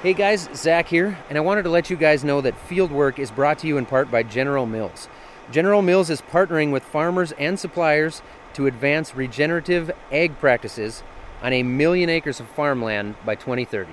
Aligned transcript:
Hey 0.00 0.14
guys, 0.14 0.48
Zach 0.54 0.86
here, 0.86 1.18
and 1.28 1.36
I 1.36 1.40
wanted 1.40 1.64
to 1.64 1.70
let 1.70 1.90
you 1.90 1.96
guys 1.96 2.22
know 2.22 2.40
that 2.42 2.54
Fieldwork 2.68 3.18
is 3.18 3.32
brought 3.32 3.58
to 3.58 3.66
you 3.66 3.78
in 3.78 3.84
part 3.84 4.12
by 4.12 4.22
General 4.22 4.64
Mills. 4.64 5.08
General 5.50 5.82
Mills 5.82 6.08
is 6.08 6.22
partnering 6.22 6.70
with 6.70 6.84
farmers 6.84 7.32
and 7.32 7.58
suppliers 7.58 8.22
to 8.54 8.68
advance 8.68 9.16
regenerative 9.16 9.90
ag 10.12 10.38
practices 10.38 11.02
on 11.42 11.52
a 11.52 11.64
million 11.64 12.08
acres 12.08 12.38
of 12.38 12.46
farmland 12.50 13.16
by 13.26 13.34
2030. 13.34 13.90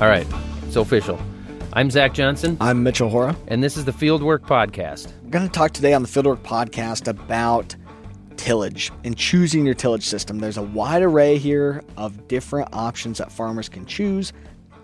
All 0.00 0.08
right, 0.08 0.28
it's 0.64 0.76
official. 0.76 1.18
I'm 1.74 1.90
Zach 1.90 2.12
Johnson, 2.12 2.58
I'm 2.60 2.82
Mitchell 2.82 3.08
Hora. 3.08 3.34
and 3.48 3.64
this 3.64 3.78
is 3.78 3.86
the 3.86 3.92
Fieldwork 3.92 4.40
Podcast. 4.40 5.10
We're 5.22 5.30
going 5.30 5.46
to 5.46 5.50
talk 5.50 5.70
today 5.72 5.94
on 5.94 6.02
the 6.02 6.08
Fieldwork 6.08 6.42
podcast 6.42 7.08
about 7.08 7.74
tillage 8.36 8.92
and 9.04 9.16
choosing 9.16 9.64
your 9.64 9.74
tillage 9.74 10.04
system. 10.04 10.38
There's 10.38 10.58
a 10.58 10.62
wide 10.62 11.00
array 11.00 11.38
here 11.38 11.82
of 11.96 12.28
different 12.28 12.68
options 12.74 13.16
that 13.18 13.32
farmers 13.32 13.70
can 13.70 13.86
choose, 13.86 14.34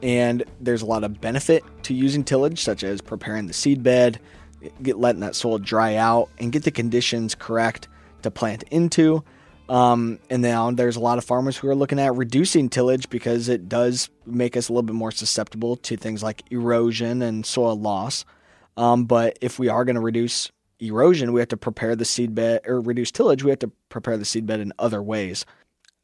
and 0.02 0.44
there's 0.60 0.80
a 0.80 0.86
lot 0.86 1.04
of 1.04 1.20
benefit 1.20 1.62
to 1.82 1.92
using 1.92 2.24
tillage, 2.24 2.62
such 2.62 2.82
as 2.82 3.02
preparing 3.02 3.46
the 3.46 3.52
seed 3.52 3.82
bed, 3.82 4.18
get 4.82 4.98
letting 4.98 5.20
that 5.20 5.36
soil 5.36 5.58
dry 5.58 5.96
out, 5.96 6.30
and 6.38 6.52
get 6.52 6.62
the 6.62 6.70
conditions 6.70 7.34
correct 7.34 7.88
to 8.22 8.30
plant 8.30 8.64
into. 8.70 9.22
Um, 9.68 10.18
and 10.30 10.40
now 10.40 10.70
there's 10.70 10.96
a 10.96 11.00
lot 11.00 11.18
of 11.18 11.24
farmers 11.24 11.58
who 11.58 11.68
are 11.68 11.74
looking 11.74 11.98
at 11.98 12.14
reducing 12.14 12.68
tillage 12.68 13.10
because 13.10 13.48
it 13.48 13.68
does 13.68 14.08
make 14.24 14.56
us 14.56 14.68
a 14.68 14.72
little 14.72 14.82
bit 14.82 14.94
more 14.94 15.10
susceptible 15.10 15.76
to 15.76 15.96
things 15.96 16.22
like 16.22 16.42
erosion 16.50 17.20
and 17.22 17.44
soil 17.44 17.78
loss. 17.78 18.24
Um, 18.76 19.04
but 19.04 19.38
if 19.40 19.58
we 19.58 19.68
are 19.68 19.84
going 19.84 19.96
to 19.96 20.00
reduce 20.00 20.50
erosion, 20.80 21.32
we 21.32 21.40
have 21.40 21.48
to 21.48 21.56
prepare 21.56 21.96
the 21.96 22.04
seed 22.04 22.34
bed 22.34 22.62
or 22.66 22.80
reduce 22.80 23.10
tillage. 23.10 23.42
We 23.42 23.50
have 23.50 23.58
to 23.58 23.70
prepare 23.88 24.16
the 24.16 24.24
seed 24.24 24.46
bed 24.46 24.60
in 24.60 24.72
other 24.78 25.02
ways. 25.02 25.44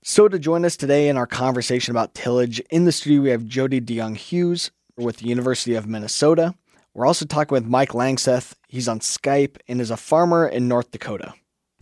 So 0.03 0.29
to 0.29 0.39
join 0.39 0.67
us 0.67 0.77
today 0.77 1.09
in 1.09 1.17
our 1.17 1.27
conversation 1.27 1.92
about 1.92 2.15
tillage 2.15 2.61
in 2.70 2.85
the 2.85 2.92
studio, 2.92 3.23
we 3.23 3.31
have 3.31 3.47
Jodi 3.47 3.81
DeJong-Hughes 3.81 4.70
with 4.98 5.19
the 5.19 5.29
University 5.29 5.75
of 5.75 5.87
Minnesota. 5.87 6.55
We're 6.92 7.07
also 7.07 7.25
talking 7.25 7.55
with 7.55 7.65
Mike 7.65 7.91
Langseth. 7.91 8.53
He's 8.69 8.89
on 8.89 9.01
Skype 9.01 9.57
and 9.67 9.81
is 9.81 9.91
a 9.91 9.97
farmer 9.97 10.47
in 10.47 10.69
North 10.69 10.91
Dakota. 10.91 11.33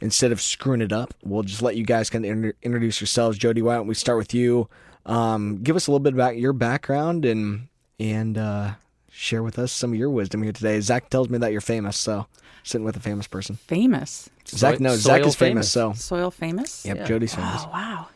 Instead 0.02 0.32
of 0.32 0.40
screwing 0.40 0.80
it 0.82 0.92
up, 0.92 1.14
we'll 1.24 1.44
just 1.44 1.62
let 1.62 1.76
you 1.76 1.84
guys 1.84 2.10
kind 2.10 2.24
of 2.24 2.30
inter- 2.30 2.52
introduce 2.62 3.00
yourselves. 3.00 3.38
Jodi, 3.38 3.62
why 3.62 3.76
don't 3.76 3.86
we 3.86 3.94
start 3.94 4.18
with 4.18 4.34
you? 4.34 4.68
Um, 5.06 5.62
give 5.62 5.76
us 5.76 5.86
a 5.86 5.90
little 5.90 6.02
bit 6.02 6.12
about 6.12 6.36
your 6.36 6.52
background 6.52 7.24
and 7.24 7.68
and 8.00 8.36
uh, 8.36 8.72
share 9.10 9.42
with 9.44 9.58
us 9.58 9.70
some 9.72 9.92
of 9.92 9.98
your 9.98 10.10
wisdom 10.10 10.42
here 10.42 10.52
today. 10.52 10.80
Zach 10.80 11.08
tells 11.08 11.28
me 11.28 11.38
that 11.38 11.52
you're 11.52 11.60
famous, 11.60 11.96
so 11.96 12.26
sitting 12.64 12.84
with 12.84 12.96
a 12.96 13.00
famous 13.00 13.26
person. 13.28 13.54
famous. 13.56 14.28
Zach, 14.48 14.80
no, 14.80 14.90
soil 14.90 14.98
Zach 14.98 15.20
is 15.26 15.36
famous, 15.36 15.72
famous. 15.72 15.72
so 15.72 15.92
Soil 16.16 16.30
famous? 16.32 16.84
yep, 16.84 16.96
Yeah. 16.98 17.06
Jodi's 17.06 17.34
famous. 17.34 17.62
Oh, 17.64 17.70
wow. 17.72 18.06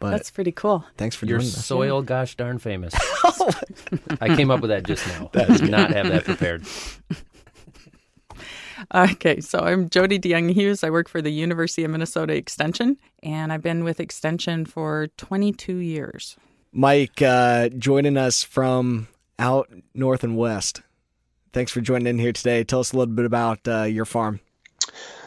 But 0.00 0.10
That's 0.12 0.30
pretty 0.30 0.52
cool. 0.52 0.84
thanks 0.96 1.14
for 1.16 1.26
You're 1.26 1.38
doing 1.38 1.50
this. 1.50 1.64
soil 1.66 2.02
gosh 2.02 2.36
darn 2.36 2.58
famous. 2.58 2.94
I 4.20 4.34
came 4.36 4.50
up 4.50 4.60
with 4.60 4.70
that 4.70 4.84
just 4.84 5.06
now. 5.08 5.30
I 5.34 5.44
did 5.56 5.70
not 5.70 5.90
have 5.90 6.08
that 6.08 6.24
prepared. 6.24 6.64
Okay, 8.94 9.40
so 9.40 9.60
I'm 9.60 9.88
Jodi 9.88 10.18
DeJong-Hughes. 10.18 10.84
I 10.84 10.90
work 10.90 11.08
for 11.08 11.20
the 11.20 11.30
University 11.30 11.84
of 11.84 11.90
Minnesota 11.90 12.34
Extension, 12.34 12.96
and 13.22 13.52
I've 13.52 13.62
been 13.62 13.84
with 13.84 14.00
Extension 14.00 14.64
for 14.64 15.08
22 15.16 15.76
years. 15.76 16.36
Mike, 16.72 17.20
uh, 17.22 17.68
joining 17.70 18.16
us 18.16 18.42
from 18.42 19.08
out 19.38 19.68
north 19.94 20.22
and 20.22 20.36
west. 20.36 20.82
Thanks 21.52 21.72
for 21.72 21.80
joining 21.80 22.06
in 22.06 22.18
here 22.18 22.32
today. 22.32 22.62
Tell 22.64 22.80
us 22.80 22.92
a 22.92 22.96
little 22.96 23.14
bit 23.14 23.24
about 23.24 23.66
uh, 23.66 23.82
your 23.82 24.04
farm. 24.04 24.40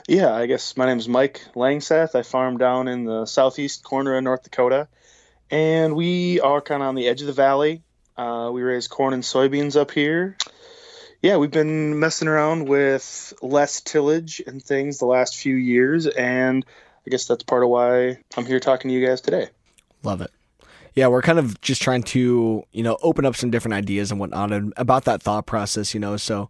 Yeah, 0.07 0.33
I 0.33 0.45
guess 0.45 0.77
my 0.77 0.85
name 0.85 0.97
is 0.97 1.07
Mike 1.07 1.41
Langseth. 1.55 2.15
I 2.15 2.23
farm 2.23 2.57
down 2.57 2.87
in 2.87 3.05
the 3.05 3.25
southeast 3.25 3.83
corner 3.83 4.15
of 4.15 4.23
North 4.23 4.43
Dakota, 4.43 4.87
and 5.49 5.95
we 5.95 6.39
are 6.39 6.61
kind 6.61 6.81
of 6.81 6.89
on 6.89 6.95
the 6.95 7.07
edge 7.07 7.21
of 7.21 7.27
the 7.27 7.33
valley. 7.33 7.83
Uh, 8.17 8.49
we 8.53 8.61
raise 8.61 8.87
corn 8.87 9.13
and 9.13 9.23
soybeans 9.23 9.75
up 9.75 9.91
here. 9.91 10.37
Yeah, 11.21 11.37
we've 11.37 11.51
been 11.51 11.99
messing 11.99 12.27
around 12.27 12.67
with 12.67 13.33
less 13.43 13.79
tillage 13.81 14.41
and 14.47 14.61
things 14.61 14.97
the 14.97 15.05
last 15.05 15.37
few 15.37 15.55
years, 15.55 16.07
and 16.07 16.65
I 17.05 17.09
guess 17.11 17.25
that's 17.25 17.43
part 17.43 17.63
of 17.63 17.69
why 17.69 18.17
I'm 18.35 18.45
here 18.45 18.59
talking 18.59 18.89
to 18.89 18.95
you 18.95 19.05
guys 19.05 19.21
today. 19.21 19.49
Love 20.01 20.21
it. 20.21 20.31
Yeah, 20.95 21.07
we're 21.07 21.21
kind 21.21 21.37
of 21.37 21.61
just 21.61 21.81
trying 21.81 22.03
to, 22.03 22.63
you 22.71 22.83
know, 22.83 22.97
open 23.03 23.25
up 23.25 23.35
some 23.35 23.51
different 23.51 23.75
ideas 23.75 24.09
and 24.09 24.19
whatnot 24.19 24.51
and 24.51 24.73
about 24.77 25.05
that 25.05 25.21
thought 25.21 25.45
process, 25.45 25.93
you 25.93 25.99
know. 25.99 26.17
So, 26.17 26.49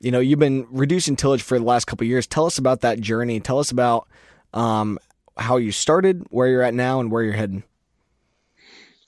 you 0.00 0.10
know, 0.10 0.20
you've 0.20 0.38
been 0.38 0.66
reducing 0.70 1.16
tillage 1.16 1.42
for 1.42 1.58
the 1.58 1.64
last 1.64 1.86
couple 1.86 2.06
years. 2.06 2.26
Tell 2.26 2.44
us 2.44 2.58
about 2.58 2.82
that 2.82 3.00
journey. 3.00 3.40
Tell 3.40 3.58
us 3.58 3.70
about 3.70 4.06
um, 4.52 4.98
how 5.38 5.56
you 5.56 5.72
started, 5.72 6.26
where 6.28 6.46
you're 6.46 6.62
at 6.62 6.74
now, 6.74 7.00
and 7.00 7.10
where 7.10 7.22
you're 7.22 7.32
heading. 7.32 7.64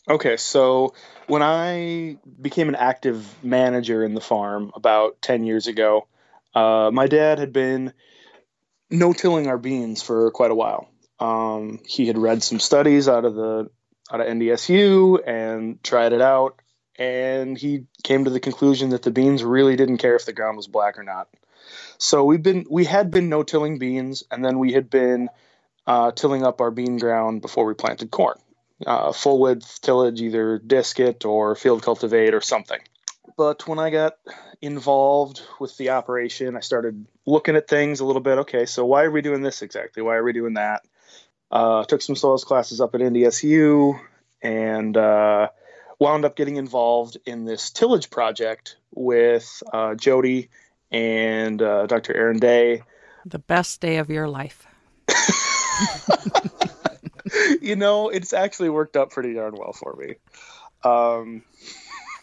Okay, 0.09 0.37
so 0.37 0.95
when 1.29 1.43
I 1.43 2.19
became 2.41 2.69
an 2.69 2.75
active 2.75 3.33
manager 3.45 4.05
in 4.05 4.15
the 4.15 4.21
farm 4.21 4.73
about 4.75 5.23
10 5.23 5.45
years 5.45 5.69
ago, 5.69 6.09
uh, 6.55 6.91
my 6.93 7.07
dad 7.07 7.39
had 7.39 7.53
been 7.53 7.93
no 8.91 9.13
tilling 9.13 9.47
our 9.47 9.59
beans 9.59 10.03
for 10.03 10.31
quite 10.33 10.51
a 10.51 10.57
while. 10.57 10.89
Um, 11.21 11.79
he 11.87 12.09
had 12.09 12.19
read 12.19 12.43
some 12.43 12.59
studies 12.59 13.09
out 13.09 13.25
of 13.25 13.37
the 13.37 13.71
out 14.11 14.21
of 14.21 14.27
NDSU 14.27 15.21
and 15.25 15.83
tried 15.85 16.13
it 16.13 16.21
out, 16.21 16.61
and 16.99 17.57
he 17.57 17.84
came 18.03 18.25
to 18.25 18.31
the 18.31 18.41
conclusion 18.41 18.91
that 18.91 19.03
the 19.03 19.13
beans 19.13 19.45
really 19.45 19.77
didn't 19.77 19.99
care 19.99 20.17
if 20.17 20.27
the 20.27 20.33
ground 20.33 20.57
was 20.57 20.67
black 20.67 20.99
or 20.99 21.05
not. 21.05 21.29
So 21.99 22.25
we've 22.25 22.43
been 22.43 22.67
we 22.69 22.84
had 22.84 23.13
been 23.13 23.29
no 23.29 23.45
tilling 23.45 23.79
beans, 23.79 24.25
and 24.33 24.45
then 24.45 24.59
we 24.59 24.73
had 24.73 24.91
been 24.91 25.29
uh, 25.87 26.11
tilling 26.11 26.43
up 26.43 26.61
our 26.61 26.73
bean 26.73 26.99
ground 26.99 27.41
before 27.41 27.65
we 27.65 27.75
planted 27.75 28.11
corn 28.11 28.37
uh, 28.87 29.12
full 29.12 29.38
width 29.38 29.81
tillage, 29.81 30.20
either 30.20 30.59
disc 30.59 30.98
it 31.00 31.25
or 31.25 31.54
field 31.54 31.82
cultivate 31.82 32.34
or 32.34 32.41
something. 32.41 32.81
But 33.37 33.66
when 33.66 33.78
I 33.78 33.91
got 33.91 34.15
involved 34.60 35.43
with 35.59 35.76
the 35.76 35.91
operation, 35.91 36.56
I 36.56 36.60
started 36.60 37.06
looking 37.26 37.56
at 37.56 37.69
things 37.69 38.00
a 38.00 38.04
little 38.04 38.22
bit. 38.22 38.38
Okay, 38.38 38.66
so 38.66 38.84
why 38.84 39.04
are 39.04 39.10
we 39.10 39.22
doing 39.22 39.42
this 39.42 39.62
exactly? 39.62 40.03
Why 40.03 40.16
are 40.16 40.25
we 40.25 40.32
doing 40.32 40.54
that? 40.54 40.82
Uh, 41.50 41.84
took 41.84 42.03
some 42.03 42.16
soils 42.16 42.44
classes 42.44 42.81
up 42.81 42.94
at 42.94 43.00
NDSU 43.00 44.00
and 44.41 44.97
uh, 44.97 45.48
wound 45.98 46.25
up 46.25 46.37
getting 46.37 46.56
involved 46.56 47.19
in 47.26 47.44
this 47.44 47.71
tillage 47.71 48.10
project 48.10 48.76
with 48.94 49.62
uh, 49.72 49.94
Jodi 49.94 50.48
and 50.91 51.60
uh, 51.60 51.87
Dr. 51.87 52.16
Aaron 52.16 52.38
Daigh. 52.38 52.82
The 53.25 53.38
best 53.38 53.81
day 53.81 53.98
of 53.98 54.10
your 54.10 54.28
life. 54.28 54.66
you 57.60 57.77
know, 57.77 58.09
it's 58.09 58.33
actually 58.33 58.71
worked 58.71 58.97
out 58.97 59.10
pretty 59.10 59.34
darn 59.34 59.55
well 59.56 59.72
for 59.72 59.94
me. 59.97 60.15
Um, 60.84 61.43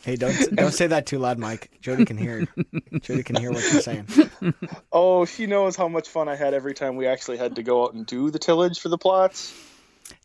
Hey, 0.01 0.15
don't 0.15 0.37
don't 0.55 0.71
say 0.73 0.87
that 0.87 1.05
too 1.05 1.19
loud, 1.19 1.37
Mike. 1.39 1.69
Jodi 1.81 2.05
can 2.05 2.17
hear. 2.17 2.47
Jodi 3.01 3.23
can 3.23 3.35
hear 3.35 3.51
what 3.51 3.69
you're 3.69 3.81
saying. 3.81 4.07
oh, 4.91 5.25
she 5.25 5.45
knows 5.45 5.75
how 5.75 5.87
much 5.87 6.07
fun 6.07 6.29
I 6.29 6.35
had 6.35 6.53
every 6.53 6.73
time 6.73 6.95
we 6.95 7.05
actually 7.05 7.37
had 7.37 7.55
to 7.57 7.63
go 7.63 7.83
out 7.83 7.93
and 7.93 8.05
do 8.05 8.31
the 8.31 8.39
tillage 8.39 8.79
for 8.79 8.89
the 8.89 8.97
plots. 8.97 9.53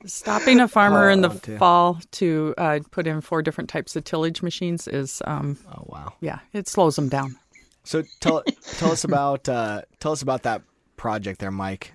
Stopping 0.07 0.61
a 0.61 0.69
farmer 0.69 1.11
in 1.11 1.21
the 1.23 1.29
Oh, 1.31 1.59
fall 1.59 2.01
to 2.13 2.55
uh, 2.57 2.81
put 2.91 3.07
in 3.07 3.21
four 3.21 3.43
different 3.43 3.69
types 3.69 3.97
of 3.97 4.05
tillage 4.05 4.43
machines 4.43 4.87
is, 4.89 5.21
um, 5.27 5.59
Oh 5.69 5.83
wow. 5.87 6.15
yeah, 6.21 6.39
it 6.53 6.69
slows 6.69 6.97
them 6.97 7.09
down. 7.09 7.37
So 7.83 8.03
tell 8.21 8.43
tell 8.79 8.93
us 8.93 9.05
about 9.05 9.49
uh, 9.49 9.83
tell 10.01 10.13
us 10.13 10.23
about 10.23 10.45
that 10.45 10.63
project 10.97 11.41
there, 11.41 11.51
Mike. 11.51 11.93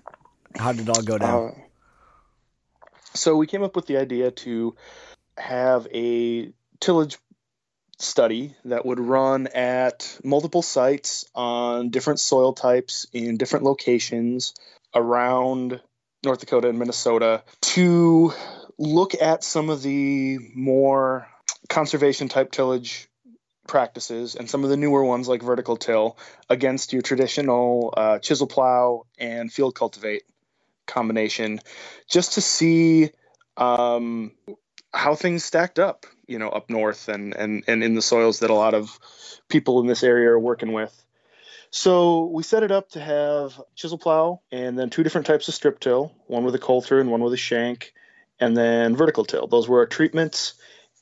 How 0.55 0.71
did 0.71 0.81
it 0.81 0.89
all 0.89 1.01
go 1.01 1.17
down? 1.17 1.47
Uh, 1.47 1.51
so 3.13 3.35
we 3.35 3.47
came 3.47 3.63
up 3.63 3.75
with 3.75 3.85
the 3.85 3.97
idea 3.97 4.31
to 4.31 4.75
have 5.37 5.87
a 5.93 6.51
tillage 6.79 7.17
study 7.97 8.55
that 8.65 8.85
would 8.85 8.99
run 8.99 9.47
at 9.47 10.17
multiple 10.23 10.61
sites 10.61 11.25
on 11.35 11.89
different 11.89 12.19
soil 12.19 12.53
types 12.53 13.07
in 13.11 13.37
different 13.37 13.65
locations 13.65 14.53
around 14.95 15.81
North 16.23 16.39
Dakota 16.39 16.69
and 16.69 16.79
Minnesota 16.79 17.43
to 17.61 18.33
look 18.77 19.21
at 19.21 19.43
some 19.43 19.69
of 19.69 19.81
the 19.81 20.39
more 20.55 21.27
conservation 21.67 22.29
type 22.29 22.51
tillage 22.51 23.09
practices 23.67 24.35
and 24.35 24.49
some 24.49 24.63
of 24.63 24.69
the 24.69 24.77
newer 24.77 25.03
ones 25.03 25.27
like 25.27 25.43
vertical 25.43 25.77
till 25.77 26.17
against 26.49 26.91
your 26.91 27.01
traditional 27.01 27.93
uh, 27.95 28.19
chisel 28.19 28.47
plow 28.47 29.05
and 29.19 29.53
field 29.53 29.75
cultivate 29.75 30.23
combination 30.89 31.59
just 32.09 32.33
to 32.33 32.41
see 32.41 33.11
um, 33.57 34.31
how 34.93 35.15
things 35.15 35.45
stacked 35.45 35.79
up, 35.79 36.05
you 36.27 36.39
know, 36.39 36.49
up 36.49 36.69
north 36.69 37.07
and, 37.07 37.35
and, 37.35 37.63
and 37.67 37.83
in 37.83 37.95
the 37.95 38.01
soils 38.01 38.39
that 38.39 38.49
a 38.49 38.55
lot 38.55 38.73
of 38.73 38.99
people 39.47 39.79
in 39.79 39.87
this 39.87 40.03
area 40.03 40.29
are 40.29 40.39
working 40.39 40.73
with. 40.73 41.05
So 41.71 42.25
we 42.25 42.43
set 42.43 42.63
it 42.63 42.71
up 42.71 42.89
to 42.91 42.99
have 42.99 43.61
chisel 43.75 43.99
plow 43.99 44.41
and 44.51 44.77
then 44.77 44.89
two 44.89 45.03
different 45.03 45.27
types 45.27 45.47
of 45.47 45.53
strip 45.53 45.79
till, 45.79 46.11
one 46.27 46.43
with 46.43 46.55
a 46.55 46.59
coulter 46.59 46.99
and 46.99 47.11
one 47.11 47.21
with 47.21 47.33
a 47.33 47.37
shank, 47.37 47.93
and 48.39 48.57
then 48.57 48.95
vertical 48.95 49.25
till. 49.25 49.47
Those 49.47 49.69
were 49.69 49.79
our 49.79 49.85
treatments, 49.85 50.55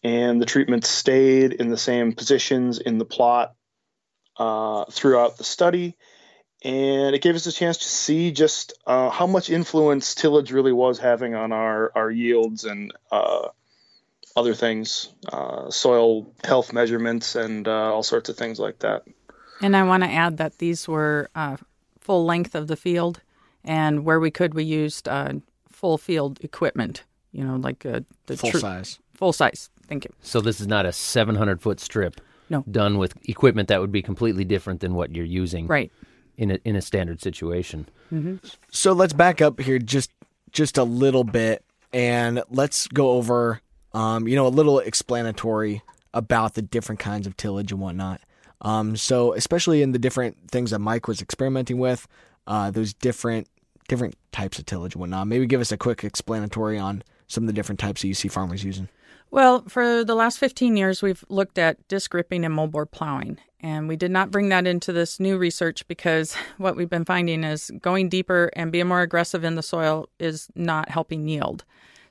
and 0.03 0.41
the 0.41 0.45
treatments 0.45 0.89
stayed 0.89 1.53
in 1.53 1.69
the 1.69 1.77
same 1.77 2.13
positions 2.13 2.79
in 2.79 2.97
the 2.97 3.05
plot 3.05 3.55
uh, 4.37 4.85
throughout 4.91 5.37
the 5.37 5.43
study. 5.43 5.95
And 6.63 7.15
it 7.15 7.21
gave 7.21 7.35
us 7.35 7.45
a 7.45 7.51
chance 7.51 7.77
to 7.77 7.87
see 7.87 8.31
just 8.31 8.73
uh, 8.85 9.09
how 9.09 9.27
much 9.27 9.49
influence 9.49 10.15
tillage 10.15 10.51
really 10.51 10.73
was 10.73 10.97
having 10.99 11.35
on 11.35 11.51
our, 11.51 11.91
our 11.95 12.09
yields 12.09 12.63
and 12.63 12.91
uh, 13.11 13.49
other 14.35 14.53
things, 14.53 15.09
uh, 15.31 15.69
soil 15.69 16.31
health 16.43 16.73
measurements, 16.73 17.35
and 17.35 17.67
uh, 17.67 17.93
all 17.93 18.03
sorts 18.03 18.29
of 18.29 18.37
things 18.37 18.59
like 18.59 18.79
that. 18.79 19.03
And 19.61 19.75
I 19.75 19.83
want 19.83 20.03
to 20.03 20.09
add 20.09 20.37
that 20.37 20.57
these 20.59 20.87
were 20.87 21.29
uh, 21.35 21.57
full 21.99 22.25
length 22.25 22.55
of 22.55 22.67
the 22.67 22.75
field, 22.75 23.21
and 23.63 24.03
where 24.05 24.19
we 24.19 24.31
could, 24.31 24.53
we 24.53 24.63
used 24.63 25.07
uh, 25.07 25.33
full 25.69 25.97
field 25.97 26.39
equipment. 26.43 27.03
You 27.31 27.43
know, 27.43 27.55
like 27.55 27.79
the 27.79 28.03
full 28.35 28.51
tr- 28.51 28.57
size. 28.57 28.99
Full 29.13 29.33
size. 29.33 29.69
Thank 29.87 30.05
you. 30.05 30.13
So 30.21 30.41
this 30.41 30.59
is 30.59 30.67
not 30.67 30.85
a 30.85 30.91
700 30.91 31.61
foot 31.61 31.79
strip. 31.79 32.21
No. 32.49 32.63
Done 32.69 32.97
with 32.97 33.13
equipment 33.27 33.67
that 33.67 33.81
would 33.81 33.91
be 33.91 34.01
completely 34.01 34.45
different 34.45 34.79
than 34.79 34.93
what 34.93 35.15
you're 35.15 35.25
using. 35.25 35.67
Right. 35.67 35.91
In 36.37 36.51
a 36.51 36.59
in 36.63 36.75
a 36.75 36.81
standard 36.81 37.21
situation. 37.21 37.89
So 38.71 38.93
let's 38.93 39.13
back 39.13 39.41
up 39.41 39.59
here 39.59 39.79
just 39.79 40.11
just 40.51 40.77
a 40.77 40.83
little 40.83 41.23
bit 41.23 41.63
and 41.91 42.43
let's 42.49 42.87
go 42.87 43.11
over 43.11 43.61
um, 43.93 44.27
you 44.27 44.35
know 44.35 44.45
a 44.45 44.49
little 44.49 44.79
explanatory 44.79 45.81
about 46.13 46.53
the 46.53 46.61
different 46.61 46.99
kinds 46.99 47.25
of 47.27 47.35
tillage 47.37 47.71
and 47.71 47.81
whatnot. 47.81 48.21
Um, 48.61 48.95
so 48.95 49.33
especially 49.33 49.81
in 49.81 49.91
the 49.91 49.99
different 49.99 50.51
things 50.51 50.71
that 50.71 50.79
Mike 50.79 51.07
was 51.07 51.21
experimenting 51.21 51.77
with, 51.79 52.07
uh, 52.47 52.71
those 52.71 52.93
different 52.93 53.47
different 53.87 54.15
types 54.31 54.59
of 54.59 54.65
tillage 54.65 54.93
and 54.93 54.99
whatnot. 55.01 55.27
Maybe 55.27 55.45
give 55.45 55.61
us 55.61 55.71
a 55.71 55.77
quick 55.77 56.03
explanatory 56.03 56.77
on 56.77 57.03
some 57.27 57.43
of 57.43 57.47
the 57.47 57.53
different 57.53 57.79
types 57.79 58.01
that 58.01 58.07
you 58.07 58.13
see 58.13 58.27
farmers 58.27 58.63
using. 58.63 58.89
Well, 59.31 59.63
for 59.67 60.03
the 60.03 60.15
last 60.15 60.37
15 60.37 60.77
years, 60.77 61.01
we've 61.01 61.23
looked 61.29 61.57
at 61.57 61.85
disc 61.87 62.13
ripping 62.13 62.45
and 62.45 62.55
moldboard 62.55 62.91
plowing. 62.91 63.39
And 63.59 63.87
we 63.87 63.95
did 63.95 64.11
not 64.11 64.29
bring 64.29 64.49
that 64.49 64.67
into 64.67 64.93
this 64.93 65.19
new 65.19 65.37
research 65.37 65.87
because 65.87 66.35
what 66.57 66.75
we've 66.75 66.89
been 66.89 67.05
finding 67.05 67.43
is 67.43 67.71
going 67.81 68.09
deeper 68.09 68.51
and 68.55 68.71
being 68.71 68.87
more 68.87 69.01
aggressive 69.01 69.43
in 69.43 69.55
the 69.55 69.63
soil 69.63 70.09
is 70.19 70.49
not 70.55 70.89
helping 70.89 71.27
yield. 71.27 71.63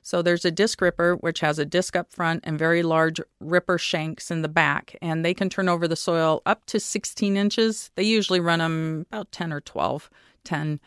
So 0.07 0.21
there's 0.21 0.45
a 0.45 0.51
disc 0.51 0.79
ripper, 0.79 1.15
which 1.15 1.41
has 1.41 1.59
a 1.59 1.65
disc 1.65 1.93
up 1.97 2.13
front 2.13 2.45
and 2.45 2.57
very 2.57 2.81
large 2.81 3.19
ripper 3.41 3.77
shanks 3.77 4.31
in 4.31 4.41
the 4.41 4.47
back, 4.47 4.95
and 5.01 5.25
they 5.25 5.33
can 5.33 5.49
turn 5.49 5.67
over 5.67 5.85
the 5.85 5.97
soil 5.97 6.41
up 6.45 6.65
to 6.67 6.79
16 6.79 7.35
inches. 7.35 7.91
They 7.95 8.03
usually 8.03 8.39
run 8.39 8.59
them 8.59 9.05
about 9.11 9.33
10 9.33 9.51
or 9.51 9.59
12, 9.59 10.09
10. 10.45 10.79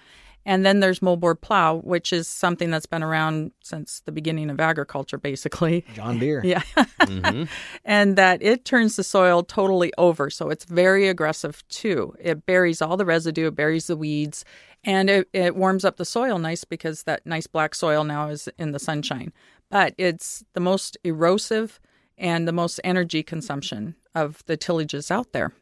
And 0.46 0.64
then 0.64 0.80
there's 0.80 1.00
moldboard 1.00 1.40
plow, 1.42 1.76
which 1.76 2.12
is 2.12 2.26
something 2.26 2.70
that's 2.70 2.86
been 2.86 3.02
around 3.02 3.52
since 3.62 4.00
the 4.06 4.12
beginning 4.12 4.48
of 4.50 4.58
agriculture, 4.58 5.18
basically. 5.18 5.84
John 5.94 6.18
Deere. 6.18 6.42
Yeah. 6.44 6.62
Mm-hmm. 7.00 7.44
and 7.84 8.16
that 8.16 8.42
it 8.42 8.64
turns 8.64 8.96
the 8.96 9.04
soil 9.04 9.42
totally 9.42 9.92
over. 9.98 10.30
So 10.30 10.48
it's 10.48 10.64
very 10.64 11.08
aggressive 11.08 11.66
too. 11.68 12.14
It 12.20 12.46
buries 12.46 12.80
all 12.80 12.96
the 12.96 13.04
residue, 13.04 13.48
it 13.48 13.54
buries 13.56 13.86
the 13.86 13.96
weeds, 13.96 14.44
and 14.84 15.10
it, 15.10 15.28
it 15.32 15.56
warms 15.56 15.84
up 15.84 15.96
the 15.96 16.04
soil 16.04 16.38
nice 16.38 16.64
because 16.64 17.02
that 17.04 17.26
nice 17.26 17.46
black 17.46 17.74
soil 17.74 18.04
now 18.04 18.28
is 18.28 18.48
in 18.58 18.72
the 18.72 18.78
sunshine. 18.78 19.32
But 19.70 19.94
it's 19.98 20.42
the 20.54 20.60
most 20.60 20.96
erosive 21.04 21.78
and 22.16 22.48
the 22.48 22.52
most 22.52 22.80
energy 22.84 23.22
consumption 23.22 23.94
of 24.14 24.42
the 24.46 24.56
tillages 24.56 25.10
out 25.10 25.32
there. 25.32 25.52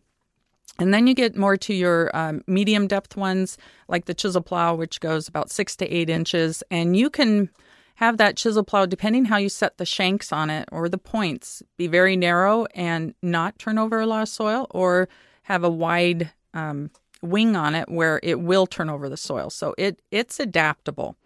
And 0.79 0.95
then 0.95 1.07
you 1.07 1.15
get 1.15 1.37
more 1.37 1.57
to 1.57 1.75
your 1.75 2.17
um, 2.17 2.43
medium 2.47 2.87
depth 2.87 3.17
ones, 3.17 3.59
like 3.89 4.05
the 4.05 4.15
chisel 4.15 4.43
plow, 4.43 4.75
which 4.75 5.01
goes 5.01 5.27
about 5.27 5.51
six 5.51 5.75
to 5.77 5.89
eight 5.89 6.09
inches. 6.09 6.63
And 6.71 6.97
you 6.97 7.11
can 7.11 7.51
have 7.97 8.17
that 8.19 8.37
chisel 8.37 8.63
plow, 8.63 8.87
depending 8.87 9.25
how 9.25 9.39
you 9.39 9.49
set 9.49 9.79
the 9.79 9.85
shanks 9.85 10.33
on 10.33 10.51
it 10.51 10.69
or 10.71 10.89
the 10.89 10.99
points, 10.99 11.65
be 11.77 11.89
very 11.89 12.17
narrow 12.17 12.67
and 12.75 13.13
not 13.23 13.59
turn 13.59 13.77
over 13.77 13.99
a 13.99 14.07
lot 14.07 14.23
of 14.23 14.29
soil, 14.29 14.69
or 14.71 15.09
have 15.43 15.65
a 15.65 15.71
wide 15.71 16.31
um, 16.55 16.91
wing 17.23 17.57
on 17.57 17.75
it 17.75 17.89
where 17.89 18.21
it 18.23 18.41
will 18.41 18.67
turn 18.67 18.89
over 18.89 19.09
the 19.09 19.17
soil. 19.17 19.51
So 19.51 19.75
it 19.77 20.01
it's 20.13 20.39
adaptable. 20.39 21.17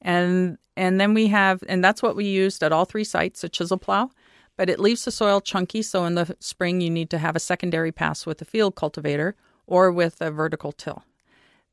And 0.00 0.56
and 0.78 0.98
then 0.98 1.12
we 1.12 1.26
have 1.26 1.62
and 1.68 1.84
that's 1.84 2.02
what 2.02 2.16
we 2.16 2.24
used 2.24 2.62
at 2.62 2.72
all 2.72 2.86
three 2.86 3.04
sites, 3.04 3.44
a 3.44 3.50
chisel 3.50 3.76
plow 3.76 4.10
but 4.56 4.70
it 4.70 4.80
leaves 4.80 5.04
the 5.04 5.10
soil 5.10 5.40
chunky. 5.40 5.82
So 5.82 6.04
in 6.04 6.14
the 6.14 6.36
spring, 6.40 6.80
you 6.80 6.90
need 6.90 7.10
to 7.10 7.18
have 7.18 7.36
a 7.36 7.40
secondary 7.40 7.92
pass 7.92 8.26
with 8.26 8.40
a 8.42 8.44
field 8.44 8.74
cultivator 8.74 9.34
or 9.66 9.90
with 9.90 10.20
a 10.20 10.30
vertical 10.30 10.72
till. 10.72 11.04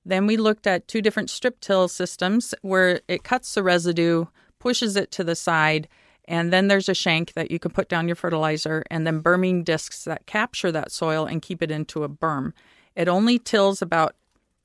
Then 0.06 0.26
we 0.26 0.38
looked 0.38 0.66
at 0.66 0.88
two 0.88 1.02
different 1.02 1.30
strip 1.30 1.60
till 1.60 1.88
systems 1.88 2.56
where 2.62 3.02
it 3.08 3.24
cuts 3.24 3.54
the 3.54 3.64
residue, 3.64 4.26
pushes 4.60 4.96
it 4.96 5.12
to 5.12 5.24
the 5.24 5.36
side, 5.36 5.88
and 6.26 6.52
then 6.52 6.68
there's 6.68 6.90
a 6.90 6.96
shank 6.96 7.34
that 7.34 7.52
you 7.52 7.60
can 7.60 7.72
put 7.72 7.90
down 7.90 8.08
your 8.08 8.16
fertilizer, 8.16 8.84
and 8.90 9.06
then 9.06 9.20
berming 9.20 9.64
discs 9.64 10.04
that 10.06 10.26
capture 10.26 10.72
that 10.72 10.92
soil 10.92 11.26
and 11.26 11.42
keep 11.42 11.62
it 11.62 11.72
into 11.72 12.04
a 12.04 12.10
berm. 12.10 12.54
It 12.96 13.08
only 13.08 13.38
tills 13.38 13.82
about, 13.82 14.16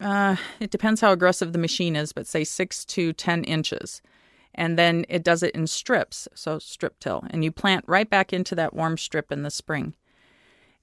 uh, 0.01 0.37
it 0.61 0.71
depends 0.71 1.01
how 1.01 1.13
aggressive 1.13 1.53
the 1.53 1.59
machine 1.59 1.97
is, 1.97 2.13
but 2.13 2.27
say 2.27 2.45
six 2.45 2.85
to 2.87 3.13
10 3.13 3.45
inches 3.45 4.01
and 4.57 4.77
then 4.79 5.05
it 5.09 5.23
does 5.23 5.43
it 5.43 5.55
in 5.55 5.67
strips, 5.67 6.27
so 6.35 6.59
strip 6.59 6.99
till, 6.99 7.23
and 7.31 7.45
you 7.45 7.53
plant 7.53 7.85
right 7.87 8.09
back 8.11 8.33
into 8.33 8.55
that 8.57 8.75
warm 8.75 8.99
strip 8.99 9.31
in 9.31 9.43
the 9.43 9.51
spring. 9.51 9.95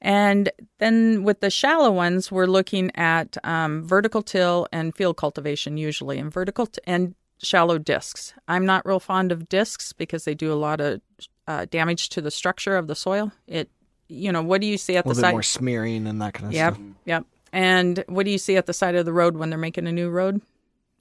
And 0.01 0.51
then 0.79 1.23
with 1.23 1.39
the 1.39 1.49
shallow 1.49 1.91
ones, 1.91 2.31
we're 2.31 2.45
looking 2.45 2.91
at 2.95 3.37
um, 3.45 3.83
vertical 3.83 4.21
till 4.21 4.67
and 4.71 4.93
field 4.95 5.17
cultivation 5.17 5.77
usually, 5.77 6.19
and 6.19 6.31
vertical 6.31 6.67
t- 6.67 6.81
and 6.85 7.15
shallow 7.41 7.77
discs. 7.77 8.33
I'm 8.47 8.65
not 8.65 8.85
real 8.85 8.99
fond 8.99 9.31
of 9.31 9.47
discs 9.49 9.93
because 9.93 10.25
they 10.25 10.33
do 10.35 10.51
a 10.51 10.55
lot 10.55 10.81
of 10.81 11.01
uh, 11.47 11.65
damage 11.69 12.09
to 12.09 12.21
the 12.21 12.31
structure 12.31 12.75
of 12.77 12.87
the 12.87 12.95
soil. 12.95 13.31
It, 13.47 13.69
you 14.09 14.31
know, 14.31 14.41
what 14.43 14.59
do 14.61 14.67
you 14.67 14.77
see 14.77 14.97
at 14.97 15.05
the 15.05 15.13
side 15.13 15.13
A 15.13 15.13
the 15.13 15.15
little 15.15 15.21
bit 15.21 15.27
side? 15.27 15.31
more 15.33 15.43
smearing 15.43 16.07
and 16.07 16.21
that 16.21 16.33
kind 16.33 16.47
of 16.47 16.53
Yep, 16.53 16.73
stuff. 16.73 16.85
yep. 17.05 17.25
And 17.53 18.03
what 18.07 18.25
do 18.25 18.31
you 18.31 18.37
see 18.37 18.57
at 18.57 18.65
the 18.65 18.73
side 18.73 18.95
of 18.95 19.05
the 19.05 19.13
road 19.13 19.37
when 19.37 19.49
they're 19.49 19.59
making 19.59 19.87
a 19.87 19.91
new 19.91 20.09
road? 20.09 20.41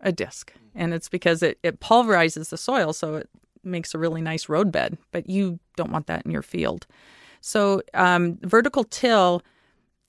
A 0.03 0.13
disc. 0.13 0.53
And 0.75 0.93
it's 0.93 1.09
because 1.09 1.43
it, 1.43 1.59
it 1.63 1.81
pulverizes 1.81 2.51
the 2.51 2.57
soil, 2.57 2.93
so 2.93 3.17
it 3.17 3.29
makes 3.63 3.95
a 3.95 3.99
really 3.99 4.21
nice 4.21 4.49
road 4.49 4.73
bed, 4.73 4.99
but 5.13 5.29
you 5.29 5.61
don't 5.77 5.93
want 5.93 6.07
that 6.09 6.25
in 6.25 6.31
your 6.31 6.43
field. 6.43 6.87
So, 7.41 7.83
um, 7.95 8.39
vertical 8.43 8.85
till, 8.85 9.43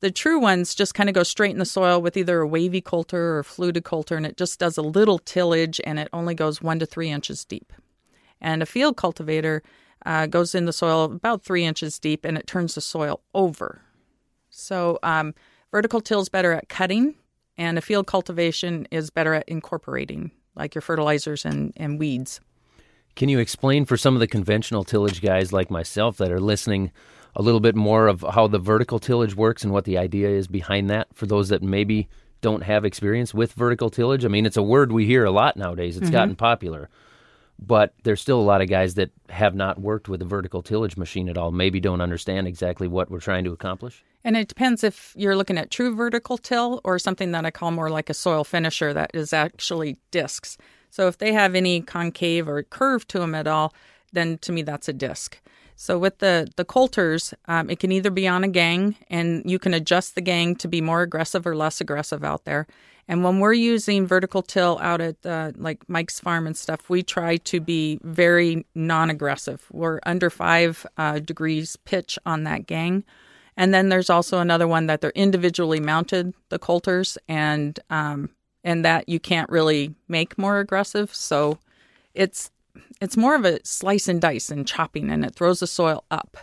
the 0.04 0.12
true 0.12 0.38
ones 0.38 0.75
just 0.75 0.95
kind 0.95 1.07
of 1.07 1.16
go 1.16 1.24
straight 1.24 1.51
in 1.51 1.60
the 1.60 1.66
soil 1.66 2.01
with 2.01 2.18
either 2.18 2.42
a 2.42 2.48
wavy 2.48 2.81
coulter 2.81 3.38
or 3.38 3.44
fluted 3.44 3.86
coulter, 3.86 4.18
and 4.18 4.25
it 4.25 4.36
just 4.36 4.60
does 4.60 4.78
a 4.78 4.81
little 4.81 5.18
tillage 5.18 5.80
and 5.86 5.98
it 5.98 6.10
only 6.12 6.36
goes 6.36 6.62
one 6.62 6.78
to 6.80 6.86
three 6.86 7.10
inches 7.10 7.46
deep. 7.46 7.72
And 8.42 8.62
a 8.62 8.66
field 8.66 8.98
cultivator 8.98 9.63
uh, 10.06 10.28
goes 10.28 10.54
in 10.54 10.66
the 10.66 10.74
soil 10.74 11.06
about 11.06 11.44
three 11.44 11.63
inches 11.63 12.00
deep 12.00 12.25
and 12.25 12.38
it 12.38 12.48
turns 12.48 12.75
the 12.75 12.81
soil 12.81 13.22
over. 13.34 13.81
So, 14.50 15.00
um, 15.04 15.34
vertical 15.72 16.01
till 16.01 16.19
is 16.19 16.28
better 16.28 16.51
at 16.51 16.68
cutting, 16.68 17.16
and 17.57 17.77
a 17.77 17.81
field 17.81 18.07
cultivation 18.07 18.88
is 18.91 19.10
better 19.10 19.33
at 19.33 19.48
incorporating, 19.48 20.31
like 20.55 20.75
your 20.75 20.81
fertilizers 20.81 21.45
and, 21.45 21.74
and 21.77 22.00
weeds. 22.00 22.39
Can 23.15 23.29
you 23.29 23.39
explain 23.39 23.86
for 23.86 23.95
some 23.95 24.15
of 24.15 24.19
the 24.19 24.27
conventional 24.27 24.83
tillage 24.83 25.22
guys 25.22 25.53
like 25.53 25.69
myself 25.69 26.17
that 26.17 26.31
are 26.31 26.39
listening 26.39 26.91
a 27.36 27.41
little 27.41 27.60
bit 27.60 27.75
more 27.75 28.07
of 28.07 28.25
how 28.33 28.48
the 28.48 28.60
vertical 28.60 29.00
tillage 29.00 29.36
works 29.36 29.63
and 29.63 29.72
what 29.72 29.86
the 29.86 29.98
idea 29.98 30.29
is 30.29 30.48
behind 30.48 30.89
that 30.89 31.07
for 31.13 31.25
those 31.25 31.50
that 31.50 31.62
maybe 31.62 32.07
don't 32.41 32.63
have 32.63 32.86
experience 32.86 33.33
with 33.33 33.53
vertical 33.53 33.89
tillage? 33.89 34.25
I 34.25 34.27
mean, 34.27 34.45
it's 34.45 34.57
a 34.57 34.63
word 34.63 34.91
we 34.91 35.05
hear 35.05 35.25
a 35.25 35.31
lot 35.31 35.57
nowadays. 35.57 35.98
It's 35.98 36.05
mm-hmm. 36.05 36.13
gotten 36.13 36.36
popular. 36.36 36.89
But 37.60 37.93
there's 38.03 38.22
still 38.22 38.39
a 38.39 38.41
lot 38.41 38.62
of 38.62 38.67
guys 38.67 38.95
that 38.95 39.12
have 39.29 39.55
not 39.55 39.79
worked 39.79 40.10
with 40.10 40.22
a 40.22 40.25
vertical 40.25 40.62
tillage 40.62 40.98
machine 40.98 41.29
at 41.29 41.38
all, 41.38 41.51
maybe 41.51 41.79
don't 41.79 42.01
understand 42.01 42.48
exactly 42.48 42.88
what 42.88 43.10
we're 43.10 43.19
trying 43.19 43.43
to 43.45 43.51
accomplish. 43.51 44.03
And 44.24 44.38
it 44.38 44.48
depends 44.48 44.84
if 44.84 45.13
you're 45.18 45.36
looking 45.36 45.58
at 45.58 45.70
true 45.70 45.94
vertical 45.96 46.38
till 46.38 46.80
or 46.84 46.98
something 46.98 47.32
that 47.32 47.46
I 47.46 47.51
call 47.51 47.72
more 47.72 47.89
like 47.89 48.10
a 48.10 48.13
soil 48.13 48.44
finisher 48.44 48.94
that 48.94 49.12
is 49.13 49.34
actually 49.34 49.98
discs. 50.12 50.58
So 50.89 51.08
if 51.08 51.18
they 51.18 51.34
have 51.34 51.56
any 51.56 51.82
concave 51.82 52.48
or 52.48 52.63
curve 52.63 53.08
to 53.10 53.20
them 53.20 53.36
at 53.36 53.48
all, 53.48 53.74
then 54.13 54.38
to 54.39 54.51
me 54.51 54.62
that's 54.62 54.88
a 54.88 54.94
disc. 54.94 55.39
So 55.75 55.98
with 55.98 56.20
the 56.20 56.48
the 56.56 56.65
coulters, 56.65 57.34
um, 57.48 57.70
it 57.70 57.80
can 57.80 57.92
either 57.92 58.12
be 58.12 58.27
on 58.27 58.44
a 58.44 58.48
gang, 58.48 58.96
and 59.10 59.44
you 59.50 59.58
can 59.58 59.74
adjust 59.74 60.13
the 60.13 60.22
gang 60.22 60.56
to 60.58 60.68
be 60.68 60.82
more 60.82 61.01
aggressive 61.01 61.48
or 61.48 61.56
less 61.56 61.82
aggressive 61.82 62.24
out 62.24 62.46
there. 62.46 62.68
And 63.08 63.24
when 63.24 63.39
we're 63.39 63.53
using 63.53 64.08
vertical 64.08 64.42
till 64.42 64.80
out 64.80 65.01
at 65.01 65.25
uh, 65.25 65.51
like 65.58 65.84
Mike's 65.89 66.20
farm 66.20 66.48
and 66.48 66.56
stuff, 66.56 66.89
we 66.89 67.03
try 67.03 67.38
to 67.38 67.60
be 67.60 68.00
very 68.03 68.65
non-aggressive. 68.75 69.65
We're 69.72 70.00
under 70.03 70.30
five 70.30 70.86
uh, 70.98 71.20
degrees 71.20 71.75
pitch 71.75 72.18
on 72.25 72.44
that 72.44 72.65
gang. 72.65 73.03
And 73.55 73.74
then 73.74 73.89
there's 73.89 74.10
also 74.10 74.39
another 74.39 74.67
one 74.67 74.88
that 74.88 75.01
they're 75.01 75.12
individually 75.12 75.79
mounted, 75.79 76.33
the 76.50 76.60
coulters, 76.60 77.17
and 77.27 77.79
um, 77.89 78.29
and 78.63 78.83
that 78.86 79.10
you 79.10 79.19
can't 79.19 79.50
really 79.50 79.93
make 80.07 80.38
more 80.38 80.60
aggressive. 80.60 81.13
So 81.13 81.60
it's 82.13 82.51
it's 83.01 83.17
more 83.17 83.36
of 83.36 83.45
a 83.45 83.60
slice 83.65 84.07
and 84.07 84.22
dice 84.22 84.50
and 84.50 84.67
chopping, 84.67 85.10
and 85.10 85.25
it 85.25 85.36
throws 85.36 85.60
the 85.60 85.67
soil 85.67 86.05
up, 86.10 86.38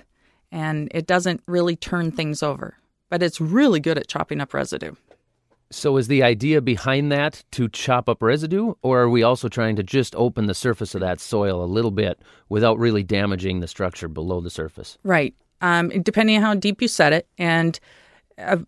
and 0.52 0.88
it 0.92 1.06
doesn't 1.06 1.42
really 1.46 1.76
turn 1.76 2.12
things 2.12 2.42
over. 2.42 2.76
But 3.08 3.22
it's 3.22 3.40
really 3.40 3.80
good 3.80 3.98
at 3.98 4.06
chopping 4.06 4.40
up 4.40 4.54
residue. 4.54 4.94
So, 5.72 5.96
is 5.96 6.08
the 6.08 6.24
idea 6.24 6.60
behind 6.60 7.12
that 7.12 7.44
to 7.52 7.68
chop 7.68 8.08
up 8.08 8.22
residue, 8.22 8.74
or 8.82 9.02
are 9.02 9.08
we 9.08 9.22
also 9.22 9.48
trying 9.48 9.76
to 9.76 9.84
just 9.84 10.16
open 10.16 10.46
the 10.46 10.54
surface 10.54 10.96
of 10.96 11.00
that 11.00 11.20
soil 11.20 11.62
a 11.62 11.66
little 11.66 11.92
bit 11.92 12.20
without 12.48 12.78
really 12.78 13.04
damaging 13.04 13.60
the 13.60 13.68
structure 13.68 14.08
below 14.08 14.40
the 14.40 14.50
surface? 14.50 14.98
Right. 15.04 15.34
Um, 15.60 15.88
depending 15.88 16.36
on 16.36 16.42
how 16.42 16.54
deep 16.54 16.80
you 16.80 16.88
set 16.88 17.12
it, 17.12 17.28
and 17.36 17.78
uh, 18.38 18.58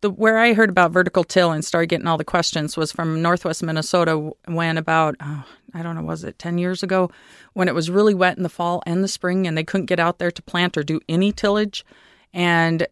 the 0.00 0.10
where 0.10 0.38
I 0.38 0.52
heard 0.52 0.70
about 0.70 0.92
vertical 0.92 1.24
till 1.24 1.52
and 1.52 1.64
started 1.64 1.88
getting 1.88 2.06
all 2.06 2.18
the 2.18 2.24
questions 2.24 2.76
was 2.76 2.92
from 2.92 3.22
Northwest 3.22 3.62
Minnesota 3.62 4.30
when 4.46 4.78
about 4.78 5.16
oh, 5.20 5.44
I 5.74 5.82
don't 5.82 5.94
know 5.96 6.02
was 6.02 6.24
it 6.24 6.38
10 6.38 6.58
years 6.58 6.82
ago? 6.82 7.10
When 7.54 7.68
it 7.68 7.74
was 7.74 7.90
really 7.90 8.14
wet 8.14 8.36
in 8.36 8.42
the 8.42 8.48
fall 8.48 8.82
and 8.86 9.02
the 9.02 9.08
spring 9.08 9.46
and 9.46 9.56
they 9.56 9.64
couldn't 9.64 9.86
get 9.86 10.00
out 10.00 10.18
there 10.18 10.30
to 10.30 10.42
plant 10.42 10.76
or 10.76 10.82
do 10.82 11.00
any 11.08 11.32
tillage. 11.32 11.84
And 12.32 12.86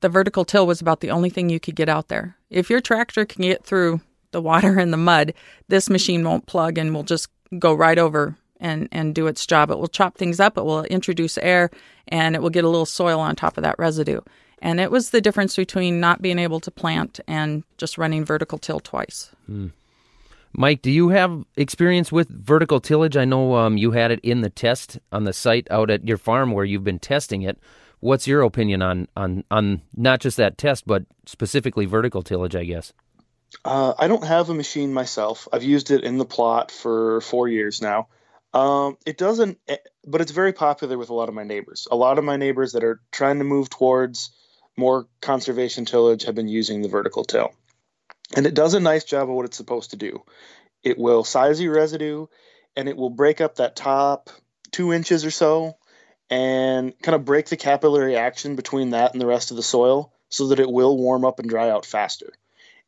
the 0.00 0.08
vertical 0.08 0.44
till 0.44 0.66
was 0.66 0.80
about 0.80 1.00
the 1.00 1.10
only 1.10 1.30
thing 1.30 1.48
you 1.48 1.60
could 1.60 1.76
get 1.76 1.88
out 1.88 2.08
there. 2.08 2.36
If 2.50 2.70
your 2.70 2.80
tractor 2.80 3.24
can 3.24 3.42
get 3.42 3.64
through 3.64 4.00
the 4.30 4.42
water 4.42 4.78
and 4.78 4.92
the 4.92 4.98
mud, 4.98 5.34
this 5.68 5.90
machine 5.90 6.24
won't 6.24 6.46
plug 6.46 6.78
and 6.78 6.94
will 6.94 7.02
just 7.02 7.28
go 7.58 7.74
right 7.74 7.98
over 7.98 8.36
and 8.60 8.88
and 8.92 9.14
do 9.14 9.26
its 9.26 9.46
job. 9.46 9.70
It 9.70 9.78
will 9.78 9.88
chop 9.88 10.16
things 10.16 10.40
up, 10.40 10.56
it 10.56 10.64
will 10.64 10.84
introduce 10.84 11.38
air 11.38 11.70
and 12.08 12.34
it 12.34 12.42
will 12.42 12.50
get 12.50 12.64
a 12.64 12.68
little 12.68 12.86
soil 12.86 13.20
on 13.20 13.36
top 13.36 13.56
of 13.56 13.62
that 13.62 13.78
residue. 13.78 14.20
And 14.62 14.78
it 14.80 14.90
was 14.90 15.10
the 15.10 15.20
difference 15.20 15.56
between 15.56 16.00
not 16.00 16.20
being 16.20 16.38
able 16.38 16.60
to 16.60 16.70
plant 16.70 17.20
and 17.26 17.64
just 17.78 17.96
running 17.96 18.24
vertical 18.24 18.58
till 18.58 18.80
twice. 18.80 19.30
Hmm. 19.46 19.68
Mike, 20.52 20.82
do 20.82 20.90
you 20.90 21.10
have 21.10 21.44
experience 21.56 22.10
with 22.10 22.28
vertical 22.28 22.80
tillage? 22.80 23.16
I 23.16 23.24
know 23.24 23.54
um, 23.54 23.76
you 23.76 23.92
had 23.92 24.10
it 24.10 24.20
in 24.20 24.40
the 24.40 24.50
test 24.50 24.98
on 25.12 25.24
the 25.24 25.32
site 25.32 25.68
out 25.70 25.90
at 25.90 26.06
your 26.06 26.18
farm 26.18 26.50
where 26.50 26.64
you've 26.64 26.84
been 26.84 26.98
testing 26.98 27.42
it. 27.42 27.58
What's 28.00 28.26
your 28.26 28.42
opinion 28.42 28.82
on 28.82 29.08
on 29.16 29.44
on 29.50 29.82
not 29.94 30.20
just 30.20 30.38
that 30.38 30.58
test, 30.58 30.86
but 30.86 31.04
specifically 31.26 31.84
vertical 31.86 32.22
tillage? 32.22 32.56
I 32.56 32.64
guess. 32.64 32.92
Uh, 33.64 33.94
I 33.98 34.08
don't 34.08 34.24
have 34.24 34.48
a 34.48 34.54
machine 34.54 34.92
myself. 34.92 35.46
I've 35.52 35.62
used 35.62 35.90
it 35.90 36.04
in 36.04 36.18
the 36.18 36.24
plot 36.24 36.70
for 36.70 37.20
four 37.20 37.46
years 37.48 37.82
now. 37.82 38.08
Um, 38.52 38.96
it 39.06 39.16
doesn't, 39.16 39.58
eh, 39.68 39.76
but 40.06 40.20
it's 40.20 40.32
very 40.32 40.52
popular 40.52 40.98
with 40.98 41.10
a 41.10 41.14
lot 41.14 41.28
of 41.28 41.34
my 41.34 41.44
neighbors. 41.44 41.86
A 41.90 41.96
lot 41.96 42.18
of 42.18 42.24
my 42.24 42.36
neighbors 42.36 42.72
that 42.72 42.84
are 42.84 43.00
trying 43.12 43.38
to 43.38 43.44
move 43.44 43.70
towards 43.70 44.30
more 44.76 45.06
conservation 45.20 45.84
tillage 45.84 46.24
have 46.24 46.34
been 46.34 46.48
using 46.48 46.82
the 46.82 46.88
vertical 46.88 47.24
till. 47.24 47.52
And 48.36 48.46
it 48.46 48.54
does 48.54 48.74
a 48.74 48.80
nice 48.80 49.04
job 49.04 49.28
of 49.28 49.34
what 49.34 49.44
it's 49.44 49.56
supposed 49.56 49.90
to 49.90 49.96
do. 49.96 50.22
It 50.82 50.98
will 50.98 51.24
size 51.24 51.60
your 51.60 51.74
residue 51.74 52.26
and 52.76 52.88
it 52.88 52.96
will 52.96 53.10
break 53.10 53.40
up 53.40 53.56
that 53.56 53.76
top 53.76 54.30
two 54.70 54.92
inches 54.92 55.24
or 55.24 55.30
so 55.30 55.76
and 56.30 56.98
kind 57.02 57.14
of 57.14 57.24
break 57.24 57.46
the 57.46 57.56
capillary 57.56 58.16
action 58.16 58.56
between 58.56 58.90
that 58.90 59.12
and 59.12 59.20
the 59.20 59.26
rest 59.26 59.50
of 59.50 59.56
the 59.56 59.62
soil 59.62 60.12
so 60.28 60.48
that 60.48 60.60
it 60.60 60.70
will 60.70 60.96
warm 60.96 61.24
up 61.24 61.40
and 61.40 61.48
dry 61.48 61.68
out 61.70 61.84
faster. 61.84 62.32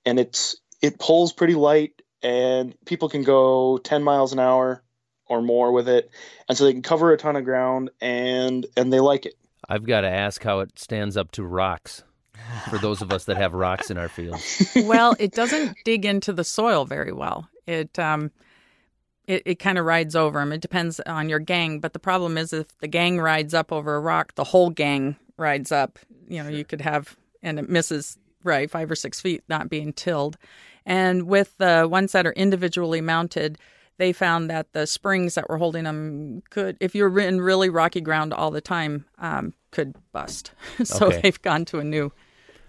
And 0.07 0.19
it's 0.19 0.57
it 0.81 0.99
pulls 0.99 1.33
pretty 1.33 1.55
light 1.55 2.01
and 2.23 2.75
people 2.87 3.09
can 3.09 3.25
go 3.25 3.79
10 3.79 4.03
miles 4.03 4.33
an 4.33 4.39
hour 4.39 4.83
or 5.33 5.41
more 5.41 5.73
with 5.73 5.89
it, 5.89 6.11
and 6.49 6.57
so 6.57 6.65
they 6.65 6.73
can 6.73 6.83
cover 6.83 7.13
a 7.13 7.17
ton 7.17 7.37
of 7.37 7.45
ground 7.45 7.91
and 8.01 8.67
and 8.77 8.93
they 8.93 9.01
like 9.01 9.25
it. 9.25 9.35
I've 9.69 9.87
got 9.87 10.03
to 10.03 10.09
ask 10.09 10.43
how 10.43 10.61
it 10.61 10.79
stands 10.79 11.17
up 11.17 11.31
to 11.33 11.45
rocks 11.45 12.05
for 12.69 12.79
those 12.79 13.01
of 13.01 13.13
us 13.13 13.25
that 13.25 13.39
have 13.39 13.55
rocks 13.55 13.91
in 13.91 13.97
our 13.97 14.09
field. 14.09 14.41
well, 14.85 15.17
it 15.19 15.33
doesn't 15.33 15.77
dig 15.85 16.05
into 16.05 16.33
the 16.33 16.45
soil 16.45 16.85
very 16.85 17.13
well. 17.13 17.49
It 17.67 17.99
um, 17.99 18.31
it, 19.27 19.43
it 19.47 19.55
kind 19.59 19.79
of 19.79 19.87
rides 19.87 20.15
over 20.15 20.39
them. 20.39 20.53
It 20.53 20.61
depends 20.61 21.01
on 21.01 21.31
your 21.31 21.39
gang, 21.39 21.81
but 21.81 21.95
the 21.95 21.99
problem 21.99 22.37
is 22.37 22.53
if 22.53 22.77
the 22.79 22.89
gang 22.89 23.19
rides 23.19 23.55
up 23.55 23.73
over 23.73 23.95
a 23.95 24.01
rock, 24.01 24.35
the 24.35 24.45
whole 24.45 24.69
gang 24.69 25.17
rides 25.39 25.73
up. 25.73 25.99
You 26.29 26.43
know, 26.43 26.51
you 26.51 26.65
could 26.65 26.83
have 26.83 27.17
and 27.43 27.59
it 27.59 27.69
misses 27.69 28.19
right 28.45 28.71
five 28.71 28.91
or 28.91 28.95
six 28.95 29.21
feet 29.21 29.43
not 29.49 29.71
being 29.71 29.93
tilled. 29.93 30.37
And 30.85 31.25
with 31.25 31.57
the 31.59 31.87
ones 31.91 32.13
that 32.13 32.27
are 32.27 32.33
individually 32.33 33.01
mounted, 33.01 33.59
they 34.03 34.13
found 34.13 34.51
that 34.51 34.73
the 34.73 34.85
springs 34.85 35.37
that 35.37 35.49
were 35.49 35.59
holding 35.59 35.85
them 35.85 36.43
could, 36.51 36.77
if 36.81 36.93
you're 36.93 37.21
in 37.21 37.41
really 37.41 37.71
rocky 37.71 38.01
ground 38.01 38.35
all 38.35 38.51
the 38.51 38.61
time, 38.61 39.05
um, 39.19 39.55
could 39.71 39.95
bust. 40.11 40.51
so 40.83 41.07
okay. 41.07 41.21
they've 41.21 41.41
gone 41.41 41.65
to 41.67 41.79
a 41.79 41.85
new 41.85 42.11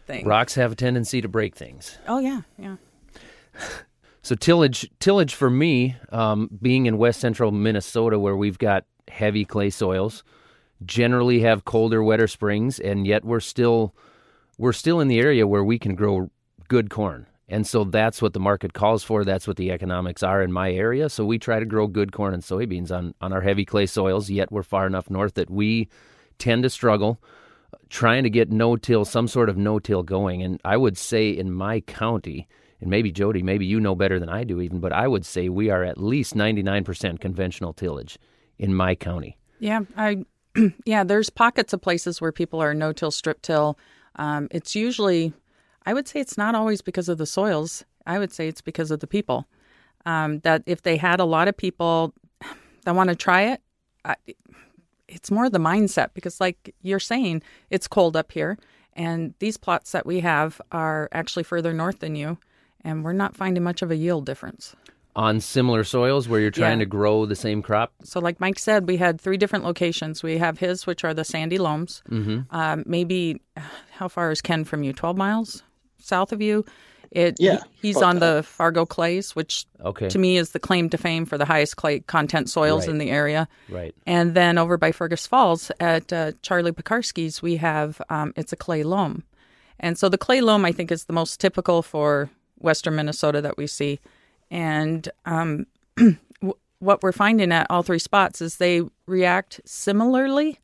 thing. 0.05 0.27
Rocks 0.27 0.53
have 0.53 0.73
a 0.73 0.75
tendency 0.75 1.21
to 1.21 1.27
break 1.27 1.55
things. 1.55 1.97
Oh 2.07 2.19
yeah, 2.19 2.41
yeah. 2.59 2.75
so 4.21 4.35
tillage, 4.35 4.87
tillage 4.99 5.33
for 5.33 5.49
me, 5.49 5.95
um, 6.11 6.51
being 6.61 6.85
in 6.85 6.99
west 6.99 7.19
central 7.19 7.51
Minnesota, 7.51 8.19
where 8.19 8.37
we've 8.37 8.59
got 8.59 8.85
heavy 9.07 9.43
clay 9.43 9.71
soils, 9.71 10.23
generally 10.85 11.39
have 11.39 11.65
colder, 11.65 12.03
wetter 12.03 12.27
springs, 12.27 12.79
and 12.79 13.07
yet 13.07 13.25
we're 13.25 13.39
still 13.39 13.95
we're 14.59 14.71
still 14.71 14.99
in 14.99 15.07
the 15.07 15.19
area 15.19 15.47
where 15.47 15.63
we 15.63 15.79
can 15.79 15.95
grow 15.95 16.29
good 16.67 16.91
corn. 16.91 17.25
And 17.53 17.67
so 17.67 17.83
that's 17.83 18.21
what 18.21 18.33
the 18.33 18.39
market 18.39 18.73
calls 18.73 19.03
for. 19.03 19.23
That's 19.23 19.47
what 19.47 19.57
the 19.57 19.71
economics 19.71 20.23
are 20.23 20.41
in 20.41 20.51
my 20.51 20.71
area. 20.71 21.07
So 21.07 21.23
we 21.23 21.37
try 21.37 21.59
to 21.59 21.65
grow 21.65 21.85
good 21.85 22.11
corn 22.11 22.33
and 22.33 22.41
soybeans 22.41 22.91
on, 22.91 23.13
on 23.21 23.31
our 23.31 23.41
heavy 23.41 23.63
clay 23.63 23.85
soils, 23.85 24.29
yet 24.29 24.51
we're 24.51 24.63
far 24.63 24.87
enough 24.87 25.09
north 25.09 25.35
that 25.35 25.51
we 25.51 25.87
tend 26.39 26.63
to 26.63 26.69
struggle 26.69 27.21
trying 27.89 28.23
to 28.23 28.29
get 28.29 28.51
no 28.51 28.75
till, 28.75 29.05
some 29.05 29.27
sort 29.27 29.49
of 29.49 29.57
no 29.57 29.77
till 29.79 30.01
going. 30.01 30.41
And 30.41 30.59
I 30.65 30.77
would 30.77 30.97
say 30.97 31.29
in 31.29 31.51
my 31.51 31.79
county, 31.81 32.47
and 32.81 32.89
maybe 32.89 33.11
Jodi, 33.11 33.43
maybe 33.43 33.65
you 33.65 33.79
know 33.79 33.93
better 33.95 34.19
than 34.19 34.29
I 34.29 34.43
do 34.43 34.59
even, 34.59 34.79
but 34.79 34.91
I 34.91 35.07
would 35.07 35.25
say 35.25 35.47
we 35.47 35.69
are 35.69 35.83
at 35.83 35.99
least 35.99 36.33
99% 36.33 37.19
conventional 37.19 37.73
tillage 37.73 38.17
in 38.57 38.73
my 38.73 38.95
county. 38.95 39.37
Yeah, 39.59 39.81
I 39.95 40.25
yeah, 40.85 41.03
there's 41.03 41.29
pockets 41.29 41.73
of 41.73 41.81
places 41.81 42.19
where 42.19 42.31
people 42.31 42.61
are 42.61 42.73
no 42.73 42.93
till 42.93 43.11
strip 43.11 43.41
till. 43.41 43.77
Um, 44.15 44.47
it's 44.51 44.75
usually 44.75 45.33
I 45.85 45.93
would 45.93 46.07
say 46.07 46.19
it's 46.19 46.37
not 46.37 46.55
always 46.55 46.81
because 46.81 47.09
of 47.09 47.17
the 47.17 47.25
soils. 47.25 47.83
I 48.05 48.19
would 48.19 48.33
say 48.33 48.47
it's 48.47 48.61
because 48.61 48.91
of 48.91 48.99
the 48.99 49.07
people. 49.07 49.47
Um, 50.05 50.39
that 50.39 50.63
if 50.65 50.81
they 50.81 50.97
had 50.97 51.19
a 51.19 51.25
lot 51.25 51.47
of 51.47 51.55
people 51.55 52.13
that 52.83 52.95
want 52.95 53.09
to 53.09 53.15
try 53.15 53.43
it, 53.43 53.61
I, 54.03 54.15
it's 55.07 55.31
more 55.31 55.49
the 55.49 55.59
mindset 55.59 56.09
because, 56.13 56.41
like 56.41 56.75
you're 56.81 56.99
saying, 56.99 57.41
it's 57.69 57.87
cold 57.87 58.17
up 58.17 58.31
here, 58.31 58.57
and 58.93 59.33
these 59.39 59.57
plots 59.57 59.91
that 59.91 60.05
we 60.05 60.19
have 60.19 60.61
are 60.71 61.09
actually 61.11 61.43
further 61.43 61.73
north 61.73 61.99
than 61.99 62.15
you, 62.15 62.37
and 62.81 63.03
we're 63.03 63.13
not 63.13 63.35
finding 63.35 63.63
much 63.63 63.81
of 63.81 63.91
a 63.91 63.95
yield 63.95 64.25
difference. 64.25 64.75
On 65.15 65.39
similar 65.39 65.83
soils 65.83 66.27
where 66.27 66.39
you're 66.39 66.49
trying 66.49 66.79
yeah. 66.79 66.85
to 66.85 66.89
grow 66.89 67.27
the 67.27 67.35
same 67.35 67.61
crop? 67.61 67.93
So, 68.03 68.19
like 68.19 68.39
Mike 68.39 68.57
said, 68.57 68.87
we 68.87 68.97
had 68.97 69.21
three 69.21 69.37
different 69.37 69.63
locations. 69.63 70.23
We 70.23 70.39
have 70.39 70.57
his, 70.57 70.87
which 70.87 71.03
are 71.03 71.13
the 71.13 71.23
sandy 71.23 71.59
loams. 71.59 72.01
Mm-hmm. 72.09 72.53
Um, 72.53 72.83
maybe, 72.87 73.39
how 73.91 74.07
far 74.07 74.31
is 74.31 74.41
Ken 74.41 74.63
from 74.63 74.81
you? 74.81 74.91
12 74.91 75.15
miles? 75.15 75.63
South 76.03 76.31
of 76.31 76.41
you. 76.41 76.65
It, 77.11 77.35
yeah, 77.39 77.59
he's 77.79 78.01
on 78.01 78.17
that. 78.17 78.37
the 78.37 78.43
Fargo 78.43 78.87
clays, 78.87 79.35
which 79.35 79.67
okay. 79.81 80.09
to 80.09 80.17
me 80.17 80.37
is 80.37 80.51
the 80.51 80.59
claim 80.59 80.89
to 80.89 80.97
fame 80.97 81.27
for 81.27 81.37
the 81.37 81.45
highest 81.45 81.75
clay 81.75 81.99
content 81.99 82.49
soils 82.49 82.87
right. 82.87 82.89
in 82.89 82.97
the 82.97 83.11
area. 83.11 83.47
Right. 83.69 83.93
And 84.07 84.33
then 84.33 84.57
over 84.57 84.77
by 84.77 84.91
Fergus 84.91 85.27
Falls 85.27 85.71
at 85.79 86.11
uh, 86.11 86.31
Charlie 86.41 86.71
Pekarski's, 86.71 87.39
we 87.39 87.57
have 87.57 88.01
um, 88.09 88.33
it's 88.35 88.51
a 88.51 88.55
clay 88.55 88.81
loam, 88.81 89.23
and 89.79 89.95
so 89.95 90.09
the 90.09 90.17
clay 90.17 90.41
loam 90.41 90.65
I 90.65 90.71
think 90.71 90.91
is 90.91 91.05
the 91.05 91.13
most 91.13 91.39
typical 91.39 91.83
for 91.83 92.31
western 92.57 92.95
Minnesota 92.95 93.41
that 93.41 93.57
we 93.57 93.67
see, 93.67 93.99
and 94.49 95.07
um, 95.25 95.67
what 96.79 97.03
we're 97.03 97.11
finding 97.11 97.51
at 97.51 97.67
all 97.69 97.83
three 97.83 97.99
spots 97.99 98.41
is 98.41 98.57
they 98.57 98.81
react 99.05 99.61
similarly, 99.65 100.59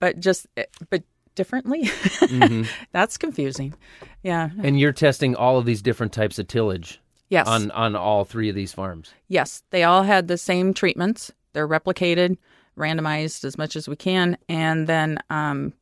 but 0.00 0.18
just 0.18 0.46
eh, 0.56 0.64
but 0.88 1.02
differently. 1.34 1.84
Mm-hmm. 1.84 2.64
That's 2.92 3.16
confusing. 3.16 3.74
Yeah. 4.22 4.50
And 4.62 4.78
you're 4.78 4.92
testing 4.92 5.34
all 5.34 5.58
of 5.58 5.64
these 5.64 5.82
different 5.82 6.12
types 6.12 6.38
of 6.38 6.48
tillage. 6.48 7.00
Yes. 7.28 7.46
On 7.46 7.70
on 7.70 7.96
all 7.96 8.26
three 8.26 8.50
of 8.50 8.54
these 8.54 8.74
farms. 8.74 9.14
Yes, 9.26 9.62
they 9.70 9.84
all 9.84 10.02
had 10.02 10.28
the 10.28 10.36
same 10.36 10.74
treatments. 10.74 11.32
They're 11.54 11.66
replicated, 11.66 12.36
randomized 12.76 13.44
as 13.44 13.56
much 13.56 13.74
as 13.74 13.88
we 13.88 13.96
can, 13.96 14.36
and 14.50 14.86
then 14.86 15.18
um, 15.30 15.72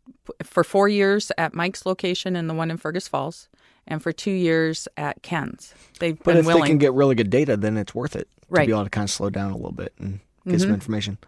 for 0.45 0.63
four 0.63 0.89
years 0.89 1.33
at 1.39 1.53
Mike's 1.53 1.85
location 1.87 2.37
and 2.37 2.49
the 2.49 2.55
one 2.55 2.71
in 2.71 2.77
Fergus 2.77 3.09
Falls, 3.09 3.49
and 3.89 4.01
for 4.01 4.13
two 4.13 4.31
years 4.31 4.87
at 4.97 5.23
Ken's. 5.25 5.75
They've 5.99 6.17
but 6.17 6.25
been 6.25 6.37
if 6.39 6.47
willing. 6.47 6.63
they 6.63 6.69
can 6.69 6.79
get 6.79 6.93
really 6.93 7.17
good 7.17 7.31
data, 7.31 7.57
then 7.57 7.77
it's 7.77 7.97
worth 7.97 8.15
it 8.15 8.29
right. 8.49 8.63
to 8.63 8.67
be 8.67 8.73
able 8.73 8.85
to 8.85 8.91
kind 8.91 9.07
of 9.07 9.11
slow 9.11 9.31
down 9.31 9.51
a 9.51 9.57
little 9.57 9.73
bit 9.73 9.93
and 9.99 10.21
get 10.45 10.55
mm-hmm. 10.55 10.59
some 10.61 10.75
information. 10.75 11.19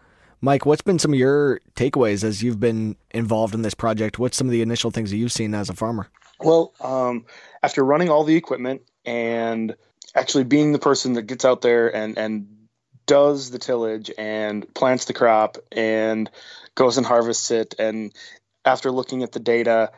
Mike, 0.43 0.65
what's 0.65 0.81
been 0.81 0.99
some 0.99 1.13
of 1.13 1.17
your 1.17 1.61
takeaways 1.77 2.21
as 2.21 2.43
you've 2.43 2.59
been 2.59 2.97
involved 3.11 3.55
in 3.55 3.61
this 3.61 3.73
project? 3.73 4.19
What's 4.19 4.35
some 4.35 4.45
of 4.45 4.51
the 4.51 4.61
initial 4.61 4.91
things 4.91 5.09
that 5.09 5.15
you've 5.15 5.31
seen 5.31 5.55
as 5.55 5.69
a 5.69 5.73
farmer? 5.73 6.09
Well, 6.37 6.73
um, 6.81 7.25
after 7.63 7.81
running 7.81 8.09
all 8.09 8.25
the 8.25 8.35
equipment 8.35 8.81
and 9.05 9.73
actually 10.13 10.43
being 10.43 10.73
the 10.73 10.79
person 10.79 11.13
that 11.13 11.27
gets 11.27 11.45
out 11.45 11.61
there 11.61 11.95
and, 11.95 12.17
and 12.17 12.67
does 13.05 13.51
the 13.51 13.57
tillage 13.57 14.11
and 14.17 14.71
plants 14.73 15.05
the 15.05 15.13
crop 15.13 15.59
and 15.71 16.29
goes 16.75 16.97
and 16.97 17.05
harvests 17.05 17.49
it, 17.49 17.75
and 17.79 18.11
after 18.65 18.91
looking 18.91 19.23
at 19.23 19.31
the 19.31 19.39
data, 19.39 19.93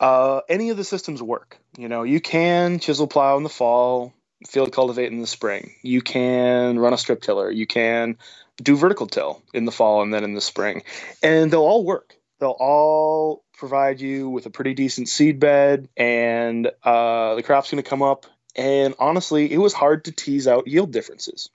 uh, 0.00 0.40
any 0.48 0.70
of 0.70 0.76
the 0.76 0.82
systems 0.82 1.22
work. 1.22 1.56
You 1.78 1.88
know, 1.88 2.02
you 2.02 2.20
can 2.20 2.80
chisel 2.80 3.06
plow 3.06 3.36
in 3.36 3.44
the 3.44 3.48
fall, 3.48 4.12
field 4.48 4.72
cultivate 4.72 5.12
in 5.12 5.20
the 5.20 5.28
spring. 5.28 5.74
You 5.82 6.02
can 6.02 6.80
run 6.80 6.92
a 6.92 6.98
strip 6.98 7.22
tiller. 7.22 7.48
You 7.48 7.68
can 7.68 8.18
do 8.56 8.76
vertical 8.76 9.06
till 9.06 9.42
in 9.52 9.64
the 9.64 9.72
fall 9.72 10.02
and 10.02 10.12
then 10.12 10.24
in 10.24 10.34
the 10.34 10.40
spring. 10.40 10.82
And 11.22 11.50
they'll 11.50 11.60
all 11.60 11.84
work. 11.84 12.14
They'll 12.38 12.56
all 12.58 13.44
provide 13.56 14.00
you 14.00 14.28
with 14.28 14.46
a 14.46 14.50
pretty 14.50 14.74
decent 14.74 15.08
seed 15.08 15.38
bed, 15.40 15.88
and 15.96 16.70
uh, 16.82 17.34
the 17.36 17.42
crop's 17.42 17.70
going 17.70 17.82
to 17.82 17.88
come 17.88 18.02
up. 18.02 18.26
And 18.56 18.94
honestly, 18.98 19.52
it 19.52 19.58
was 19.58 19.72
hard 19.72 20.04
to 20.04 20.12
tease 20.12 20.46
out 20.46 20.68
yield 20.68 20.92
differences. 20.92 21.50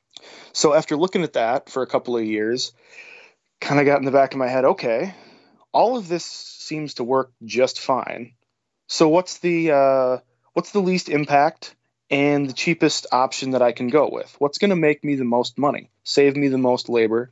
So 0.53 0.73
after 0.73 0.97
looking 0.97 1.23
at 1.23 1.33
that 1.33 1.69
for 1.69 1.81
a 1.81 1.87
couple 1.87 2.17
of 2.17 2.25
years, 2.25 2.73
kind 3.61 3.79
of 3.79 3.85
got 3.85 3.99
in 3.99 4.05
the 4.05 4.11
back 4.11 4.33
of 4.33 4.39
my 4.39 4.47
head 4.47 4.65
okay, 4.65 5.13
all 5.71 5.97
of 5.97 6.07
this 6.07 6.25
seems 6.25 6.95
to 6.95 7.03
work 7.03 7.31
just 7.43 7.79
fine. 7.79 8.33
So 8.87 9.07
what's 9.09 9.39
the 9.39 9.71
uh, 9.71 10.17
what's 10.53 10.71
the 10.71 10.81
least 10.81 11.09
impact 11.09 11.75
and 12.09 12.49
the 12.49 12.53
cheapest 12.53 13.07
option 13.11 13.51
that 13.51 13.61
I 13.61 13.71
can 13.71 13.87
go 13.89 14.09
with? 14.11 14.35
What's 14.39 14.57
going 14.57 14.69
to 14.69 14.75
make 14.75 15.03
me 15.03 15.15
the 15.15 15.25
most 15.25 15.57
money, 15.57 15.89
save 16.03 16.35
me 16.35 16.47
the 16.47 16.57
most 16.57 16.89
labor? 16.89 17.31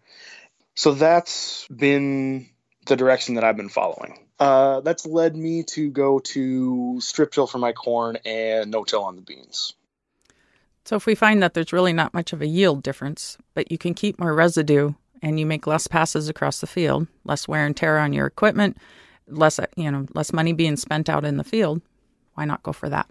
So 0.76 0.94
that's 0.94 1.68
been 1.68 2.50
the 2.86 2.96
direction 2.96 3.36
that 3.36 3.44
I've 3.44 3.58
been 3.58 3.70
following. 3.70 4.28
Uh, 4.40 4.82
that's 4.82 5.06
led 5.06 5.36
me 5.36 5.64
to 5.64 5.90
go 5.90 6.20
to 6.20 7.02
strip 7.02 7.32
till 7.32 7.48
for 7.48 7.58
my 7.58 7.72
corn 7.74 8.18
and 8.26 8.70
no 8.70 8.84
till 8.84 9.04
on 9.04 9.16
the 9.16 9.24
beans. 9.24 9.74
So 10.86 10.96
if 10.96 11.06
we 11.06 11.16
find 11.16 11.42
that 11.44 11.54
there's 11.54 11.74
really 11.74 11.94
not 11.94 12.14
much 12.14 12.32
of 12.32 12.42
a 12.42 12.48
yield 12.48 12.84
difference, 12.84 13.38
but 13.56 13.72
you 13.72 13.78
can 13.78 13.94
keep 13.94 14.20
more 14.20 14.34
residue 14.34 14.94
and 15.22 15.40
you 15.40 15.46
make 15.46 15.68
less 15.68 15.88
passes 15.88 16.30
across 16.30 16.62
the 16.62 16.68
field, 16.68 17.08
less 17.26 17.48
wear 17.48 17.66
and 17.66 17.76
tear 17.76 17.98
on 17.98 18.14
your 18.14 18.28
equipment, 18.28 18.78
less 19.28 19.60
you 19.76 19.92
know, 19.92 20.06
less 20.14 20.32
money 20.32 20.54
being 20.54 20.78
spent 20.78 21.10
out 21.10 21.26
in 21.26 21.38
the 21.38 21.44
field, 21.44 21.82
why 22.36 22.46
not 22.46 22.64
go 22.64 22.72
for 22.72 22.88
that? 22.88 23.10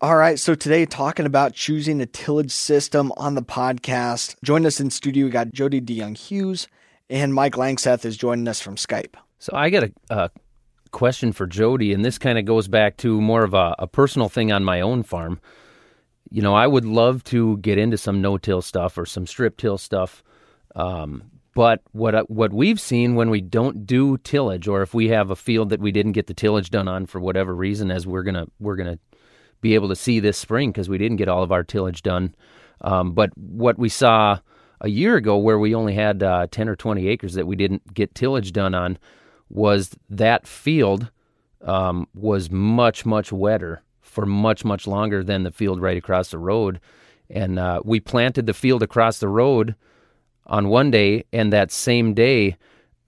All 0.00 0.14
right, 0.14 0.38
so 0.38 0.54
today 0.54 0.86
talking 0.86 1.26
about 1.26 1.54
choosing 1.54 2.00
a 2.00 2.06
tillage 2.06 2.52
system 2.52 3.12
on 3.16 3.34
the 3.34 3.42
podcast. 3.42 4.36
Join 4.44 4.64
us 4.64 4.78
in 4.78 4.90
studio. 4.90 5.24
We 5.24 5.32
got 5.32 5.52
Jodi 5.52 5.80
DeJong-Hughes 5.80 6.68
and 7.10 7.34
Mike 7.34 7.54
Langseth 7.54 8.04
is 8.04 8.16
joining 8.16 8.46
us 8.46 8.60
from 8.60 8.76
Skype. 8.76 9.16
So 9.40 9.56
I 9.56 9.70
got 9.70 9.82
a, 9.82 9.92
a 10.10 10.30
question 10.92 11.32
for 11.32 11.48
Jodi, 11.48 11.92
and 11.92 12.04
this 12.04 12.16
kind 12.16 12.38
of 12.38 12.44
goes 12.44 12.68
back 12.68 12.96
to 12.98 13.20
more 13.20 13.42
of 13.42 13.54
a, 13.54 13.74
a, 13.80 13.88
personal 13.88 14.28
thing 14.28 14.52
on 14.52 14.62
my 14.62 14.80
own 14.82 15.02
farm. 15.02 15.40
You 16.30 16.42
know, 16.42 16.54
I 16.54 16.68
would 16.68 16.84
love 16.84 17.24
to 17.24 17.56
get 17.56 17.76
into 17.76 17.98
some 17.98 18.20
no-till 18.20 18.62
stuff 18.62 18.98
or 18.98 19.04
some 19.04 19.26
strip-till 19.26 19.78
stuff, 19.78 20.22
um, 20.76 21.24
but 21.56 21.82
what 21.90 22.30
what 22.30 22.52
we've 22.52 22.80
seen 22.80 23.16
when 23.16 23.30
we 23.30 23.40
don't 23.40 23.84
do 23.84 24.16
tillage, 24.18 24.68
or 24.68 24.82
if 24.82 24.94
we 24.94 25.08
have 25.08 25.32
a 25.32 25.36
field 25.36 25.70
that 25.70 25.80
we 25.80 25.90
didn't 25.90 26.12
get 26.12 26.28
the 26.28 26.34
tillage 26.34 26.70
done 26.70 26.86
on 26.86 27.06
for 27.06 27.20
whatever 27.20 27.52
reason, 27.52 27.90
as 27.90 28.06
we're 28.06 28.22
gonna 28.22 28.46
we're 28.60 28.76
gonna 28.76 29.00
be 29.60 29.74
able 29.74 29.88
to 29.88 29.96
see 29.96 30.20
this 30.20 30.38
spring 30.38 30.70
because 30.70 30.88
we 30.88 30.98
didn't 30.98 31.16
get 31.16 31.28
all 31.28 31.42
of 31.42 31.52
our 31.52 31.64
tillage 31.64 32.02
done. 32.02 32.34
Um, 32.80 33.12
but 33.12 33.30
what 33.36 33.78
we 33.78 33.88
saw 33.88 34.38
a 34.80 34.88
year 34.88 35.16
ago, 35.16 35.36
where 35.36 35.58
we 35.58 35.74
only 35.74 35.94
had 35.94 36.22
uh, 36.22 36.46
ten 36.50 36.68
or 36.68 36.76
twenty 36.76 37.08
acres 37.08 37.34
that 37.34 37.46
we 37.46 37.56
didn't 37.56 37.94
get 37.94 38.14
tillage 38.14 38.52
done 38.52 38.74
on, 38.74 38.98
was 39.48 39.96
that 40.08 40.46
field 40.46 41.10
um, 41.62 42.06
was 42.14 42.50
much 42.50 43.04
much 43.04 43.32
wetter 43.32 43.82
for 44.00 44.24
much 44.26 44.64
much 44.64 44.86
longer 44.86 45.24
than 45.24 45.42
the 45.42 45.50
field 45.50 45.80
right 45.80 45.96
across 45.96 46.30
the 46.30 46.38
road, 46.38 46.80
and 47.28 47.58
uh, 47.58 47.80
we 47.84 48.00
planted 48.00 48.46
the 48.46 48.54
field 48.54 48.82
across 48.82 49.18
the 49.18 49.28
road 49.28 49.74
on 50.46 50.68
one 50.68 50.90
day, 50.90 51.24
and 51.32 51.52
that 51.52 51.72
same 51.72 52.14
day. 52.14 52.56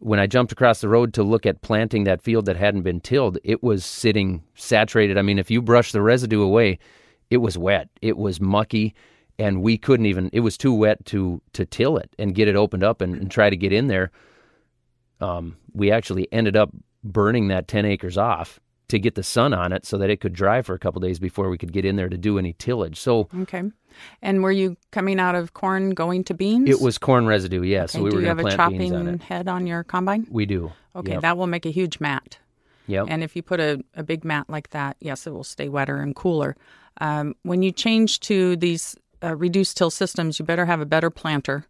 When 0.01 0.19
I 0.19 0.27
jumped 0.27 0.53
across 0.53 0.81
the 0.81 0.89
road 0.89 1.15
to 1.15 1.23
look 1.23 1.47
at 1.47 1.63
planting 1.63 2.05
that 2.05 2.23
field 2.23 2.47
that 2.47 2.57
hadn't 2.57 2.83
been 2.83 3.01
tilled, 3.01 3.39
it 3.45 3.63
was 3.63 3.85
sitting 3.85 4.43
saturated. 4.55 5.17
I 5.17 5.23
mean, 5.23 5.39
if 5.39 5.51
you 5.51 5.63
brush 5.63 5.93
the 5.93 6.03
residue 6.03 6.43
away, 6.43 6.79
it 7.31 7.39
was 7.39 7.57
wet. 7.57 7.89
It 8.01 8.17
was 8.17 8.41
mucky 8.41 8.95
and 9.39 9.63
we 9.63 9.79
couldn't 9.79 10.07
even 10.07 10.29
it 10.33 10.41
was 10.41 10.59
too 10.59 10.73
wet 10.73 11.05
to 11.07 11.41
to 11.55 11.65
till 11.65 11.97
it 11.97 12.15
and 12.19 12.35
get 12.35 12.47
it 12.47 12.57
opened 12.57 12.85
up 12.85 13.01
and, 13.01 13.15
and 13.15 13.31
try 13.31 13.49
to 13.49 13.57
get 13.57 13.73
in 13.73 13.87
there 13.87 14.11
um, 15.21 15.57
we 15.73 15.91
actually 15.91 16.29
ended 16.33 16.57
up 16.57 16.71
burning 17.03 17.49
that 17.49 17.69
10 17.69 17.85
acres 17.85 18.19
off 18.19 18.61
to 18.89 18.99
get 18.99 19.15
the 19.15 19.23
sun 19.23 19.55
on 19.55 19.73
it 19.73 19.87
so 19.87 19.97
that 19.99 20.11
it 20.11 20.21
could 20.21 20.33
dry 20.33 20.63
for 20.63 20.75
a 20.75 20.79
couple 20.79 21.01
days 21.01 21.19
before 21.19 21.49
we 21.49 21.59
could 21.59 21.73
get 21.73 21.85
in 21.85 21.97
there 21.97 22.09
to 22.09 22.19
do 22.19 22.39
any 22.39 22.53
tillage. 22.55 22.99
So 22.99 23.29
Okay. 23.43 23.63
And 24.23 24.43
were 24.43 24.53
you 24.53 24.77
coming 24.91 25.19
out 25.19 25.35
of 25.35 25.55
corn 25.55 25.91
going 25.91 26.25
to 26.25 26.35
beans? 26.35 26.69
It 26.69 26.81
was 26.81 26.99
corn 26.99 27.27
residue, 27.27 27.63
yes. 27.63 27.95
Yeah, 27.95 28.01
okay. 28.01 28.03
So 28.03 28.03
we 28.05 28.11
do 28.11 28.17
were 28.17 28.23
you 28.23 28.29
have 28.29 28.39
a 28.39 28.57
chopping 28.57 28.95
on 28.95 29.19
head 29.19 29.49
on 29.49 29.67
your 29.67 29.85
combine? 29.85 30.27
We 30.31 30.47
do. 30.47 30.73
Okay, 30.97 31.13
yep. 31.13 31.23
that 31.23 31.37
will 31.37 31.47
make 31.47 31.67
a 31.67 31.71
huge 31.71 32.01
mat. 32.01 32.39
Yep. 32.87 33.07
And 33.09 33.23
if 33.23 33.37
you 33.37 33.43
put 33.43 33.61
a, 33.61 33.83
a 33.95 34.03
big 34.03 34.25
mat 34.25 34.47
like 34.49 34.71
that, 34.71 34.97
yes, 35.01 35.27
it 35.27 35.31
will 35.31 35.45
stay 35.45 35.69
wetter 35.69 35.99
and 35.99 36.15
cooler. 36.15 36.57
Um, 37.01 37.35
when 37.43 37.63
you 37.63 37.71
change 37.71 38.21
to 38.21 38.57
these 38.57 38.97
uh, 39.23 39.37
reduced 39.37 39.77
till 39.77 39.91
systems, 39.91 40.39
you 40.39 40.45
better 40.45 40.67
have 40.67 40.81
a 40.81 40.87
better 40.87 41.11
planter 41.11 41.67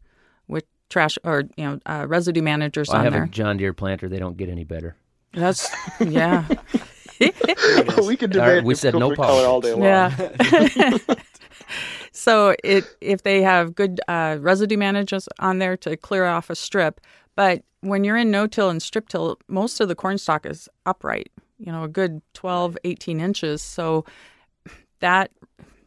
with 0.49 0.65
trash 0.89 1.19
or 1.25 1.45
you 1.57 1.65
know 1.65 1.79
uh, 1.87 2.07
residue 2.09 2.43
managers 2.43 2.89
well, 2.89 2.99
on 2.99 3.01
I 3.01 3.05
have 3.05 3.13
there. 3.13 3.25
a 3.25 3.29
John 3.29 3.57
Deere 3.57 3.73
planter. 3.73 4.09
They 4.09 4.19
don't 4.19 4.37
get 4.37 4.49
any 4.49 4.65
better. 4.65 4.97
That's 5.33 5.71
yeah. 6.01 6.47
we 7.21 8.17
could 8.17 8.33
debate. 8.33 8.49
Right, 8.49 8.65
we 8.65 8.75
said 8.75 8.95
no 8.95 9.15
color 9.15 9.47
all 9.47 9.61
day 9.61 9.73
long. 9.73 9.83
Yeah. 9.83 10.99
so 12.13 12.55
it 12.65 12.85
if 13.01 13.23
they 13.23 13.43
have 13.43 13.75
good 13.75 14.01
uh, 14.09 14.39
residue 14.41 14.77
managers 14.77 15.29
on 15.39 15.59
there 15.59 15.77
to 15.79 15.97
clear 15.97 16.27
off 16.27 16.51
a 16.51 16.55
strip, 16.55 17.01
but 17.35 17.63
when 17.81 18.05
you're 18.05 18.17
in 18.17 18.31
no-till 18.31 18.69
and 18.69 18.83
strip-till, 18.83 19.39
most 19.49 19.81
of 19.81 19.89
the 19.89 19.95
corn 19.95 20.19
stalk 20.19 20.45
is 20.45 20.69
upright. 20.85 21.31
You 21.59 21.73
know, 21.73 21.85
a 21.85 21.89
good 21.89 22.21
12, 22.35 22.77
18 22.85 23.21
inches. 23.21 23.63
So 23.63 24.05
that 25.01 25.31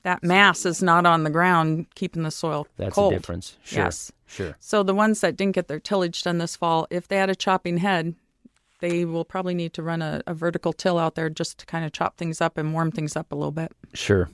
that 0.03 0.23
mass 0.23 0.65
is 0.65 0.83
not 0.83 1.05
on 1.05 1.23
the 1.23 1.29
ground 1.29 1.87
keeping 1.95 2.23
the 2.23 2.31
soil 2.31 2.67
That's 2.77 2.95
cold. 2.95 3.13
a 3.13 3.15
difference. 3.17 3.57
Sure. 3.63 3.83
Yes. 3.83 4.11
Sure. 4.25 4.55
So 4.59 4.83
the 4.83 4.93
ones 4.93 5.21
that 5.21 5.37
didn't 5.37 5.55
get 5.55 5.67
their 5.67 5.79
tillage 5.79 6.23
done 6.23 6.39
this 6.39 6.55
fall, 6.55 6.87
if 6.89 7.07
they 7.07 7.17
had 7.17 7.29
a 7.29 7.35
chopping 7.35 7.77
head, 7.77 8.15
they 8.79 9.05
will 9.05 9.23
probably 9.23 9.53
need 9.53 9.73
to 9.73 9.83
run 9.83 10.01
a, 10.01 10.21
a 10.27 10.33
vertical 10.33 10.73
till 10.73 10.97
out 10.97 11.15
there 11.15 11.29
just 11.29 11.59
to 11.59 11.65
kind 11.65 11.85
of 11.85 11.93
chop 11.93 12.17
things 12.17 12.41
up 12.41 12.57
and 12.57 12.73
warm 12.73 12.91
things 12.91 13.15
up 13.15 13.31
a 13.31 13.35
little 13.35 13.51
bit. 13.51 13.71
Sure. 13.93 14.29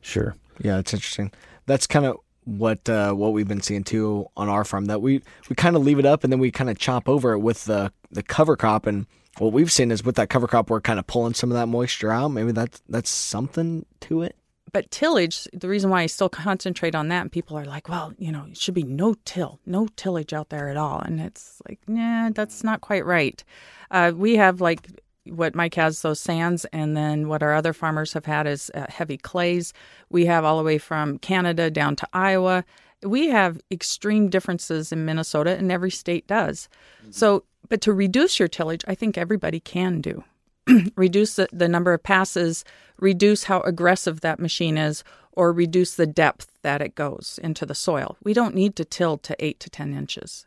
Sure. 0.00 0.36
Yeah, 0.60 0.76
that's 0.76 0.94
interesting. 0.94 1.32
That's 1.66 1.86
kind 1.86 2.06
of 2.06 2.18
what 2.44 2.88
uh, 2.88 3.12
what 3.12 3.32
we've 3.32 3.48
been 3.48 3.60
seeing 3.60 3.84
too 3.84 4.26
on 4.36 4.48
our 4.48 4.64
farm. 4.64 4.86
That 4.86 5.02
we 5.02 5.22
we 5.48 5.56
kind 5.56 5.76
of 5.76 5.82
leave 5.82 5.98
it 5.98 6.06
up 6.06 6.24
and 6.24 6.32
then 6.32 6.40
we 6.40 6.50
kind 6.50 6.70
of 6.70 6.78
chop 6.78 7.08
over 7.08 7.32
it 7.32 7.40
with 7.40 7.64
the 7.64 7.92
the 8.10 8.22
cover 8.22 8.56
crop. 8.56 8.86
And 8.86 9.06
what 9.38 9.52
we've 9.52 9.72
seen 9.72 9.90
is 9.90 10.04
with 10.04 10.16
that 10.16 10.30
cover 10.30 10.46
crop, 10.46 10.70
we're 10.70 10.80
kind 10.80 10.98
of 10.98 11.06
pulling 11.06 11.34
some 11.34 11.50
of 11.50 11.56
that 11.56 11.66
moisture 11.66 12.10
out. 12.10 12.28
Maybe 12.28 12.52
that's 12.52 12.82
that's 12.88 13.10
something 13.10 13.86
to 14.00 14.22
it 14.22 14.36
but 14.72 14.90
tillage, 14.90 15.48
the 15.52 15.68
reason 15.68 15.90
why 15.90 16.02
I 16.02 16.06
still 16.06 16.28
concentrate 16.28 16.94
on 16.94 17.08
that, 17.08 17.22
and 17.22 17.32
people 17.32 17.58
are 17.58 17.64
like, 17.64 17.88
well, 17.88 18.12
you 18.18 18.32
know, 18.32 18.46
it 18.50 18.56
should 18.56 18.74
be 18.74 18.82
no 18.82 19.14
till, 19.24 19.60
no 19.66 19.88
tillage 19.96 20.32
out 20.32 20.50
there 20.50 20.68
at 20.68 20.76
all. 20.76 21.00
And 21.00 21.20
it's 21.20 21.60
like, 21.68 21.80
nah, 21.86 22.30
that's 22.30 22.62
not 22.62 22.80
quite 22.80 23.04
right. 23.04 23.42
Uh, 23.90 24.12
we 24.14 24.36
have 24.36 24.60
like 24.60 24.88
what 25.26 25.54
Mike 25.54 25.74
has, 25.74 26.02
those 26.02 26.20
sands, 26.20 26.64
and 26.72 26.96
then 26.96 27.28
what 27.28 27.42
our 27.42 27.54
other 27.54 27.72
farmers 27.72 28.12
have 28.12 28.26
had 28.26 28.46
is 28.46 28.70
uh, 28.74 28.86
heavy 28.88 29.16
clays. 29.16 29.72
We 30.08 30.26
have 30.26 30.44
all 30.44 30.58
the 30.58 30.64
way 30.64 30.78
from 30.78 31.18
Canada 31.18 31.70
down 31.70 31.96
to 31.96 32.08
Iowa. 32.12 32.64
We 33.02 33.28
have 33.28 33.60
extreme 33.70 34.28
differences 34.28 34.92
in 34.92 35.04
Minnesota, 35.04 35.56
and 35.56 35.70
every 35.70 35.90
state 35.90 36.26
does. 36.26 36.68
Mm-hmm. 37.02 37.12
So, 37.12 37.44
but 37.68 37.80
to 37.82 37.92
reduce 37.92 38.38
your 38.38 38.48
tillage, 38.48 38.84
I 38.88 38.94
think 38.94 39.16
everybody 39.16 39.60
can 39.60 40.00
do. 40.00 40.24
reduce 40.96 41.36
the, 41.36 41.48
the 41.52 41.68
number 41.68 41.92
of 41.92 42.02
passes, 42.02 42.64
reduce 42.98 43.44
how 43.44 43.60
aggressive 43.60 44.20
that 44.20 44.40
machine 44.40 44.76
is, 44.76 45.04
or 45.32 45.52
reduce 45.52 45.94
the 45.94 46.06
depth 46.06 46.50
that 46.62 46.82
it 46.82 46.94
goes 46.94 47.38
into 47.42 47.64
the 47.64 47.74
soil. 47.74 48.16
We 48.22 48.34
don't 48.34 48.54
need 48.54 48.76
to 48.76 48.84
till 48.84 49.16
to 49.18 49.36
eight 49.44 49.60
to 49.60 49.70
10 49.70 49.94
inches. 49.94 50.46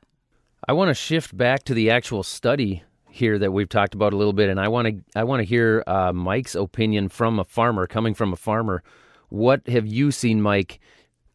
I 0.67 0.73
want 0.73 0.89
to 0.89 0.93
shift 0.93 1.35
back 1.35 1.63
to 1.63 1.73
the 1.73 1.89
actual 1.89 2.23
study 2.23 2.83
here 3.13 3.37
that 3.37 3.51
we've 3.51 3.69
talked 3.69 3.93
about 3.93 4.11
a 4.13 4.17
little 4.17 4.33
bit, 4.33 4.49
and 4.49 4.59
I 4.59 4.67
want 4.67 4.87
to 4.87 5.19
I 5.19 5.23
want 5.23 5.41
to 5.41 5.45
hear 5.45 5.83
uh, 5.85 6.11
Mike's 6.11 6.55
opinion 6.55 7.09
from 7.09 7.39
a 7.39 7.43
farmer, 7.43 7.87
coming 7.87 8.13
from 8.13 8.33
a 8.33 8.35
farmer. 8.35 8.83
What 9.29 9.67
have 9.67 9.85
you 9.85 10.11
seen, 10.11 10.41
Mike, 10.41 10.79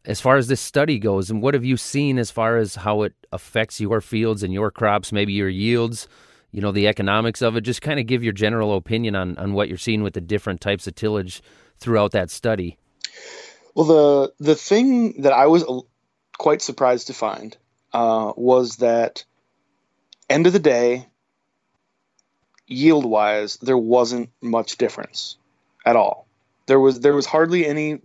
as 0.05 0.19
far 0.21 0.37
as 0.37 0.47
this 0.47 0.61
study 0.61 0.99
goes, 0.99 1.29
and 1.29 1.41
what 1.41 1.53
have 1.53 1.65
you 1.65 1.77
seen 1.77 2.19
as 2.19 2.31
far 2.31 2.57
as 2.57 2.75
how 2.75 3.03
it 3.03 3.13
affects 3.31 3.79
your 3.79 4.01
fields 4.01 4.43
and 4.43 4.53
your 4.53 4.71
crops, 4.71 5.11
maybe 5.11 5.33
your 5.33 5.49
yields? 5.49 6.07
you 6.51 6.61
know 6.61 6.71
the 6.71 6.87
economics 6.87 7.41
of 7.41 7.55
it 7.55 7.61
just 7.61 7.81
kind 7.81 7.99
of 7.99 8.07
give 8.07 8.23
your 8.23 8.33
general 8.33 8.75
opinion 8.75 9.15
on 9.15 9.37
on 9.37 9.53
what 9.53 9.69
you're 9.69 9.77
seeing 9.77 10.03
with 10.03 10.13
the 10.13 10.21
different 10.21 10.61
types 10.61 10.87
of 10.87 10.95
tillage 10.95 11.41
throughout 11.79 12.11
that 12.11 12.29
study 12.29 12.77
well 13.75 13.85
the 13.85 14.33
the 14.39 14.55
thing 14.55 15.21
that 15.21 15.33
i 15.33 15.45
was 15.45 15.63
quite 16.37 16.61
surprised 16.61 17.07
to 17.07 17.13
find 17.13 17.57
uh, 17.93 18.33
was 18.35 18.77
that 18.77 19.23
end 20.29 20.47
of 20.47 20.53
the 20.53 20.59
day 20.59 21.07
yield 22.69 23.05
wise 23.05 23.57
there 23.57 23.77
wasn't 23.77 24.29
much 24.41 24.77
difference 24.77 25.37
at 25.85 25.95
all 25.95 26.25
there 26.67 26.79
was 26.79 26.99
there 27.01 27.13
was 27.13 27.25
hardly 27.25 27.65
any 27.65 27.99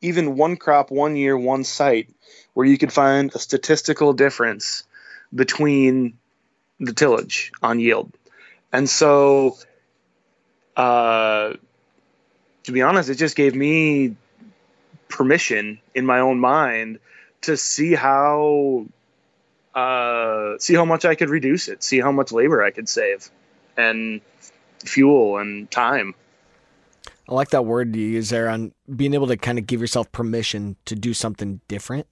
even 0.00 0.36
one 0.36 0.56
crop 0.56 0.90
one 0.90 1.16
year 1.16 1.36
one 1.36 1.62
site 1.64 2.10
where 2.54 2.66
you 2.66 2.78
could 2.78 2.92
find 2.92 3.34
a 3.34 3.38
statistical 3.38 4.12
difference 4.12 4.84
between 5.34 6.18
the 6.78 6.92
tillage 6.92 7.52
on 7.62 7.78
yield. 7.78 8.12
And 8.72 8.88
so, 8.88 9.58
uh, 10.76 11.54
to 12.64 12.72
be 12.72 12.82
honest, 12.82 13.10
it 13.10 13.16
just 13.16 13.36
gave 13.36 13.54
me 13.54 14.16
permission 15.08 15.80
in 15.94 16.06
my 16.06 16.20
own 16.20 16.40
mind 16.40 16.98
to 17.42 17.56
see 17.56 17.94
how 17.94 18.86
uh, 19.74 20.58
see 20.58 20.74
how 20.74 20.84
much 20.84 21.04
I 21.04 21.14
could 21.14 21.30
reduce 21.30 21.68
it, 21.68 21.82
see 21.82 22.00
how 22.00 22.12
much 22.12 22.32
labor 22.32 22.62
I 22.62 22.70
could 22.70 22.88
save, 22.88 23.30
and 23.76 24.20
fuel 24.84 25.38
and 25.38 25.70
time. 25.70 26.14
I 27.28 27.34
like 27.34 27.50
that 27.50 27.64
word 27.64 27.94
you 27.94 28.06
use 28.06 28.30
there 28.30 28.48
on 28.48 28.72
being 28.96 29.14
able 29.14 29.28
to 29.28 29.36
kind 29.36 29.58
of 29.58 29.66
give 29.66 29.80
yourself 29.80 30.10
permission 30.10 30.76
to 30.86 30.96
do 30.96 31.14
something 31.14 31.60
different. 31.68 32.06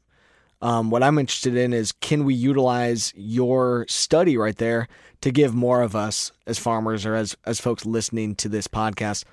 Um, 0.60 0.90
what 0.90 1.02
I'm 1.02 1.18
interested 1.18 1.56
in 1.56 1.72
is 1.72 1.92
can 1.92 2.24
we 2.24 2.34
utilize 2.34 3.12
your 3.16 3.86
study 3.88 4.36
right 4.36 4.56
there 4.56 4.88
to 5.20 5.30
give 5.30 5.54
more 5.54 5.82
of 5.82 5.94
us 5.94 6.32
as 6.46 6.58
farmers 6.58 7.06
or 7.06 7.14
as 7.14 7.36
as 7.44 7.60
folks 7.60 7.84
listening 7.86 8.34
to 8.36 8.48
this 8.48 8.66
podcast, 8.66 9.24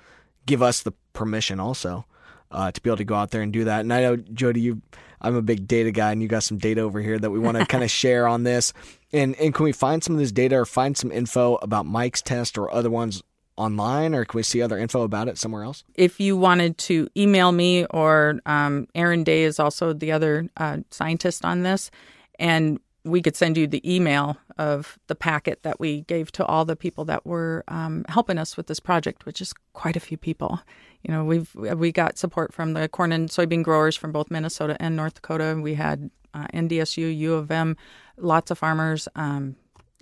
give 0.46 0.62
us 0.62 0.82
the 0.82 0.92
permission 1.12 1.58
also 1.58 2.06
uh, 2.50 2.70
to 2.70 2.80
be 2.80 2.90
able 2.90 2.98
to 2.98 3.04
go 3.04 3.14
out 3.14 3.30
there 3.30 3.42
and 3.42 3.52
do 3.52 3.64
that. 3.64 3.80
And 3.80 3.92
I 3.92 4.02
know 4.02 4.16
Jodi, 4.16 4.60
you, 4.60 4.82
I'm 5.20 5.34
a 5.34 5.42
big 5.42 5.66
data 5.66 5.90
guy, 5.90 6.12
and 6.12 6.22
you 6.22 6.28
got 6.28 6.42
some 6.42 6.58
data 6.58 6.82
over 6.82 7.00
here 7.00 7.18
that 7.18 7.30
we 7.30 7.38
want 7.38 7.56
to 7.56 7.66
kind 7.66 7.84
of 7.84 7.90
share 8.02 8.26
on 8.26 8.42
this. 8.42 8.72
And 9.12 9.34
and 9.36 9.54
can 9.54 9.64
we 9.64 9.72
find 9.72 10.02
some 10.02 10.14
of 10.14 10.20
this 10.20 10.32
data 10.32 10.56
or 10.56 10.64
find 10.64 10.96
some 10.96 11.10
info 11.10 11.56
about 11.56 11.86
Mike's 11.86 12.22
test 12.22 12.58
or 12.58 12.72
other 12.72 12.90
ones 12.90 13.22
online, 13.56 14.14
or 14.14 14.24
can 14.24 14.38
we 14.38 14.42
see 14.42 14.60
other 14.60 14.78
info 14.78 15.02
about 15.02 15.28
it 15.28 15.38
somewhere 15.38 15.62
else? 15.62 15.84
If 15.94 16.20
you 16.20 16.36
wanted 16.36 16.76
to 16.78 17.08
email 17.16 17.52
me, 17.52 17.86
or 17.86 18.40
um, 18.46 18.86
Aaron 18.94 19.24
Daigh 19.24 19.44
is 19.44 19.58
also 19.58 19.92
the 19.92 20.12
other 20.12 20.48
uh, 20.56 20.78
scientist 20.90 21.44
on 21.44 21.62
this, 21.62 21.90
and 22.38 22.78
we 23.06 23.22
could 23.22 23.36
send 23.36 23.56
you 23.56 23.66
the 23.66 23.82
email 23.94 24.36
of 24.58 24.98
the 25.06 25.14
packet 25.14 25.62
that 25.62 25.78
we 25.78 26.02
gave 26.02 26.32
to 26.32 26.44
all 26.44 26.64
the 26.64 26.76
people 26.76 27.04
that 27.04 27.24
were 27.24 27.62
um, 27.68 28.04
helping 28.08 28.36
us 28.36 28.56
with 28.56 28.66
this 28.66 28.80
project, 28.80 29.24
which 29.24 29.40
is 29.40 29.54
quite 29.72 29.96
a 29.96 30.00
few 30.00 30.16
people. 30.16 30.60
You 31.02 31.12
know, 31.14 31.24
we've 31.24 31.54
we 31.54 31.92
got 31.92 32.18
support 32.18 32.52
from 32.52 32.72
the 32.72 32.88
corn 32.88 33.12
and 33.12 33.28
soybean 33.28 33.62
growers 33.62 33.96
from 33.96 34.10
both 34.10 34.30
Minnesota 34.30 34.76
and 34.80 34.96
North 34.96 35.14
Dakota. 35.14 35.58
We 35.60 35.74
had 35.74 36.10
uh, 36.34 36.48
NDSU, 36.52 37.16
U 37.16 37.34
of 37.34 37.50
M, 37.50 37.76
lots 38.16 38.50
of 38.50 38.58
farmers, 38.58 39.08
um, 39.14 39.56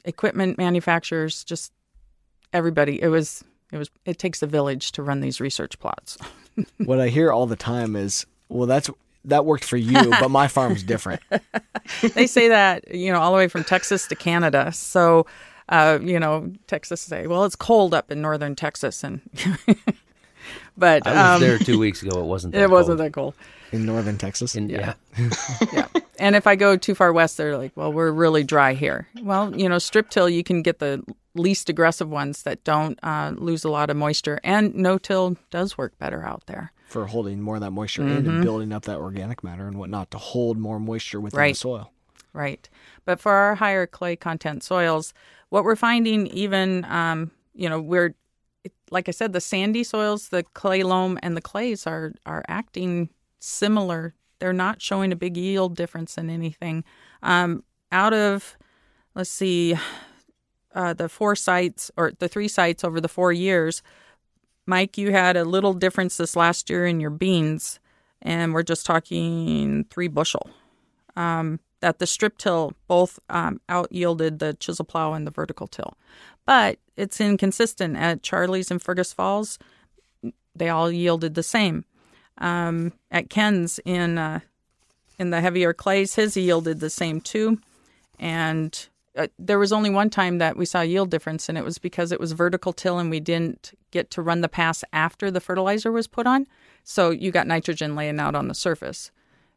equipment 0.05 0.57
manufacturers, 0.57 1.45
just 1.45 1.73
everybody. 2.53 3.03
It 3.03 3.09
was 3.09 3.45
it 3.71 3.77
was 3.77 3.91
it 4.07 4.19
takes 4.19 4.43
a 4.43 4.47
village 4.47 4.93
to 4.93 5.03
run 5.03 5.21
these 5.21 5.41
research 5.41 5.79
plots. 5.79 6.17
what 6.79 7.01
I 7.01 7.09
hear 7.09 7.31
all 7.31 7.47
the 7.47 7.57
time 7.57 7.97
is, 7.97 8.25
well, 8.49 8.67
that's 8.67 8.89
that 9.25 9.45
worked 9.45 9.65
for 9.65 9.77
you, 9.77 10.11
but 10.21 10.31
my 10.31 10.49
farm's 10.49 10.83
different. 10.83 11.23
they 12.15 12.27
say 12.27 12.49
that 12.49 12.95
you 12.95 13.13
know 13.13 13.21
all 13.21 13.33
the 13.33 13.37
way 13.37 13.49
from 13.49 13.65
Texas 13.65 14.07
to 14.09 14.15
Canada. 14.15 14.73
So, 14.73 15.27
uh, 15.69 15.99
you 16.03 16.19
know, 16.19 16.53
Texas 16.67 17.01
say, 17.01 17.27
well, 17.27 17.45
it's 17.45 17.57
cold 17.57 17.95
up 17.95 18.11
in 18.11 18.21
northern 18.21 18.55
Texas, 18.55 19.05
and 19.05 19.21
but 20.77 21.07
I 21.07 21.11
was 21.11 21.37
um, 21.37 21.41
there 21.41 21.59
two 21.59 21.79
weeks 21.79 22.03
ago. 22.03 22.21
It 22.21 22.27
wasn't. 22.27 22.55
That 22.55 22.63
it 22.63 22.71
wasn't 22.71 22.99
cold. 22.99 23.07
that 23.07 23.13
cold. 23.13 23.35
in 23.73 23.87
northern 23.87 24.19
Texas. 24.19 24.55
In, 24.55 24.69
yeah. 24.69 24.95
yeah. 25.73 25.87
And 26.19 26.37
if 26.37 26.47
I 26.47 26.57
go 26.57 26.77
too 26.77 26.95
far 26.95 27.13
west, 27.13 27.37
they're 27.37 27.59
like, 27.59 27.73
well, 27.77 27.93
we're 27.93 28.13
really 28.13 28.45
dry 28.45 28.75
here. 28.75 29.09
Well, 29.23 29.59
you 29.59 29.69
know, 29.69 29.79
strip 29.79 30.11
till, 30.11 30.29
you 30.29 30.45
can 30.45 30.63
get 30.63 30.79
the 30.79 31.03
least 31.35 31.69
aggressive 31.69 32.09
ones 32.09 32.45
that 32.45 32.63
don't 32.65 32.99
uh, 33.03 33.33
lose 33.37 33.65
a 33.65 33.69
lot 33.69 33.91
of 33.91 33.97
moisture. 33.97 34.41
And 34.45 34.75
no 34.75 34.99
till 34.99 35.37
does 35.51 35.77
work 35.77 35.99
better 35.99 36.25
out 36.25 36.45
there. 36.47 36.73
For 36.95 37.07
holding 37.07 37.41
more 37.41 37.57
of 37.57 37.61
that 37.61 37.73
moisture 37.73 38.03
in 38.03 38.25
and 38.25 38.45
building 38.45 38.73
up 38.73 38.85
that 38.85 38.99
organic 38.99 39.43
matter 39.43 39.67
and 39.67 39.77
whatnot 39.77 40.13
to 40.13 40.17
hold 40.17 40.57
more 40.57 40.79
moisture 40.79 41.21
within 41.21 41.49
the 41.49 41.53
soil. 41.53 41.91
Right. 42.33 42.69
But 43.05 43.19
for 43.19 43.33
our 43.33 43.57
higher 43.57 43.85
clay 43.85 44.15
content 44.15 44.63
soils, 44.63 45.13
what 45.49 45.65
we're 45.65 45.75
finding, 45.75 46.29
even, 46.29 46.85
um, 46.85 47.33
you 47.53 47.69
know, 47.69 47.81
we're, 47.81 48.15
like 48.93 49.09
I 49.09 49.11
said, 49.11 49.33
the 49.33 49.41
sandy 49.41 49.83
soils, 49.83 50.29
the 50.29 50.45
clay 50.55 50.85
loam, 50.85 51.19
and 51.21 51.37
the 51.37 51.41
clays 51.41 51.85
are, 51.85 52.15
are 52.27 52.45
acting 52.47 53.09
similar. 53.41 54.15
They're 54.39 54.53
not 54.53 54.81
showing 54.81 55.11
a 55.11 55.17
big 55.17 55.37
yield 55.37 55.75
difference 55.75 56.17
in 56.17 56.31
anything. 56.31 56.85
Um, 57.25 57.65
out 57.91 58.15
of, 58.15 58.57
let's 59.17 59.31
see, 59.31 59.77
uh, 60.77 60.93
the 60.93 61.09
four 61.09 61.35
sites 61.35 61.91
or 61.97 62.13
the 62.21 62.29
three 62.29 62.49
sites 62.49 62.85
over 62.85 63.01
the 63.01 63.09
four 63.09 63.33
years, 63.33 63.83
Mike, 64.67 64.97
you 64.97 65.13
had 65.13 65.37
a 65.37 65.45
little 65.45 65.75
difference 65.75 66.17
this 66.17 66.37
last 66.37 66.71
year 66.71 66.87
in 66.87 67.01
your 67.01 67.11
beans, 67.11 67.79
and 68.23 68.55
we're 68.55 68.63
just 68.63 68.87
talking 68.87 69.85
three 69.91 70.09
bushel 70.09 70.51
um, 71.17 71.61
that 71.81 71.99
the 71.99 72.07
strip 72.07 72.39
till 72.39 72.73
both 72.89 73.19
um, 73.29 73.61
out 73.69 73.93
yielded 73.93 74.39
the 74.39 74.55
chisel 74.55 74.85
plow 74.85 75.13
and 75.13 75.27
the 75.27 75.31
vertical 75.31 75.67
till. 75.67 75.97
But 76.47 76.79
it's 76.97 77.21
inconsistent. 77.21 77.97
At 77.97 78.23
Charlie's 78.23 78.71
and 78.71 78.83
Fergus 78.83 79.13
Falls, 79.13 79.59
they 80.55 80.69
all 80.69 80.91
yielded 80.91 81.35
the 81.35 81.43
same. 81.43 81.85
Um, 82.39 82.93
at 83.11 83.31
Ken's 83.31 83.79
in 83.85 84.19
uh, 84.19 84.41
in 85.19 85.31
the 85.31 85.41
heavier 85.41 85.73
clays, 85.73 86.15
his 86.15 86.37
yielded 86.37 86.81
the 86.81 86.91
same 86.91 87.21
too. 87.21 87.61
And 88.19 88.89
uh, 89.17 89.29
there 89.39 89.59
was 89.59 89.73
only 89.73 89.91
one 89.91 90.11
time 90.11 90.39
that 90.39 90.57
we 90.57 90.65
saw 90.67 90.81
a 90.81 90.85
yield 90.85 91.11
difference, 91.11 91.49
and 91.49 91.57
it 91.57 91.65
was 91.65 91.79
because 91.79 92.11
it 92.13 92.19
was 92.21 92.33
vertical 92.33 92.73
till 92.73 92.99
and 92.99 93.11
we 93.11 93.21
didn't 93.21 93.73
get 93.91 94.11
to 94.13 94.23
run 94.23 94.41
the 94.41 94.49
pass 94.49 94.83
after 94.93 95.31
the 95.31 95.41
fertilizer 95.41 95.93
was 95.93 96.07
put 96.07 96.27
on. 96.27 96.47
So 96.83 97.11
you 97.11 97.31
got 97.31 97.47
nitrogen 97.47 97.95
laying 97.95 98.19
out 98.21 98.35
on 98.35 98.49
the 98.49 98.55
surface, 98.55 99.11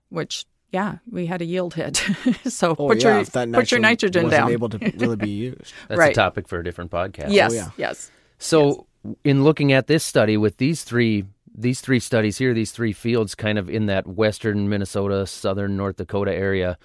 which 0.09 0.45
yeah, 0.71 0.97
we 1.09 1.25
had 1.25 1.41
a 1.41 1.45
yield 1.45 1.73
hit. 1.75 1.97
so 2.45 2.71
Oh 2.77 2.87
put 2.89 3.01
yeah, 3.01 3.13
your 3.13 3.19
if 3.21 3.31
that 3.31 3.51
put 3.51 3.71
your 3.71 3.79
nitrogen 3.79 4.25
wasn't 4.25 4.41
down. 4.41 4.51
able 4.51 4.69
to 4.69 4.77
really 4.97 5.15
be 5.15 5.29
used. 5.49 5.73
That's 5.87 5.97
Right. 5.97 6.11
a 6.11 6.15
topic 6.15 6.47
for 6.47 6.59
a 6.59 6.63
different 6.63 6.91
podcast. 6.91 7.31
yes, 7.31 7.53
yeah. 7.53 7.69
yes. 7.77 8.11
So, 8.37 8.85
in 9.23 9.43
looking 9.43 9.71
at 9.71 9.87
this 9.87 10.03
study 10.03 10.37
with 10.37 10.57
these 10.57 10.83
three 10.83 11.25
these 11.59 11.81
three 11.81 11.99
studies 11.99 12.37
here, 12.37 12.53
these 12.53 12.71
three 12.71 12.93
fields, 12.93 13.33
kind 13.33 13.57
of 13.57 13.67
in 13.69 13.87
that 13.87 14.05
western 14.05 14.69
Minnesota, 14.69 15.25
southern 15.25 15.75
North 15.75 15.95
Dakota 15.95 16.31
area, 16.31 16.77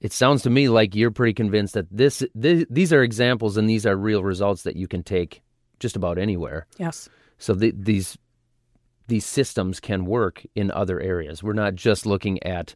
it 0.00 0.12
sounds 0.12 0.42
to 0.42 0.50
me 0.50 0.68
like 0.68 0.94
you're 0.94 1.10
pretty 1.10 1.32
convinced 1.32 1.74
that 1.74 1.86
this, 1.90 2.22
th- 2.40 2.66
these 2.68 2.92
are 2.92 3.02
examples 3.02 3.56
and 3.56 3.68
these 3.68 3.86
are 3.86 3.96
real 3.96 4.22
results 4.22 4.62
that 4.62 4.76
you 4.76 4.86
can 4.86 5.02
take 5.02 5.42
just 5.80 5.96
about 5.96 6.18
anywhere. 6.18 6.66
Yes. 6.78 7.08
So 7.38 7.54
the, 7.54 7.72
these 7.76 8.18
these 9.08 9.24
systems 9.24 9.78
can 9.78 10.04
work 10.04 10.44
in 10.56 10.70
other 10.72 11.00
areas. 11.00 11.42
We're 11.42 11.52
not 11.52 11.76
just 11.76 12.06
looking 12.06 12.42
at 12.42 12.74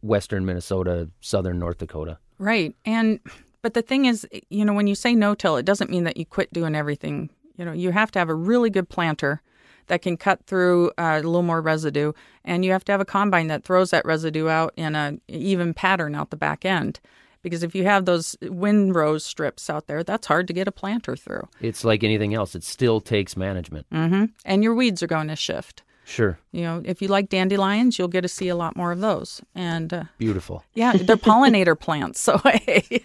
western 0.00 0.46
Minnesota, 0.46 1.10
southern 1.20 1.58
North 1.58 1.78
Dakota. 1.78 2.18
Right. 2.38 2.74
And 2.84 3.20
but 3.62 3.74
the 3.74 3.82
thing 3.82 4.06
is, 4.06 4.26
you 4.48 4.64
know, 4.64 4.72
when 4.72 4.86
you 4.86 4.94
say 4.94 5.14
no 5.14 5.34
till, 5.34 5.56
it 5.56 5.66
doesn't 5.66 5.90
mean 5.90 6.04
that 6.04 6.16
you 6.16 6.24
quit 6.24 6.52
doing 6.52 6.74
everything. 6.74 7.30
You 7.56 7.64
know, 7.66 7.72
you 7.72 7.90
have 7.90 8.10
to 8.12 8.18
have 8.18 8.30
a 8.30 8.34
really 8.34 8.70
good 8.70 8.88
planter 8.88 9.42
that 9.86 10.02
can 10.02 10.16
cut 10.16 10.44
through 10.46 10.88
uh, 10.98 11.20
a 11.20 11.22
little 11.22 11.42
more 11.42 11.60
residue, 11.60 12.12
and 12.44 12.64
you 12.64 12.72
have 12.72 12.84
to 12.84 12.92
have 12.92 13.00
a 13.00 13.04
combine 13.04 13.48
that 13.48 13.64
throws 13.64 13.90
that 13.90 14.04
residue 14.04 14.48
out 14.48 14.72
in 14.76 14.94
a 14.94 15.18
even 15.28 15.74
pattern 15.74 16.14
out 16.14 16.30
the 16.30 16.36
back 16.36 16.64
end. 16.64 17.00
Because 17.42 17.62
if 17.62 17.74
you 17.74 17.84
have 17.84 18.04
those 18.04 18.36
windrow 18.42 19.16
strips 19.16 19.70
out 19.70 19.86
there, 19.86 20.04
that's 20.04 20.26
hard 20.26 20.46
to 20.48 20.52
get 20.52 20.68
a 20.68 20.72
planter 20.72 21.16
through. 21.16 21.48
It's 21.60 21.84
like 21.84 22.04
anything 22.04 22.34
else. 22.34 22.54
It 22.54 22.62
still 22.64 23.00
takes 23.00 23.34
management. 23.34 23.86
hmm 23.90 24.26
And 24.44 24.62
your 24.62 24.74
weeds 24.74 25.02
are 25.02 25.06
going 25.06 25.28
to 25.28 25.36
shift. 25.36 25.82
Sure. 26.04 26.38
You 26.52 26.62
know, 26.62 26.82
if 26.84 27.00
you 27.00 27.08
like 27.08 27.28
dandelions, 27.30 27.98
you'll 27.98 28.08
get 28.08 28.22
to 28.22 28.28
see 28.28 28.48
a 28.48 28.56
lot 28.56 28.76
more 28.76 28.92
of 28.92 29.00
those. 29.00 29.40
And 29.54 29.94
uh, 29.94 30.04
Beautiful. 30.18 30.64
yeah, 30.74 30.92
they're 30.92 31.16
pollinator 31.30 31.78
plants. 31.78 32.20
So 32.20 32.36
hey, 32.44 33.04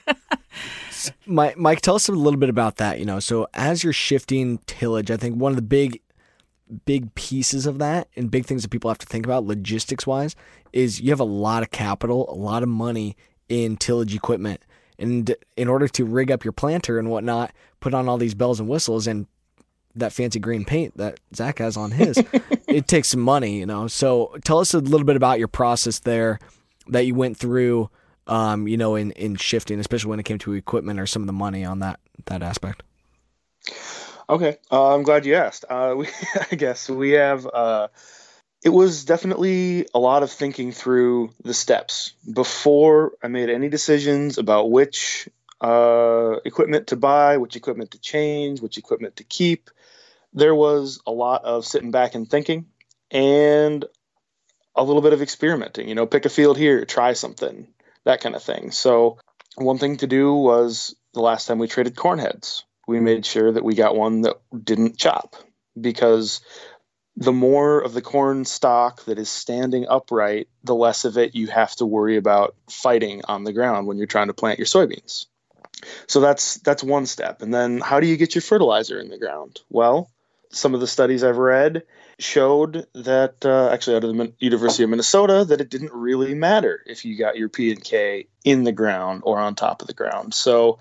Mike, 1.25 1.57
Mike, 1.57 1.81
tell 1.81 1.95
us 1.95 2.07
a 2.07 2.11
little 2.11 2.39
bit 2.39 2.49
about 2.49 2.77
that. 2.77 2.99
You 2.99 3.05
know, 3.05 3.19
so 3.19 3.47
as 3.53 3.83
you're 3.83 3.93
shifting 3.93 4.57
tillage, 4.65 5.11
I 5.11 5.17
think 5.17 5.35
one 5.37 5.51
of 5.51 5.55
the 5.55 5.61
big, 5.61 6.01
big 6.85 7.13
pieces 7.15 7.65
of 7.65 7.79
that 7.79 8.07
and 8.15 8.31
big 8.31 8.45
things 8.45 8.63
that 8.63 8.69
people 8.69 8.89
have 8.89 8.97
to 8.97 9.05
think 9.05 9.25
about 9.25 9.45
logistics 9.45 10.07
wise 10.07 10.35
is 10.73 10.99
you 10.99 11.09
have 11.09 11.19
a 11.19 11.23
lot 11.23 11.63
of 11.63 11.71
capital, 11.71 12.29
a 12.29 12.35
lot 12.35 12.63
of 12.63 12.69
money 12.69 13.15
in 13.49 13.77
tillage 13.77 14.15
equipment. 14.15 14.61
And 14.97 15.35
in 15.57 15.67
order 15.67 15.87
to 15.89 16.05
rig 16.05 16.31
up 16.31 16.43
your 16.43 16.53
planter 16.53 16.97
and 16.97 17.09
whatnot, 17.09 17.53
put 17.79 17.93
on 17.93 18.07
all 18.07 18.17
these 18.17 18.33
bells 18.33 18.59
and 18.59 18.69
whistles 18.69 19.07
and 19.07 19.27
that 19.95 20.11
fancy 20.11 20.39
green 20.39 20.65
paint 20.65 20.97
that 20.97 21.19
Zach 21.33 21.59
has 21.59 21.77
on 21.77 21.91
his, 21.91 22.17
it 22.67 22.87
takes 22.87 23.09
some 23.09 23.21
money, 23.21 23.59
you 23.59 23.65
know. 23.65 23.87
So 23.87 24.35
tell 24.43 24.59
us 24.59 24.73
a 24.73 24.79
little 24.79 25.05
bit 25.05 25.15
about 25.15 25.39
your 25.39 25.47
process 25.47 25.99
there 25.99 26.39
that 26.87 27.05
you 27.05 27.15
went 27.15 27.37
through, 27.37 27.89
um, 28.27 28.67
you 28.67 28.77
know, 28.77 28.95
in, 28.95 29.11
in 29.11 29.35
shifting, 29.35 29.79
especially 29.79 30.09
when 30.09 30.19
it 30.19 30.23
came 30.23 30.39
to 30.39 30.53
equipment 30.53 30.99
or 30.99 31.07
some 31.07 31.21
of 31.21 31.27
the 31.27 31.33
money 31.33 31.63
on 31.63 31.79
that 31.79 31.99
that 32.25 32.41
aspect. 32.41 32.83
Okay, 34.27 34.57
uh, 34.71 34.95
I'm 34.95 35.03
glad 35.03 35.25
you 35.25 35.35
asked. 35.35 35.65
Uh, 35.69 35.93
we, 35.97 36.07
I 36.51 36.55
guess 36.55 36.89
we 36.89 37.11
have. 37.11 37.47
Uh, 37.51 37.87
it 38.63 38.69
was 38.69 39.05
definitely 39.05 39.85
a 39.93 39.99
lot 39.99 40.23
of 40.23 40.31
thinking 40.31 40.71
through 40.71 41.31
the 41.43 41.53
steps 41.53 42.13
before 42.31 43.13
I 43.21 43.27
made 43.27 43.49
any 43.49 43.69
decisions 43.69 44.39
about 44.39 44.71
which 44.71 45.29
uh, 45.61 46.37
equipment 46.43 46.87
to 46.87 46.95
buy, 46.95 47.37
which 47.37 47.55
equipment 47.55 47.91
to 47.91 47.99
change, 47.99 48.61
which 48.61 48.79
equipment 48.79 49.17
to 49.17 49.23
keep. 49.23 49.69
There 50.33 50.55
was 50.55 50.99
a 51.05 51.11
lot 51.11 51.45
of 51.45 51.65
sitting 51.65 51.91
back 51.91 52.15
and 52.15 52.27
thinking, 52.29 52.65
and 53.11 53.85
a 54.75 54.83
little 54.83 55.03
bit 55.03 55.13
of 55.13 55.21
experimenting. 55.21 55.87
You 55.87 55.95
know, 55.95 56.07
pick 56.07 56.25
a 56.25 56.29
field 56.29 56.57
here, 56.57 56.83
try 56.85 57.13
something, 57.13 57.67
that 58.03 58.21
kind 58.21 58.35
of 58.35 58.41
thing. 58.41 58.71
So 58.71 59.19
one 59.55 59.77
thing 59.77 59.97
to 59.97 60.07
do 60.07 60.33
was 60.33 60.95
the 61.13 61.21
last 61.21 61.45
time 61.45 61.59
we 61.59 61.67
traded 61.67 61.95
corn 61.95 62.17
heads 62.17 62.63
we 62.87 62.99
made 62.99 63.25
sure 63.25 63.51
that 63.51 63.63
we 63.63 63.75
got 63.75 63.95
one 63.95 64.21
that 64.21 64.35
didn't 64.63 64.97
chop 64.97 65.35
because 65.79 66.41
the 67.17 67.31
more 67.31 67.79
of 67.79 67.93
the 67.93 68.01
corn 68.01 68.45
stalk 68.45 69.05
that 69.05 69.17
is 69.17 69.29
standing 69.29 69.85
upright, 69.87 70.47
the 70.63 70.75
less 70.75 71.05
of 71.05 71.17
it 71.17 71.35
you 71.35 71.47
have 71.47 71.73
to 71.77 71.85
worry 71.85 72.17
about 72.17 72.55
fighting 72.69 73.21
on 73.27 73.43
the 73.43 73.53
ground 73.53 73.87
when 73.87 73.97
you're 73.97 74.07
trying 74.07 74.27
to 74.27 74.33
plant 74.33 74.59
your 74.59 74.65
soybeans. 74.65 75.25
So 76.07 76.19
that's 76.19 76.55
that's 76.57 76.83
one 76.83 77.05
step. 77.05 77.41
And 77.41 77.53
then 77.53 77.79
how 77.79 77.99
do 77.99 78.07
you 78.07 78.17
get 78.17 78.35
your 78.35 78.41
fertilizer 78.41 78.99
in 78.99 79.09
the 79.09 79.17
ground? 79.17 79.61
Well, 79.69 80.09
some 80.51 80.73
of 80.73 80.79
the 80.79 80.87
studies 80.87 81.23
I've 81.23 81.37
read 81.37 81.83
showed 82.17 82.87
that 82.93 83.45
uh, 83.45 83.69
actually 83.71 83.97
out 83.97 84.03
of 84.05 84.15
the 84.15 84.33
University 84.39 84.83
of 84.83 84.89
Minnesota 84.89 85.45
that 85.45 85.61
it 85.61 85.69
didn't 85.69 85.91
really 85.91 86.33
matter 86.33 86.81
if 86.85 87.03
you 87.03 87.17
got 87.17 87.37
your 87.37 87.49
P 87.49 87.71
and 87.71 87.83
K 87.83 88.27
in 88.43 88.63
the 88.63 88.71
ground 88.71 89.23
or 89.25 89.37
on 89.37 89.55
top 89.55 89.81
of 89.81 89.87
the 89.87 89.93
ground. 89.93 90.33
So 90.33 90.79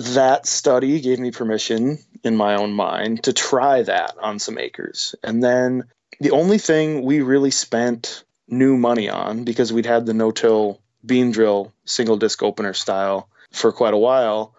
that 0.00 0.46
study 0.46 0.98
gave 1.00 1.18
me 1.18 1.30
permission 1.30 1.98
in 2.24 2.34
my 2.34 2.54
own 2.54 2.72
mind 2.72 3.24
to 3.24 3.34
try 3.34 3.82
that 3.82 4.16
on 4.18 4.38
some 4.38 4.56
acres. 4.56 5.14
And 5.22 5.42
then 5.42 5.84
the 6.20 6.30
only 6.30 6.56
thing 6.56 7.04
we 7.04 7.20
really 7.20 7.50
spent 7.50 8.24
new 8.48 8.78
money 8.78 9.10
on 9.10 9.44
because 9.44 9.72
we'd 9.72 9.84
had 9.84 10.06
the 10.06 10.14
no-till 10.14 10.80
bean 11.04 11.32
drill 11.32 11.72
single 11.84 12.16
disc 12.16 12.42
opener 12.42 12.72
style 12.72 13.28
for 13.52 13.72
quite 13.72 13.92
a 13.92 13.98
while 13.98 14.54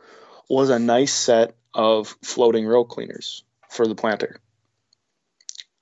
was 0.47 0.69
a 0.69 0.77
nice 0.77 1.13
set 1.13 1.55
of 1.73 2.15
floating 2.21 2.67
row 2.67 2.83
cleaners 2.83 3.43
for 3.67 3.87
the 3.87 3.95
planter. 3.95 4.39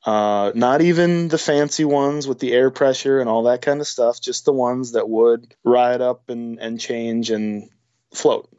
Uh, 0.06 0.54
not 0.56 0.80
even 0.80 1.28
the 1.28 1.38
fancy 1.38 1.84
ones 1.84 2.28
with 2.28 2.40
the 2.40 2.54
air 2.54 2.72
pressure 2.72 3.20
and 3.20 3.30
all 3.30 3.44
that 3.44 3.62
kind 3.62 3.82
of 3.82 3.88
stuff, 3.88 4.22
just 4.22 4.46
the 4.46 4.54
ones 4.54 4.94
that 4.94 5.10
would 5.10 5.54
ride 5.66 6.00
up 6.00 6.30
and, 6.30 6.60
and 6.60 6.80
change 6.80 7.30
and 7.30 7.70
float. 8.14 8.50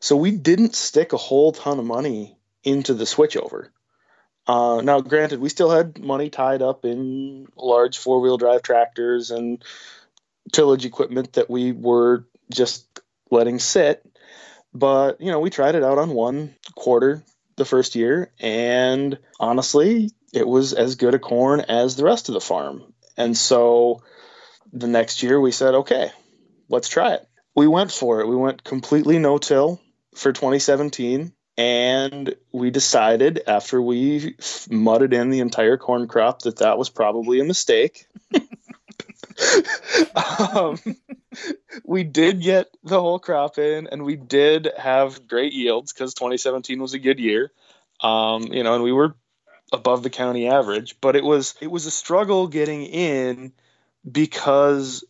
So 0.00 0.16
we 0.16 0.30
didn't 0.30 0.74
stick 0.74 1.12
a 1.12 1.18
whole 1.18 1.52
ton 1.52 1.78
of 1.78 1.84
money 1.84 2.38
into 2.62 2.94
the 2.94 3.04
switchover. 3.04 3.68
Uh, 4.46 4.80
now, 4.82 5.00
granted, 5.00 5.40
we 5.40 5.50
still 5.50 5.70
had 5.70 5.98
money 5.98 6.30
tied 6.30 6.62
up 6.62 6.84
in 6.84 7.46
large 7.56 7.98
four 7.98 8.20
wheel 8.20 8.38
drive 8.38 8.62
tractors 8.62 9.30
and 9.30 9.62
tillage 10.52 10.86
equipment 10.86 11.34
that 11.34 11.50
we 11.50 11.72
were 11.72 12.26
just 12.50 12.86
letting 13.30 13.58
sit. 13.58 14.02
But, 14.72 15.20
you 15.20 15.30
know, 15.30 15.40
we 15.40 15.50
tried 15.50 15.74
it 15.74 15.84
out 15.84 15.98
on 15.98 16.10
one 16.10 16.54
quarter 16.74 17.22
the 17.56 17.64
first 17.64 17.94
year, 17.94 18.32
and 18.38 19.18
honestly, 19.38 20.10
it 20.32 20.46
was 20.46 20.72
as 20.72 20.94
good 20.94 21.14
a 21.14 21.18
corn 21.18 21.60
as 21.60 21.96
the 21.96 22.04
rest 22.04 22.28
of 22.28 22.34
the 22.34 22.40
farm. 22.40 22.94
And 23.16 23.36
so 23.36 24.02
the 24.72 24.86
next 24.86 25.22
year 25.22 25.40
we 25.40 25.52
said, 25.52 25.74
okay, 25.74 26.10
let's 26.68 26.88
try 26.88 27.14
it. 27.14 27.28
We 27.58 27.66
went 27.66 27.90
for 27.90 28.20
it. 28.20 28.28
We 28.28 28.36
went 28.36 28.62
completely 28.62 29.18
no 29.18 29.36
till 29.36 29.80
for 30.14 30.32
2017. 30.32 31.32
And 31.56 32.36
we 32.52 32.70
decided 32.70 33.42
after 33.48 33.82
we 33.82 34.36
mudded 34.70 35.12
in 35.12 35.30
the 35.30 35.40
entire 35.40 35.76
corn 35.76 36.06
crop 36.06 36.42
that 36.42 36.58
that 36.58 36.78
was 36.78 36.88
probably 36.88 37.40
a 37.40 37.44
mistake. 37.44 38.06
um, 40.54 40.78
we 41.84 42.04
did 42.04 42.40
get 42.40 42.68
the 42.84 43.00
whole 43.00 43.18
crop 43.18 43.58
in 43.58 43.88
and 43.88 44.04
we 44.04 44.14
did 44.14 44.68
have 44.78 45.26
great 45.26 45.52
yields 45.52 45.92
because 45.92 46.14
2017 46.14 46.80
was 46.80 46.94
a 46.94 47.00
good 47.00 47.18
year. 47.18 47.50
Um, 48.00 48.52
you 48.52 48.62
know, 48.62 48.76
and 48.76 48.84
we 48.84 48.92
were 48.92 49.16
above 49.72 50.04
the 50.04 50.10
county 50.10 50.46
average, 50.46 50.94
but 51.00 51.16
it 51.16 51.24
was 51.24 51.56
it 51.60 51.72
was 51.72 51.86
a 51.86 51.90
struggle 51.90 52.46
getting 52.46 52.84
in 52.84 53.52
because 54.08 55.02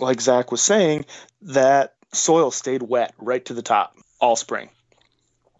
like 0.00 0.20
Zach 0.20 0.50
was 0.50 0.62
saying, 0.62 1.06
that 1.42 1.94
soil 2.12 2.50
stayed 2.50 2.82
wet 2.82 3.14
right 3.18 3.44
to 3.44 3.54
the 3.54 3.62
top 3.62 3.96
all 4.20 4.36
spring. 4.36 4.70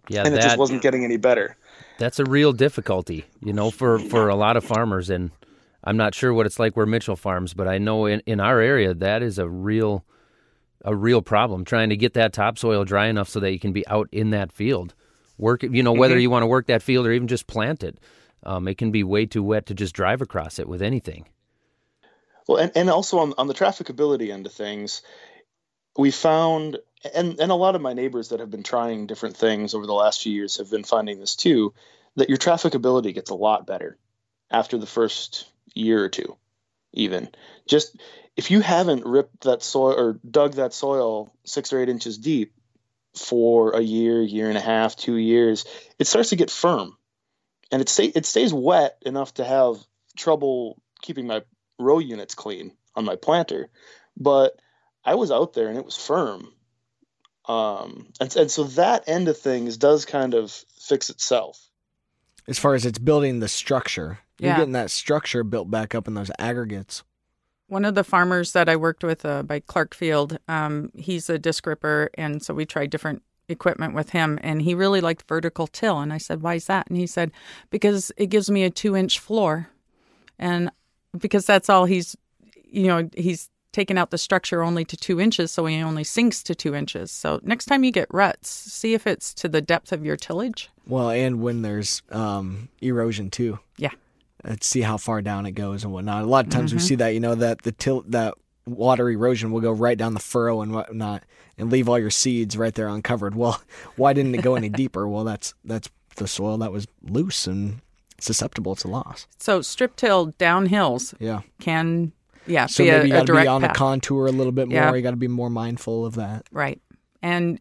Yeah, 0.09 0.23
and 0.25 0.35
that, 0.35 0.41
it 0.41 0.43
just 0.43 0.59
wasn't 0.59 0.83
getting 0.83 1.05
any 1.05 1.17
better. 1.17 1.57
That's 1.99 2.19
a 2.19 2.25
real 2.25 2.53
difficulty, 2.53 3.25
you 3.41 3.53
know, 3.53 3.71
for 3.71 3.99
for 3.99 4.29
a 4.29 4.35
lot 4.35 4.57
of 4.57 4.65
farmers 4.65 5.11
and 5.11 5.31
I'm 5.85 5.97
not 5.97 6.15
sure 6.15 6.33
what 6.33 6.47
it's 6.47 6.59
like 6.59 6.77
where 6.77 6.87
Mitchell 6.87 7.17
farms, 7.17 7.53
but 7.53 7.69
I 7.69 7.79
know 7.79 8.07
in, 8.07 8.21
in 8.21 8.41
our 8.41 8.59
area 8.59 8.95
that 8.95 9.23
is 9.23 9.39
a 9.39 9.49
real 9.49 10.05
a 10.85 10.95
real 10.95 11.23
problem 11.23 11.65
trying 11.65 11.91
to 11.91 11.97
get 11.97 12.15
that 12.15 12.33
topsoil 12.33 12.85
dry 12.85 13.07
enough 13.07 13.29
so 13.29 13.41
that 13.41 13.53
you 13.53 13.59
can 13.59 13.73
be 13.73 13.87
out 13.89 14.09
in 14.13 14.31
that 14.31 14.53
field. 14.53 14.95
Work, 15.39 15.63
you 15.63 15.83
know, 15.83 15.93
whether 15.93 16.15
mm-hmm. 16.15 16.21
you 16.23 16.31
want 16.31 16.43
to 16.43 16.47
work 16.47 16.67
that 16.67 16.83
field 16.83 17.07
or 17.07 17.13
even 17.13 17.29
just 17.29 17.47
plant 17.47 17.83
it. 17.83 17.99
Um, 18.43 18.69
it 18.69 18.77
can 18.77 18.91
be 18.91 19.03
way 19.03 19.25
too 19.25 19.43
wet 19.43 19.67
to 19.67 19.75
just 19.75 19.95
drive 19.95 20.21
across 20.21 20.59
it 20.59 20.69
with 20.69 20.83
anything. 20.83 21.27
Well, 22.47 22.59
and, 22.59 22.73
and 22.75 22.91
also 22.91 23.19
on, 23.19 23.35
on 23.39 23.47
the 23.47 23.55
trafficability 23.55 24.31
end 24.31 24.47
of 24.47 24.53
things, 24.53 25.03
we 25.97 26.11
found, 26.11 26.79
and, 27.15 27.39
and 27.41 27.53
a 27.53 27.57
lot 27.57 27.75
of 27.75 27.81
my 27.81 27.93
neighbors 27.93 28.31
that 28.31 28.41
have 28.41 28.51
been 28.51 28.63
trying 28.63 29.07
different 29.07 29.37
things 29.37 29.75
over 29.75 29.87
the 29.87 29.93
last 29.95 30.23
few 30.23 30.33
years 30.33 30.59
have 30.59 30.71
been 30.71 30.85
finding 30.85 31.21
this 31.21 31.37
too, 31.37 31.73
that 32.17 32.29
your 32.29 32.39
trafficability 32.39 33.15
gets 33.15 33.31
a 33.31 33.35
lot 33.35 33.67
better 33.67 33.97
after 34.51 34.79
the 34.79 34.87
first 34.87 35.49
year 35.75 36.05
or 36.05 36.09
two, 36.09 36.37
even. 36.93 37.29
Just 37.67 37.97
if 38.37 38.51
you 38.51 38.61
haven't 38.61 39.07
ripped 39.07 39.43
that 39.43 39.63
soil 39.63 39.99
or 39.99 40.21
dug 40.29 40.55
that 40.55 40.75
soil 40.75 41.33
six 41.45 41.73
or 41.73 41.81
eight 41.81 41.89
inches 41.89 42.19
deep 42.19 42.53
for 43.15 43.71
a 43.71 43.81
year, 43.81 44.21
year 44.21 44.49
and 44.49 44.59
a 44.59 44.61
half, 44.61 44.97
two 44.97 45.17
years, 45.17 45.65
it 45.99 46.07
starts 46.07 46.31
to 46.31 46.37
get 46.37 46.51
firm 46.51 46.97
and 47.71 47.81
it 47.81 47.89
stay, 47.89 48.07
it 48.07 48.27
stays 48.27 48.53
wet 48.53 48.99
enough 49.07 49.35
to 49.35 49.45
have 49.45 49.77
trouble 50.17 50.81
keeping 51.01 51.27
my 51.27 51.43
row 51.79 51.99
units 51.99 52.35
clean 52.35 52.73
on 52.95 53.05
my 53.05 53.17
planter, 53.17 53.69
but 54.17 54.59
I 55.05 55.15
was 55.15 55.31
out 55.31 55.53
there 55.53 55.69
and 55.69 55.77
it 55.77 55.85
was 55.85 55.97
firm. 55.97 56.53
Um, 57.47 58.07
and, 58.21 58.35
and 58.37 58.51
so 58.51 58.65
that 58.65 59.05
end 59.07 59.29
of 59.29 59.39
things 59.39 59.77
does 59.77 60.05
kind 60.05 60.35
of 60.35 60.51
fix 60.79 61.11
itself. 61.11 61.61
As 62.47 62.59
far 62.59 62.75
as 62.75 62.87
it's 62.87 62.99
building 62.99 63.41
the 63.41 63.49
structure, 63.49 64.19
you're 64.39 64.51
yeah. 64.51 64.59
getting 64.59 64.73
that 64.73 64.91
structure 64.91 65.45
built 65.45 65.71
back 65.71 65.95
up 65.95 66.09
in 66.09 66.15
those 66.15 66.31
aggregates. 66.39 67.03
One 67.69 67.85
of 67.85 67.95
the 67.95 68.05
farmers 68.05 68.53
that 68.53 68.69
I 68.69 68.77
worked 68.77 69.03
with 69.03 69.25
uh, 69.25 69.43
by 69.43 69.61
Clarkfield, 69.61 70.39
um, 70.49 70.91
he's 70.95 71.31
a 71.31 71.39
disc 71.39 71.67
ripper, 71.67 72.11
and 72.15 72.43
so 72.43 72.53
we 72.55 72.67
tried 72.67 72.91
different 72.91 73.23
equipment 73.49 73.95
with 73.95 74.11
him 74.11 74.39
and 74.43 74.63
he 74.63 74.75
really 74.75 75.01
liked 75.01 75.29
vertical 75.29 75.67
till 75.67 76.01
and 76.01 76.13
i 76.13 76.19
said 76.19 76.41
why 76.41 76.55
is 76.55 76.65
that 76.65 76.87
and 76.89 76.97
he 76.97 77.07
said 77.07 77.31
because 77.69 78.11
it 78.17 78.27
gives 78.29 78.51
me 78.51 78.65
a 78.65 78.71
two 78.71 78.97
inch 78.97 79.19
floor 79.19 79.69
and 80.39 80.71
because 81.19 81.47
that's 81.47 81.69
all 81.69 81.85
he's 81.85 82.17
you 82.71 82.87
know 82.87 83.09
he's 83.17 83.51
taken 83.73 83.99
out 83.99 84.11
the 84.11 84.19
structure 84.19 84.63
only 84.63 84.85
to 84.85 84.97
two 84.97 85.21
inches 85.21 85.51
so 85.51 85.67
he 85.67 85.83
only 85.83 86.05
sinks 86.05 86.43
to 86.43 86.55
two 86.55 86.75
inches 86.75 87.11
so 87.11 87.41
next 87.43 87.65
time 87.65 87.83
you 87.83 87.91
get 87.91 88.07
ruts 88.13 88.49
see 88.49 88.95
if 88.95 89.07
it's 89.07 89.35
to 89.35 89.49
the 89.49 89.61
depth 89.61 89.93
of 89.93 90.05
your 90.05 90.17
tillage 90.17 90.71
well 90.87 91.11
and 91.11 91.41
when 91.41 91.63
there's 91.63 92.03
um, 92.11 92.69
erosion 92.81 93.31
too 93.31 93.59
yeah 93.77 93.91
let's 94.45 94.67
see 94.67 94.83
how 94.83 94.97
far 94.97 95.21
down 95.21 95.45
it 95.45 95.53
goes 95.53 95.83
and 95.83 95.93
whatnot 95.93 96.23
a 96.23 96.27
lot 96.27 96.47
of 96.47 96.53
times 96.53 96.71
mm-hmm. 96.71 96.79
we 96.79 96.83
see 96.83 96.95
that 96.95 97.09
you 97.09 97.21
know 97.21 97.35
that 97.35 97.63
the 97.63 97.73
tilt 97.73 98.09
that 98.11 98.35
water 98.67 99.11
erosion 99.11 99.51
will 99.51 99.61
go 99.61 99.73
right 99.73 99.99
down 99.99 100.15
the 100.15 100.21
furrow 100.21 100.61
and 100.61 100.73
whatnot 100.73 101.23
and 101.59 101.71
leave 101.71 101.89
all 101.89 101.99
your 101.99 102.11
seeds 102.11 102.57
right 102.57 102.75
there 102.75 102.89
uncovered. 102.89 103.35
Well, 103.35 103.61
why 103.97 104.13
didn't 104.13 104.35
it 104.35 104.43
go 104.43 104.55
any 104.55 104.69
deeper? 104.71 105.07
Well, 105.07 105.25
that's 105.25 105.55
that's 105.65 105.89
the 106.17 106.29
soil 106.29 106.59
that 106.59 106.73
was 106.73 106.87
loose 107.03 107.47
and 107.47 107.81
susceptible 108.25 108.75
to 108.77 108.89
loss. 108.89 109.27
So 109.39 109.63
strip 109.63 109.97
till 109.97 110.27
down 110.39 110.67
hills 110.67 111.15
yeah. 111.19 111.41
can 111.61 112.13
yeah 112.47 112.67
so 112.67 112.85
be 112.85 112.91
maybe 112.91 113.03
a, 113.03 113.05
you 113.07 113.13
got 113.13 113.27
to 113.27 113.33
be 113.33 113.47
on 113.47 113.61
path. 113.63 113.73
the 113.73 113.79
contour 113.79 114.27
a 114.27 114.33
little 114.33 114.53
bit 114.53 114.69
more. 114.69 114.77
Yeah. 114.77 114.95
You 114.95 115.03
got 115.03 115.13
to 115.13 115.17
be 115.17 115.29
more 115.29 115.51
mindful 115.51 116.05
of 116.05 116.15
that. 116.17 116.47
Right, 116.53 116.81
and 117.23 117.61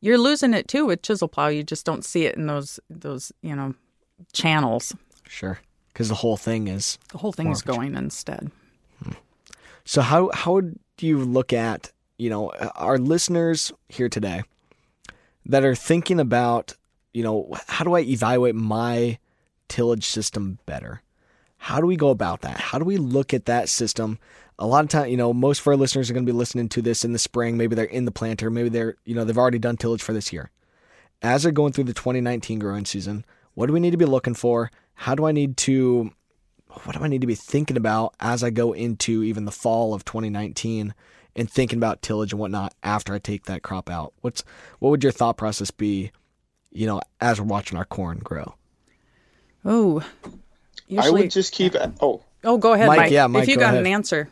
you're 0.00 0.18
losing 0.18 0.54
it 0.54 0.68
too 0.68 0.86
with 0.86 1.02
chisel 1.02 1.28
plow. 1.28 1.48
You 1.48 1.62
just 1.62 1.84
don't 1.84 2.04
see 2.04 2.26
it 2.26 2.36
in 2.36 2.46
those 2.46 2.80
those 2.90 3.32
you 3.42 3.54
know 3.54 3.74
channels. 4.32 4.94
Sure, 5.28 5.60
because 5.92 6.08
the 6.08 6.14
whole 6.14 6.36
thing 6.36 6.68
is 6.68 6.98
the 7.12 7.18
whole 7.18 7.32
thing 7.32 7.50
is 7.50 7.62
going 7.62 7.94
instead. 7.94 8.50
Hmm. 9.02 9.12
So 9.84 10.02
how 10.02 10.30
how 10.34 10.60
do 10.60 11.06
you 11.06 11.18
look 11.18 11.52
at 11.52 11.92
you 12.18 12.28
know, 12.28 12.50
our 12.74 12.98
listeners 12.98 13.72
here 13.88 14.08
today 14.08 14.42
that 15.46 15.64
are 15.64 15.74
thinking 15.74 16.20
about, 16.20 16.74
you 17.14 17.22
know, 17.22 17.50
how 17.68 17.84
do 17.84 17.94
I 17.94 18.00
evaluate 18.00 18.56
my 18.56 19.18
tillage 19.68 20.06
system 20.06 20.58
better? 20.66 21.02
How 21.58 21.80
do 21.80 21.86
we 21.86 21.96
go 21.96 22.08
about 22.10 22.42
that? 22.42 22.58
How 22.58 22.78
do 22.78 22.84
we 22.84 22.96
look 22.96 23.34
at 23.34 23.46
that 23.46 23.68
system? 23.68 24.18
A 24.58 24.66
lot 24.66 24.84
of 24.84 24.90
time, 24.90 25.08
you 25.08 25.16
know, 25.16 25.32
most 25.32 25.60
of 25.60 25.66
our 25.66 25.76
listeners 25.76 26.08
are 26.08 26.14
going 26.14 26.24
to 26.24 26.32
be 26.32 26.36
listening 26.36 26.68
to 26.70 26.82
this 26.82 27.04
in 27.04 27.12
the 27.12 27.18
spring. 27.18 27.56
Maybe 27.56 27.74
they're 27.74 27.84
in 27.84 28.04
the 28.04 28.10
planter. 28.10 28.50
Maybe 28.50 28.68
they're, 28.68 28.96
you 29.04 29.14
know, 29.14 29.24
they've 29.24 29.38
already 29.38 29.58
done 29.58 29.76
tillage 29.76 30.02
for 30.02 30.12
this 30.12 30.32
year. 30.32 30.50
As 31.20 31.42
they're 31.42 31.52
going 31.52 31.72
through 31.72 31.84
the 31.84 31.94
2019 31.94 32.60
growing 32.60 32.84
season, 32.84 33.24
what 33.54 33.66
do 33.66 33.72
we 33.72 33.80
need 33.80 33.90
to 33.90 33.96
be 33.96 34.04
looking 34.04 34.34
for? 34.34 34.70
How 34.94 35.14
do 35.14 35.26
I 35.26 35.32
need 35.32 35.56
to, 35.58 36.12
what 36.84 36.96
do 36.96 37.02
I 37.02 37.08
need 37.08 37.20
to 37.20 37.26
be 37.26 37.34
thinking 37.34 37.76
about 37.76 38.14
as 38.20 38.44
I 38.44 38.50
go 38.50 38.72
into 38.72 39.24
even 39.24 39.44
the 39.44 39.50
fall 39.52 39.94
of 39.94 40.04
2019 40.04 40.94
and 41.34 41.50
thinking 41.50 41.78
about 41.78 42.02
tillage 42.02 42.32
and 42.32 42.40
whatnot 42.40 42.74
after 42.82 43.14
I 43.14 43.18
take 43.18 43.46
that 43.46 43.62
crop 43.62 43.90
out? 43.90 44.12
What's 44.20 44.44
what 44.78 44.90
would 44.90 45.02
your 45.02 45.12
thought 45.12 45.36
process 45.36 45.70
be, 45.70 46.12
you 46.70 46.86
know, 46.86 47.00
as 47.20 47.40
we're 47.40 47.46
watching 47.46 47.78
our 47.78 47.84
corn 47.84 48.18
grow? 48.18 48.54
Oh, 49.70 50.02
I 50.98 51.10
would 51.10 51.30
just 51.30 51.52
keep. 51.52 51.76
Oh, 52.00 52.22
oh, 52.42 52.56
go 52.56 52.72
ahead, 52.72 52.86
Mike. 52.86 52.96
Mike. 52.96 53.12
Yeah, 53.12 53.26
Mike, 53.26 53.42
if 53.42 53.50
you 53.50 53.56
go 53.56 53.60
got 53.60 53.74
ahead. 53.74 53.86
an 53.86 53.92
answer. 53.92 54.30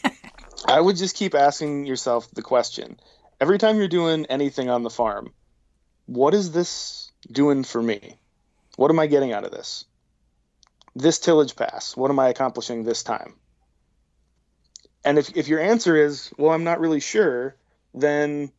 I 0.66 0.80
would 0.80 0.96
just 0.96 1.14
keep 1.14 1.36
asking 1.36 1.86
yourself 1.86 2.28
the 2.32 2.42
question 2.42 2.98
every 3.40 3.58
time 3.58 3.76
you're 3.76 3.86
doing 3.86 4.26
anything 4.26 4.68
on 4.68 4.82
the 4.82 4.90
farm. 4.90 5.32
What 6.06 6.34
is 6.34 6.50
this 6.50 7.12
doing 7.30 7.62
for 7.62 7.80
me? 7.80 8.16
What 8.76 8.90
am 8.90 8.98
I 8.98 9.06
getting 9.06 9.32
out 9.32 9.44
of 9.44 9.52
this? 9.52 9.84
This 10.96 11.20
tillage 11.20 11.54
pass. 11.54 11.96
What 11.96 12.10
am 12.10 12.18
I 12.18 12.28
accomplishing 12.28 12.82
this 12.82 13.04
time? 13.04 13.34
And 15.04 15.16
if, 15.16 15.36
if 15.36 15.46
your 15.46 15.60
answer 15.60 15.94
is, 15.94 16.32
well, 16.36 16.50
I'm 16.50 16.64
not 16.64 16.80
really 16.80 17.00
sure, 17.00 17.54
then 17.94 18.50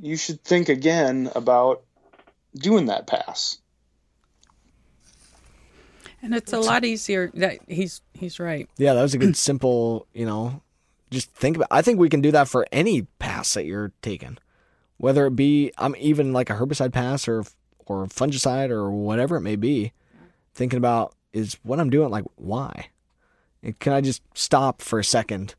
you 0.00 0.16
should 0.16 0.44
think 0.44 0.68
again 0.68 1.28
about 1.34 1.82
doing 2.54 2.86
that 2.86 3.08
pass. 3.08 3.58
And 6.24 6.34
it's 6.34 6.54
a 6.54 6.58
lot 6.58 6.86
easier. 6.86 7.30
That 7.34 7.58
he's 7.68 8.00
he's 8.14 8.40
right. 8.40 8.66
Yeah, 8.78 8.94
that 8.94 9.02
was 9.02 9.12
a 9.12 9.18
good 9.18 9.36
simple, 9.36 10.06
you 10.14 10.24
know, 10.24 10.62
just 11.10 11.30
think 11.32 11.56
about 11.56 11.68
I 11.70 11.82
think 11.82 11.98
we 11.98 12.08
can 12.08 12.22
do 12.22 12.32
that 12.32 12.48
for 12.48 12.66
any 12.72 13.02
pass 13.18 13.52
that 13.54 13.66
you're 13.66 13.92
taking. 14.00 14.38
Whether 14.96 15.26
it 15.26 15.36
be 15.36 15.70
I'm 15.76 15.94
even 15.98 16.32
like 16.32 16.48
a 16.48 16.54
herbicide 16.54 16.92
pass 16.92 17.28
or 17.28 17.44
or 17.86 18.06
fungicide 18.06 18.70
or 18.70 18.90
whatever 18.90 19.36
it 19.36 19.42
may 19.42 19.56
be. 19.56 19.92
Thinking 20.54 20.78
about 20.78 21.14
is 21.34 21.58
what 21.62 21.78
I'm 21.78 21.90
doing 21.90 22.08
like 22.08 22.24
why? 22.36 22.88
And 23.62 23.78
can 23.78 23.92
I 23.92 24.00
just 24.00 24.22
stop 24.34 24.80
for 24.80 24.98
a 24.98 25.04
second 25.04 25.54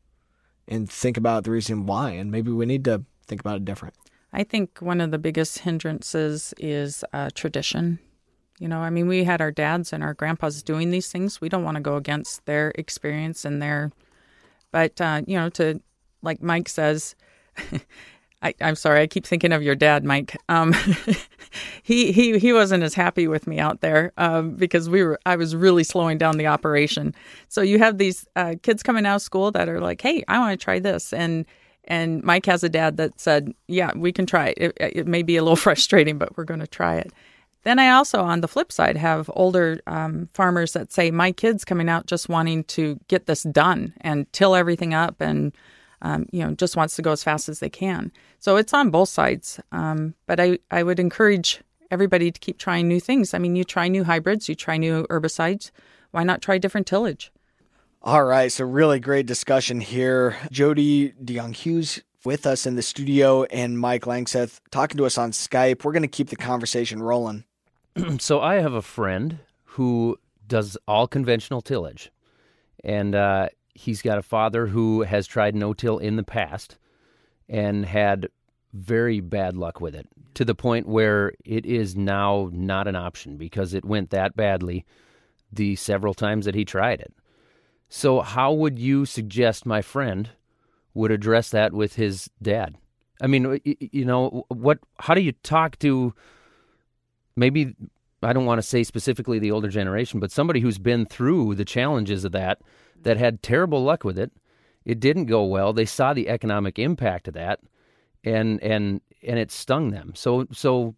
and 0.66 0.90
think 0.90 1.16
about 1.16 1.44
the 1.44 1.52
reason 1.52 1.86
why 1.86 2.10
and 2.10 2.32
maybe 2.32 2.50
we 2.50 2.66
need 2.66 2.84
to 2.86 3.04
think 3.28 3.40
about 3.40 3.58
it 3.58 3.64
different. 3.64 3.94
I 4.32 4.42
think 4.42 4.78
one 4.80 5.00
of 5.00 5.12
the 5.12 5.18
biggest 5.18 5.60
hindrances 5.60 6.52
is 6.58 7.04
uh, 7.12 7.30
tradition. 7.34 8.00
You 8.58 8.68
know, 8.68 8.78
I 8.78 8.90
mean, 8.90 9.06
we 9.06 9.24
had 9.24 9.40
our 9.40 9.50
dads 9.50 9.92
and 9.92 10.02
our 10.02 10.14
grandpas 10.14 10.62
doing 10.62 10.90
these 10.90 11.10
things. 11.10 11.40
We 11.40 11.48
don't 11.48 11.64
want 11.64 11.76
to 11.76 11.82
go 11.82 11.96
against 11.96 12.46
their 12.46 12.72
experience 12.76 13.44
and 13.44 13.60
their, 13.60 13.92
but, 14.70 14.98
uh, 15.00 15.22
you 15.26 15.36
know, 15.36 15.50
to, 15.50 15.80
like 16.22 16.42
Mike 16.42 16.68
says, 16.68 17.14
I, 18.42 18.54
am 18.60 18.74
sorry, 18.76 19.00
I 19.00 19.06
keep 19.06 19.26
thinking 19.26 19.52
of 19.52 19.62
your 19.62 19.74
dad, 19.74 20.04
Mike. 20.04 20.36
Um, 20.48 20.74
he 21.82 22.12
he 22.12 22.38
he 22.38 22.52
wasn't 22.52 22.82
as 22.82 22.94
happy 22.94 23.26
with 23.26 23.46
me 23.46 23.58
out 23.58 23.80
there 23.80 24.12
um, 24.18 24.52
because 24.52 24.88
we 24.88 25.02
were. 25.02 25.18
I 25.24 25.36
was 25.36 25.56
really 25.56 25.84
slowing 25.84 26.18
down 26.18 26.36
the 26.36 26.46
operation. 26.46 27.14
So 27.48 27.62
you 27.62 27.78
have 27.78 27.98
these 27.98 28.26
uh, 28.36 28.54
kids 28.62 28.82
coming 28.82 29.06
out 29.06 29.16
of 29.16 29.22
school 29.22 29.50
that 29.52 29.68
are 29.68 29.80
like, 29.80 30.00
"Hey, 30.00 30.22
I 30.28 30.38
want 30.38 30.58
to 30.58 30.62
try 30.62 30.78
this," 30.78 31.12
and 31.12 31.46
and 31.84 32.22
Mike 32.22 32.46
has 32.46 32.62
a 32.62 32.68
dad 32.68 32.98
that 32.98 33.18
said, 33.18 33.52
"Yeah, 33.68 33.92
we 33.96 34.12
can 34.12 34.26
try 34.26 34.48
it. 34.48 34.58
It, 34.58 34.96
it 34.98 35.06
may 35.06 35.22
be 35.22 35.36
a 35.36 35.42
little 35.42 35.56
frustrating, 35.66 36.18
but 36.18 36.36
we're 36.36 36.44
going 36.44 36.60
to 36.60 36.66
try 36.66 36.96
it." 36.96 37.12
Then 37.66 37.80
I 37.80 37.90
also, 37.90 38.20
on 38.20 38.42
the 38.42 38.46
flip 38.46 38.70
side, 38.70 38.96
have 38.96 39.28
older 39.34 39.80
um, 39.88 40.28
farmers 40.34 40.72
that 40.74 40.92
say, 40.92 41.10
"My 41.10 41.32
kid's 41.32 41.64
coming 41.64 41.88
out 41.88 42.06
just 42.06 42.28
wanting 42.28 42.62
to 42.64 43.00
get 43.08 43.26
this 43.26 43.42
done 43.42 43.92
and 44.02 44.32
till 44.32 44.54
everything 44.54 44.94
up 44.94 45.20
and." 45.20 45.52
Um, 46.02 46.26
you 46.30 46.44
know, 46.44 46.54
just 46.54 46.76
wants 46.76 46.94
to 46.96 47.02
go 47.02 47.12
as 47.12 47.24
fast 47.24 47.48
as 47.48 47.58
they 47.58 47.70
can. 47.70 48.12
So 48.38 48.56
it's 48.56 48.74
on 48.74 48.90
both 48.90 49.08
sides. 49.08 49.58
Um, 49.72 50.14
but 50.26 50.38
I, 50.38 50.58
I 50.70 50.82
would 50.82 51.00
encourage 51.00 51.62
everybody 51.90 52.30
to 52.30 52.38
keep 52.38 52.58
trying 52.58 52.86
new 52.86 53.00
things. 53.00 53.32
I 53.32 53.38
mean, 53.38 53.56
you 53.56 53.64
try 53.64 53.88
new 53.88 54.04
hybrids, 54.04 54.46
you 54.46 54.54
try 54.54 54.76
new 54.76 55.06
herbicides. 55.08 55.70
Why 56.10 56.22
not 56.22 56.42
try 56.42 56.58
different 56.58 56.86
tillage? 56.86 57.32
All 58.02 58.24
right, 58.24 58.52
so 58.52 58.66
really 58.66 59.00
great 59.00 59.26
discussion 59.26 59.80
here. 59.80 60.36
Jodi 60.52 61.12
DeJong-Hughes 61.12 62.02
with 62.26 62.46
us 62.46 62.66
in 62.66 62.76
the 62.76 62.82
studio 62.82 63.44
and 63.44 63.78
Mike 63.78 64.02
Langseth 64.02 64.60
talking 64.70 64.98
to 64.98 65.06
us 65.06 65.16
on 65.16 65.30
Skype. 65.30 65.82
We're 65.82 65.92
going 65.92 66.02
to 66.02 66.08
keep 66.08 66.28
the 66.28 66.36
conversation 66.36 67.02
rolling. 67.02 67.44
so 68.18 68.40
I 68.40 68.56
have 68.56 68.74
a 68.74 68.82
friend 68.82 69.38
who 69.64 70.18
does 70.46 70.76
all 70.86 71.06
conventional 71.06 71.60
tillage, 71.60 72.10
and 72.84 73.14
uh, 73.14 73.48
he's 73.74 74.02
got 74.02 74.18
a 74.18 74.22
father 74.22 74.66
who 74.66 75.02
has 75.02 75.26
tried 75.26 75.54
no-till 75.54 75.98
in 75.98 76.16
the 76.16 76.22
past 76.22 76.78
and 77.48 77.84
had 77.84 78.28
very 78.72 79.20
bad 79.20 79.56
luck 79.56 79.80
with 79.80 79.94
it 79.94 80.06
to 80.34 80.44
the 80.44 80.54
point 80.54 80.86
where 80.86 81.32
it 81.44 81.64
is 81.64 81.96
now 81.96 82.50
not 82.52 82.86
an 82.86 82.96
option 82.96 83.36
because 83.36 83.72
it 83.72 83.84
went 83.84 84.10
that 84.10 84.36
badly 84.36 84.84
the 85.50 85.76
several 85.76 86.12
times 86.12 86.44
that 86.44 86.54
he 86.54 86.64
tried 86.64 87.00
it. 87.00 87.14
So, 87.88 88.20
how 88.20 88.52
would 88.52 88.78
you 88.78 89.06
suggest 89.06 89.64
my 89.64 89.80
friend 89.80 90.30
would 90.92 91.10
address 91.10 91.50
that 91.50 91.72
with 91.72 91.94
his 91.94 92.28
dad? 92.42 92.76
I 93.20 93.28
mean, 93.28 93.60
you 93.64 94.04
know, 94.04 94.44
what? 94.48 94.80
How 94.98 95.14
do 95.14 95.22
you 95.22 95.32
talk 95.32 95.78
to 95.78 96.12
maybe 97.36 97.74
I 98.22 98.32
don't 98.32 98.46
want 98.46 98.58
to 98.58 98.66
say 98.66 98.82
specifically 98.82 99.38
the 99.38 99.50
older 99.50 99.68
generation, 99.68 100.20
but 100.20 100.32
somebody 100.32 100.60
who's 100.60 100.78
been 100.78 101.06
through 101.06 101.54
the 101.54 101.64
challenges 101.64 102.24
of 102.24 102.32
that, 102.32 102.60
that 103.02 103.18
had 103.18 103.42
terrible 103.42 103.84
luck 103.84 104.04
with 104.04 104.18
it. 104.18 104.32
It 104.84 105.00
didn't 105.00 105.26
go 105.26 105.44
well. 105.44 105.72
They 105.72 105.84
saw 105.84 106.14
the 106.14 106.28
economic 106.28 106.78
impact 106.78 107.28
of 107.28 107.34
that, 107.34 107.60
and 108.24 108.62
and 108.62 109.00
and 109.22 109.38
it 109.38 109.50
stung 109.50 109.90
them. 109.90 110.12
So 110.14 110.46
so 110.52 110.94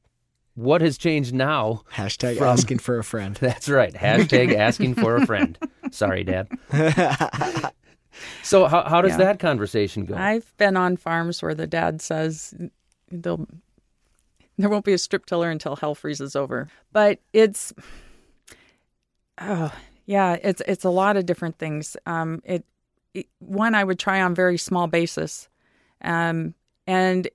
what 0.54 0.80
has 0.80 0.98
changed 0.98 1.34
now? 1.34 1.82
Hashtag 1.94 2.38
from, 2.38 2.48
asking 2.48 2.78
for 2.78 2.98
a 2.98 3.04
friend. 3.04 3.34
That's 3.40 3.68
right. 3.68 3.94
Hashtag 3.94 4.54
asking 4.54 4.94
for 4.94 5.16
a 5.16 5.26
friend. 5.26 5.58
Sorry, 5.90 6.24
Dad. 6.24 6.48
so 8.42 8.66
how 8.66 8.82
how 8.84 9.00
does 9.00 9.12
yeah. 9.12 9.18
that 9.18 9.38
conversation 9.38 10.04
go? 10.04 10.16
I've 10.16 10.54
been 10.58 10.76
on 10.76 10.96
farms 10.96 11.42
where 11.42 11.54
the 11.54 11.66
dad 11.66 12.02
says 12.02 12.54
they'll 13.10 13.46
there 14.58 14.68
won't 14.68 14.84
be 14.84 14.92
a 14.92 14.98
strip 14.98 15.26
tiller 15.26 15.50
until 15.50 15.76
hell 15.76 15.94
freezes 15.94 16.36
over. 16.36 16.68
But 16.92 17.20
it's 17.32 17.72
oh 19.40 19.72
yeah, 20.06 20.36
it's 20.42 20.62
it's 20.66 20.84
a 20.84 20.90
lot 20.90 21.16
of 21.16 21.26
different 21.26 21.58
things. 21.58 21.96
Um, 22.06 22.42
it, 22.44 22.64
it 23.14 23.26
one 23.38 23.74
I 23.74 23.84
would 23.84 23.98
try 23.98 24.20
on 24.20 24.34
very 24.34 24.58
small 24.58 24.86
basis, 24.86 25.48
um, 26.02 26.54
and 26.86 27.28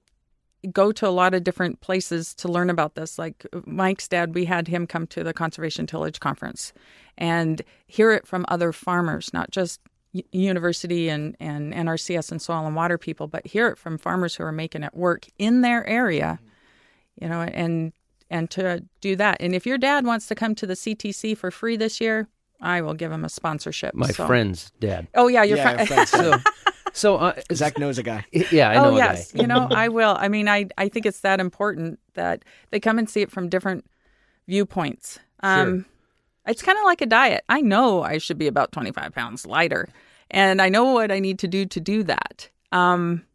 go 0.72 0.92
to 0.92 1.08
a 1.08 1.10
lot 1.10 1.34
of 1.34 1.44
different 1.44 1.82
places 1.82 2.34
to 2.36 2.48
learn 2.48 2.70
about 2.70 2.96
this. 2.96 3.20
Like 3.20 3.46
Mike's 3.66 4.08
dad, 4.08 4.34
we 4.34 4.46
had 4.46 4.68
him 4.68 4.88
come 4.88 5.08
to 5.08 5.24
the 5.24 5.34
Conservation 5.34 5.86
Tillage 5.86 6.20
Conference 6.20 6.74
and 7.18 7.62
hear 7.86 8.12
it 8.12 8.26
from 8.26 8.46
other 8.48 8.72
farmers, 8.72 9.34
not 9.34 9.52
just 9.52 9.82
university 10.32 11.10
and, 11.10 11.36
and 11.40 11.74
NRCS 11.74 12.32
and 12.32 12.42
soil 12.42 12.66
and 12.66 12.76
water 12.76 12.98
people, 12.98 13.28
but 13.28 13.46
hear 13.48 13.68
it 13.68 13.78
from 13.78 13.98
farmers 13.98 14.36
who 14.36 14.44
are 14.44 14.52
making 14.52 14.84
it 14.84 14.94
work 14.94 15.28
in 15.38 15.62
their 15.62 15.86
area, 15.86 16.40
you 17.19 17.28
know, 17.28 17.41
and 17.41 17.93
and 18.30 18.49
to 18.52 18.84
do 19.02 19.15
that. 19.15 19.38
And 19.39 19.54
if 19.54 19.65
your 19.65 19.78
dad 19.78 20.06
wants 20.06 20.28
to 20.28 20.36
come 20.36 20.56
to 20.56 20.65
the 20.65 20.73
CTC 20.73 21.38
for 21.38 21.52
free 21.52 21.78
this 21.78 22.02
year, 22.02 22.28
I 22.60 22.82
will 22.82 22.93
give 22.93 23.12
him 23.12 23.23
a 23.23 23.30
sponsorship. 23.30 23.93
My 23.93 24.08
so. 24.08 24.26
friend's 24.26 24.71
dad. 24.80 25.08
Oh 25.13 25.28
yeah, 25.28 25.43
your 25.43 25.58
yeah, 25.58 25.86
friend. 25.86 26.08
so, 26.10 26.39
so 26.93 27.17
uh, 27.17 27.34
Zach 27.54 27.78
knows 27.78 27.97
a 27.97 28.04
guy. 28.04 28.26
Yeah, 28.52 28.69
I 28.69 28.76
know. 28.76 28.86
Oh 28.86 28.95
yes, 28.97 29.34
you 29.36 29.45
know 29.45 29.67
I 29.69 29.89
will. 29.89 30.15
I 30.17 30.30
mean, 30.30 30.47
I 30.47 30.67
I 30.78 30.89
think 30.89 31.06
it's 31.06 31.19
that 31.21 31.39
important 31.39 31.99
that 32.15 32.43
they 32.71 32.80
come 32.80 32.97
and 32.97 33.10
see 33.10 33.21
it 33.21 33.32
from 33.32 33.49
different 33.49 33.86
viewpoints. 34.47 35.19
Um, 35.41 35.67
sure. 35.67 35.86
It's 36.47 36.62
kind 36.62 36.78
of 36.78 36.84
like 36.86 37.02
a 37.02 37.06
diet. 37.06 37.43
I 37.47 37.62
know 37.62 38.02
I 38.02 38.17
should 38.17 38.38
be 38.38 38.47
about 38.47 38.71
twenty 38.71 38.91
five 38.91 39.13
pounds 39.13 39.45
lighter, 39.45 39.89
and 40.32 40.62
I 40.62 40.69
know 40.69 40.86
what 40.93 41.12
I 41.12 41.19
need 41.19 41.39
to 41.39 41.47
do 41.47 41.65
to 41.65 41.80
do 41.80 42.04
that. 42.04 42.49
Um, 42.71 43.26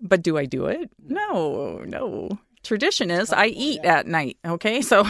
but 0.00 0.22
do 0.22 0.38
I 0.38 0.46
do 0.46 0.66
it? 0.66 0.90
No, 1.06 1.82
no. 1.86 2.38
Tradition 2.68 3.10
is 3.10 3.32
I 3.32 3.46
eat 3.46 3.82
at 3.82 4.06
night. 4.06 4.36
Okay, 4.44 4.82
so 4.92 5.06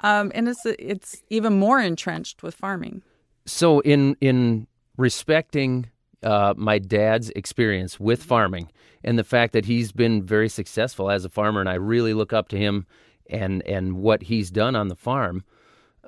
um, 0.00 0.32
and 0.34 0.48
it's 0.48 0.66
it's 0.66 1.22
even 1.30 1.56
more 1.56 1.78
entrenched 1.78 2.42
with 2.42 2.56
farming. 2.56 3.00
So 3.46 3.78
in 3.78 4.16
in 4.20 4.66
respecting 4.96 5.86
uh, 6.24 6.54
my 6.56 6.80
dad's 6.80 7.30
experience 7.30 8.00
with 8.00 8.24
farming 8.24 8.72
and 9.04 9.16
the 9.16 9.22
fact 9.22 9.52
that 9.52 9.66
he's 9.66 9.92
been 9.92 10.20
very 10.24 10.48
successful 10.48 11.12
as 11.12 11.24
a 11.24 11.28
farmer, 11.28 11.60
and 11.60 11.68
I 11.68 11.74
really 11.74 12.12
look 12.12 12.32
up 12.32 12.48
to 12.48 12.58
him 12.58 12.86
and 13.30 13.64
and 13.64 13.98
what 13.98 14.24
he's 14.24 14.50
done 14.50 14.74
on 14.74 14.88
the 14.88 14.96
farm. 14.96 15.44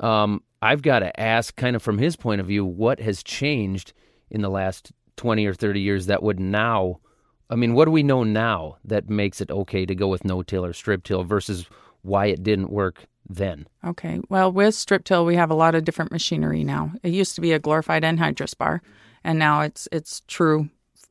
Um, 0.01 0.43
I've 0.61 0.83
got 0.83 0.99
to 0.99 1.21
ask, 1.21 1.55
kind 1.55 1.77
of 1.77 1.83
from 1.83 1.99
his 1.99 2.17
point 2.17 2.41
of 2.41 2.49
view, 2.49 2.65
what 2.65 2.99
has 2.99 3.23
changed 3.23 3.93
in 4.33 4.43
the 4.43 4.51
last 4.51 4.91
twenty 5.15 5.47
or 5.47 5.55
thirty 5.55 5.81
years 5.81 6.07
that 6.07 6.25
would 6.25 6.41
now. 6.41 6.99
I 7.51 7.57
mean, 7.57 7.75
what 7.75 7.85
do 7.85 7.91
we 7.91 8.03
know 8.03 8.23
now 8.25 8.77
that 8.85 9.11
makes 9.11 9.41
it 9.41 9.51
okay 9.51 9.85
to 9.85 9.95
go 9.95 10.09
with 10.09 10.25
no 10.25 10.43
till 10.43 10.65
or 10.65 10.73
strip 10.73 11.03
till 11.03 11.25
versus 11.25 11.67
why 12.03 12.27
it 12.27 12.43
didn't 12.43 12.71
work 12.71 13.07
then? 13.29 13.67
Okay. 13.85 14.21
Well, 14.29 14.51
with 14.53 14.75
strip 14.75 15.05
till, 15.05 15.27
we 15.27 15.35
have 15.35 15.51
a 15.51 15.55
lot 15.55 15.75
of 15.75 15.85
different 15.85 16.13
machinery 16.13 16.65
now. 16.65 16.93
It 17.03 17.13
used 17.13 17.35
to 17.35 17.41
be 17.41 17.53
a 17.53 17.59
glorified 17.59 18.05
anhydrous 18.05 18.57
bar 18.57 18.81
and 19.25 19.39
now 19.39 19.61
it's 19.61 19.89
it's 19.93 20.23
true. 20.27 20.69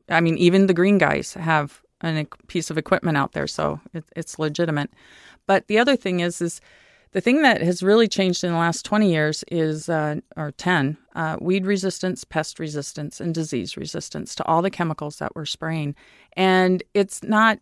I 0.08 0.20
mean, 0.20 0.36
even 0.38 0.66
the 0.66 0.74
green 0.74 0.98
guys 0.98 1.34
have 1.34 1.82
a 2.02 2.26
piece 2.48 2.70
of 2.70 2.78
equipment 2.78 3.16
out 3.16 3.32
there, 3.32 3.46
so 3.46 3.80
it, 3.92 4.04
it's 4.16 4.38
legitimate. 4.38 4.90
But 5.46 5.68
the 5.68 5.78
other 5.78 5.96
thing 5.96 6.20
is, 6.20 6.40
is 6.40 6.60
the 7.12 7.20
thing 7.20 7.42
that 7.42 7.60
has 7.60 7.82
really 7.82 8.08
changed 8.08 8.44
in 8.44 8.52
the 8.52 8.58
last 8.58 8.84
20 8.84 9.10
years 9.10 9.44
is, 9.50 9.88
uh, 9.88 10.16
or 10.36 10.52
10, 10.52 10.96
uh, 11.14 11.36
weed 11.40 11.66
resistance, 11.66 12.24
pest 12.24 12.58
resistance, 12.58 13.20
and 13.20 13.34
disease 13.34 13.76
resistance 13.76 14.34
to 14.36 14.46
all 14.46 14.62
the 14.62 14.70
chemicals 14.70 15.16
that 15.18 15.34
we're 15.34 15.44
spraying. 15.44 15.94
And 16.36 16.82
it's 16.94 17.22
not, 17.22 17.58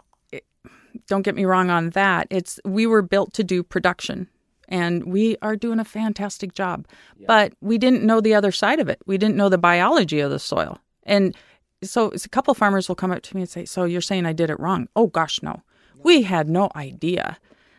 don't 1.06 1.22
get 1.22 1.34
me 1.34 1.44
wrong 1.44 1.70
on 1.70 1.90
that. 1.90 2.26
It's, 2.30 2.60
we 2.64 2.86
were 2.86 3.02
built 3.02 3.32
to 3.34 3.44
do 3.44 3.62
production 3.62 4.28
and 4.68 5.06
we 5.06 5.36
are 5.40 5.56
doing 5.56 5.80
a 5.80 5.84
fantastic 5.84 6.52
job. 6.52 6.86
Yeah. 7.16 7.24
But 7.26 7.54
we 7.60 7.78
didn't 7.78 8.04
know 8.04 8.20
the 8.20 8.34
other 8.34 8.52
side 8.52 8.80
of 8.80 8.88
it. 8.88 9.00
We 9.06 9.18
didn't 9.18 9.36
know 9.36 9.48
the 9.48 9.58
biology 9.58 10.20
of 10.20 10.30
the 10.30 10.38
soil. 10.38 10.78
And 11.04 11.34
so 11.82 12.12
a 12.12 12.28
couple 12.28 12.52
farmers 12.54 12.88
will 12.88 12.96
come 12.96 13.10
up 13.10 13.22
to 13.22 13.36
me 13.36 13.42
and 13.42 13.50
say, 13.50 13.64
"So 13.64 13.84
you're 13.84 14.00
saying 14.00 14.26
I 14.26 14.32
did 14.32 14.50
it 14.50 14.60
wrong?" 14.60 14.88
Oh 14.94 15.06
gosh, 15.06 15.42
no. 15.42 15.62
Yeah. 15.94 16.02
We 16.04 16.22
had 16.22 16.48
no 16.48 16.70
idea. 16.76 17.38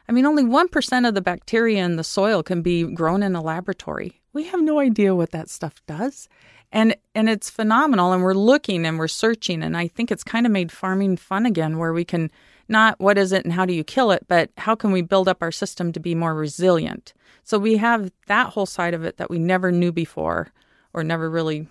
I 0.10 0.12
mean, 0.12 0.26
only 0.26 0.44
1% 0.44 1.08
of 1.08 1.14
the 1.14 1.22
bacteria 1.22 1.86
in 1.86 1.96
the 1.96 2.04
soil 2.04 2.42
can 2.42 2.64
be 2.64 2.84
grown 2.84 3.22
in 3.22 3.36
a 3.36 3.44
laboratory. 3.44 4.20
We 4.34 4.46
have 4.46 4.60
no 4.60 4.80
idea 4.80 5.14
what 5.14 5.32
that 5.32 5.50
stuff 5.50 5.76
does. 5.86 6.28
And 6.72 6.96
and 7.16 7.30
it's 7.30 7.50
phenomenal 7.50 8.12
and 8.12 8.24
we're 8.24 8.34
looking 8.34 8.86
and 8.86 9.00
we're 9.00 9.08
searching 9.08 9.64
and 9.64 9.76
I 9.76 9.88
think 9.88 10.12
it's 10.12 10.24
kind 10.24 10.46
of 10.46 10.52
made 10.52 10.72
farming 10.72 11.18
fun 11.18 11.48
again 11.48 11.80
where 11.80 11.94
we 11.94 12.06
can 12.06 12.30
not 12.68 13.00
what 13.00 13.18
is 13.18 13.32
it 13.32 13.44
and 13.44 13.54
how 13.54 13.66
do 13.66 13.74
you 13.74 13.84
kill 13.84 14.12
it, 14.12 14.26
but 14.28 14.52
how 14.58 14.76
can 14.76 14.92
we 14.92 15.02
build 15.02 15.28
up 15.28 15.42
our 15.42 15.52
system 15.52 15.92
to 15.94 16.00
be 16.00 16.14
more 16.14 16.36
resilient? 16.36 17.14
So 17.44 17.58
we 17.58 17.78
have 17.78 18.12
that 18.28 18.50
whole 18.50 18.68
side 18.68 18.94
of 18.94 19.04
it 19.04 19.18
that 19.18 19.32
we 19.32 19.40
never 19.40 19.72
knew 19.72 19.92
before 19.92 20.52
or 20.94 21.04
never 21.04 21.30
really 21.30 21.68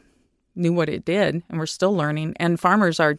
knew 0.55 0.73
what 0.73 0.89
it 0.89 1.05
did, 1.05 1.43
and 1.49 1.59
we're 1.59 1.67
still 1.67 1.95
learning. 1.95 2.35
And 2.39 2.59
farmers 2.59 2.99
are 2.99 3.19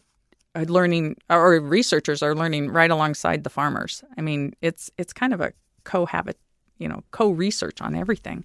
learning, 0.56 1.16
or 1.28 1.60
researchers 1.60 2.22
are 2.22 2.34
learning 2.34 2.70
right 2.70 2.90
alongside 2.90 3.44
the 3.44 3.50
farmers. 3.50 4.02
I 4.16 4.20
mean, 4.20 4.54
it's 4.60 4.90
it's 4.98 5.12
kind 5.12 5.32
of 5.32 5.40
a 5.40 5.52
cohabit, 5.84 6.38
you 6.78 6.88
know, 6.88 7.02
co-research 7.10 7.80
on 7.80 7.94
everything. 7.94 8.44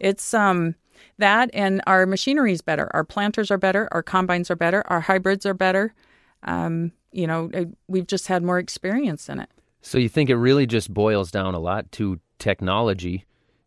It's 0.00 0.34
um 0.34 0.74
that 1.18 1.50
and 1.52 1.80
our 1.86 2.06
machinery 2.06 2.52
is 2.52 2.62
better. 2.62 2.90
Our 2.92 3.04
planters 3.04 3.50
are 3.50 3.58
better. 3.58 3.88
Our 3.92 4.02
combines 4.02 4.50
are 4.50 4.56
better. 4.56 4.82
Our 4.86 5.00
hybrids 5.00 5.46
are 5.46 5.54
better. 5.54 5.94
Um, 6.42 6.92
you 7.12 7.26
know, 7.26 7.50
we've 7.88 8.06
just 8.06 8.26
had 8.26 8.42
more 8.42 8.58
experience 8.58 9.28
in 9.28 9.40
it. 9.40 9.48
So 9.80 9.98
you 9.98 10.08
think 10.08 10.30
it 10.30 10.36
really 10.36 10.66
just 10.66 10.92
boils 10.92 11.30
down 11.30 11.54
a 11.54 11.58
lot 11.58 11.90
to 11.92 12.20
technology 12.38 13.24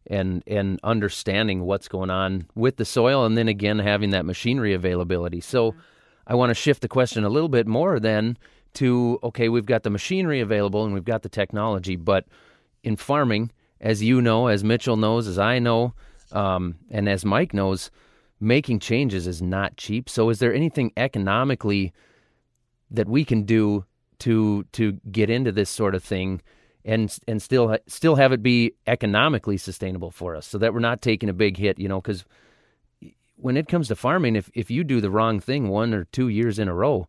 and 0.07 0.43
and 0.47 0.79
understanding 0.83 1.61
what's 1.63 1.87
going 1.87 2.09
on 2.09 2.47
with 2.55 2.77
the 2.77 2.85
soil 2.85 3.25
and 3.25 3.37
then 3.37 3.47
again 3.47 3.79
having 3.79 4.11
that 4.11 4.25
machinery 4.25 4.73
availability. 4.73 5.41
So 5.41 5.75
I 6.27 6.35
want 6.35 6.49
to 6.49 6.55
shift 6.55 6.81
the 6.81 6.87
question 6.87 7.23
a 7.23 7.29
little 7.29 7.49
bit 7.49 7.67
more 7.67 7.99
then 7.99 8.37
to 8.75 9.19
okay, 9.23 9.49
we've 9.49 9.65
got 9.65 9.83
the 9.83 9.89
machinery 9.89 10.39
available 10.39 10.85
and 10.85 10.93
we've 10.93 11.03
got 11.03 11.23
the 11.23 11.29
technology, 11.29 11.95
but 11.95 12.25
in 12.83 12.95
farming, 12.95 13.51
as 13.79 14.01
you 14.01 14.21
know, 14.21 14.47
as 14.47 14.63
Mitchell 14.63 14.97
knows, 14.97 15.27
as 15.27 15.37
I 15.39 15.59
know, 15.59 15.93
um, 16.31 16.75
and 16.89 17.09
as 17.09 17.25
Mike 17.25 17.53
knows, 17.53 17.91
making 18.39 18.79
changes 18.79 19.27
is 19.27 19.41
not 19.41 19.77
cheap. 19.77 20.09
So, 20.09 20.29
is 20.29 20.39
there 20.39 20.53
anything 20.53 20.91
economically 20.97 21.93
that 22.89 23.07
we 23.07 23.25
can 23.25 23.43
do 23.43 23.85
to 24.19 24.63
to 24.73 24.93
get 25.11 25.29
into 25.29 25.51
this 25.51 25.69
sort 25.69 25.95
of 25.95 26.03
thing 26.03 26.41
and 26.85 27.15
and 27.27 27.41
still 27.41 27.77
still 27.87 28.15
have 28.15 28.31
it 28.31 28.43
be 28.43 28.73
economically 28.87 29.57
sustainable 29.57 30.11
for 30.11 30.35
us, 30.35 30.47
so 30.47 30.57
that 30.57 30.73
we're 30.73 30.79
not 30.79 31.01
taking 31.01 31.29
a 31.29 31.33
big 31.33 31.57
hit? 31.57 31.79
You 31.79 31.89
know, 31.89 32.01
because 32.01 32.25
when 33.41 33.57
it 33.57 33.67
comes 33.67 33.87
to 33.87 33.95
farming, 33.95 34.35
if 34.35 34.49
if 34.53 34.71
you 34.71 34.83
do 34.83 35.01
the 35.01 35.11
wrong 35.11 35.39
thing 35.39 35.67
one 35.67 35.93
or 35.93 36.05
two 36.05 36.29
years 36.29 36.59
in 36.59 36.67
a 36.67 36.73
row, 36.73 37.07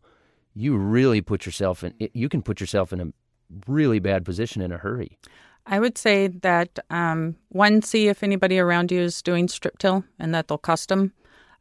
you 0.53 0.75
really 0.75 1.21
put 1.21 1.45
yourself 1.45 1.83
in. 1.83 1.93
You 2.13 2.29
can 2.29 2.41
put 2.41 2.59
yourself 2.59 2.91
in 2.91 2.99
a 2.99 3.07
really 3.67 3.99
bad 3.99 4.25
position 4.25 4.61
in 4.61 4.71
a 4.71 4.77
hurry. 4.77 5.17
I 5.65 5.79
would 5.79 5.97
say 5.97 6.27
that 6.27 6.79
um, 6.89 7.37
one, 7.49 7.81
see 7.81 8.09
if 8.09 8.23
anybody 8.23 8.59
around 8.59 8.91
you 8.91 8.99
is 8.99 9.21
doing 9.21 9.47
strip 9.47 9.77
till 9.77 10.03
and 10.19 10.33
that 10.35 10.47
they'll 10.47 10.57
custom. 10.57 11.13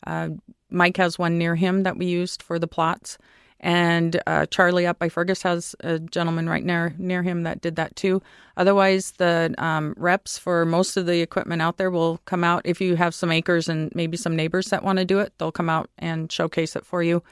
Uh, 0.06 0.30
Mike 0.70 0.96
has 0.96 1.18
one 1.18 1.38
near 1.38 1.54
him 1.54 1.84
that 1.84 1.96
we 1.96 2.06
used 2.06 2.42
for 2.42 2.58
the 2.58 2.66
plots. 2.66 3.18
And 3.62 4.20
uh, 4.26 4.46
Charlie 4.46 4.86
up 4.86 4.98
by 4.98 5.08
Fergus 5.08 5.42
has 5.42 5.76
a 5.80 6.00
gentleman 6.00 6.48
right 6.48 6.64
near 6.64 6.94
near 6.98 7.22
him 7.22 7.44
that 7.44 7.60
did 7.60 7.76
that 7.76 7.94
too. 7.94 8.20
Otherwise, 8.56 9.12
the 9.18 9.54
um, 9.58 9.94
reps 9.96 10.36
for 10.36 10.64
most 10.64 10.96
of 10.96 11.06
the 11.06 11.20
equipment 11.20 11.62
out 11.62 11.76
there 11.76 11.90
will 11.90 12.18
come 12.24 12.42
out. 12.42 12.62
If 12.64 12.80
you 12.80 12.96
have 12.96 13.14
some 13.14 13.30
acres 13.30 13.68
and 13.68 13.92
maybe 13.94 14.16
some 14.16 14.34
neighbors 14.34 14.66
that 14.70 14.82
want 14.82 14.98
to 14.98 15.04
do 15.04 15.20
it, 15.20 15.32
they'll 15.38 15.52
come 15.52 15.70
out 15.70 15.88
and 15.96 16.30
showcase 16.30 16.74
it 16.74 16.84
for 16.84 17.04
you. 17.04 17.22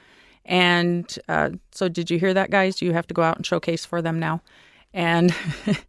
And 0.45 1.19
uh, 1.27 1.51
so, 1.71 1.89
did 1.89 2.09
you 2.09 2.17
hear 2.17 2.33
that, 2.33 2.49
guys? 2.49 2.81
You 2.81 2.93
have 2.93 3.07
to 3.07 3.13
go 3.13 3.21
out 3.23 3.35
and 3.35 3.45
showcase 3.45 3.85
for 3.85 4.01
them 4.01 4.17
now. 4.17 4.41
And 4.93 5.35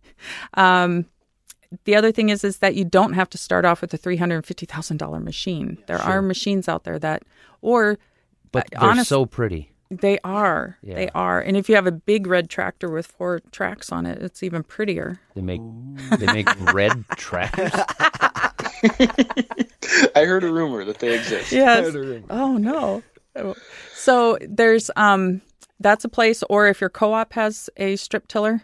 um, 0.55 1.07
the 1.85 1.95
other 1.95 2.13
thing 2.13 2.29
is 2.29 2.45
is 2.45 2.59
that 2.59 2.75
you 2.75 2.85
don't 2.85 3.15
have 3.15 3.31
to 3.31 3.39
start 3.39 3.65
off 3.65 3.81
with 3.81 3.95
a 3.95 3.97
three 3.97 4.17
hundred 4.17 4.37
and 4.37 4.47
fifty 4.47 4.67
thousand 4.67 4.99
dollar 4.99 5.21
machine. 5.21 5.79
There 5.87 5.99
sure. 5.99 6.07
are 6.07 6.23
machines 6.23 6.69
out 6.69 6.85
there 6.85 6.99
that, 6.99 7.23
or 7.61 7.99
but 8.51 8.65
uh, 8.77 8.81
they're 8.81 8.91
honest, 8.91 9.09
so 9.09 9.25
pretty. 9.25 9.72
They 10.01 10.19
are. 10.25 10.79
Yeah. 10.83 10.95
They 10.95 11.09
are. 11.11 11.41
And 11.41 11.57
if 11.57 11.69
you 11.69 11.75
have 11.75 11.87
a 11.87 11.93
big 11.93 12.27
red 12.27 12.49
tractor 12.49 12.91
with 12.91 13.07
four 13.07 13.41
tracks 13.51 13.93
on 13.93 14.07
it, 14.07 14.23
it's 14.23 14.43
even 14.43 14.63
prettier. 14.63 15.21
They 15.35 15.43
make 15.43 15.61
they 16.19 16.27
make 16.27 16.49
red 16.73 17.05
tractors. 17.17 17.73
I 20.15 20.25
heard 20.25 20.45
a 20.45 20.53
rumor 20.53 20.85
that 20.85 20.99
they 20.99 21.15
exist. 21.15 21.53
Yes. 21.53 21.95
Oh 22.31 22.57
no. 22.57 23.03
So 23.95 24.39
there's 24.41 24.91
um 24.97 25.43
that's 25.79 26.05
a 26.05 26.09
place 26.09 26.43
or 26.49 26.69
if 26.69 26.81
your 26.81 26.91
co-op 26.91 27.35
has 27.35 27.69
a 27.77 27.97
strip 27.97 28.29
tiller, 28.29 28.63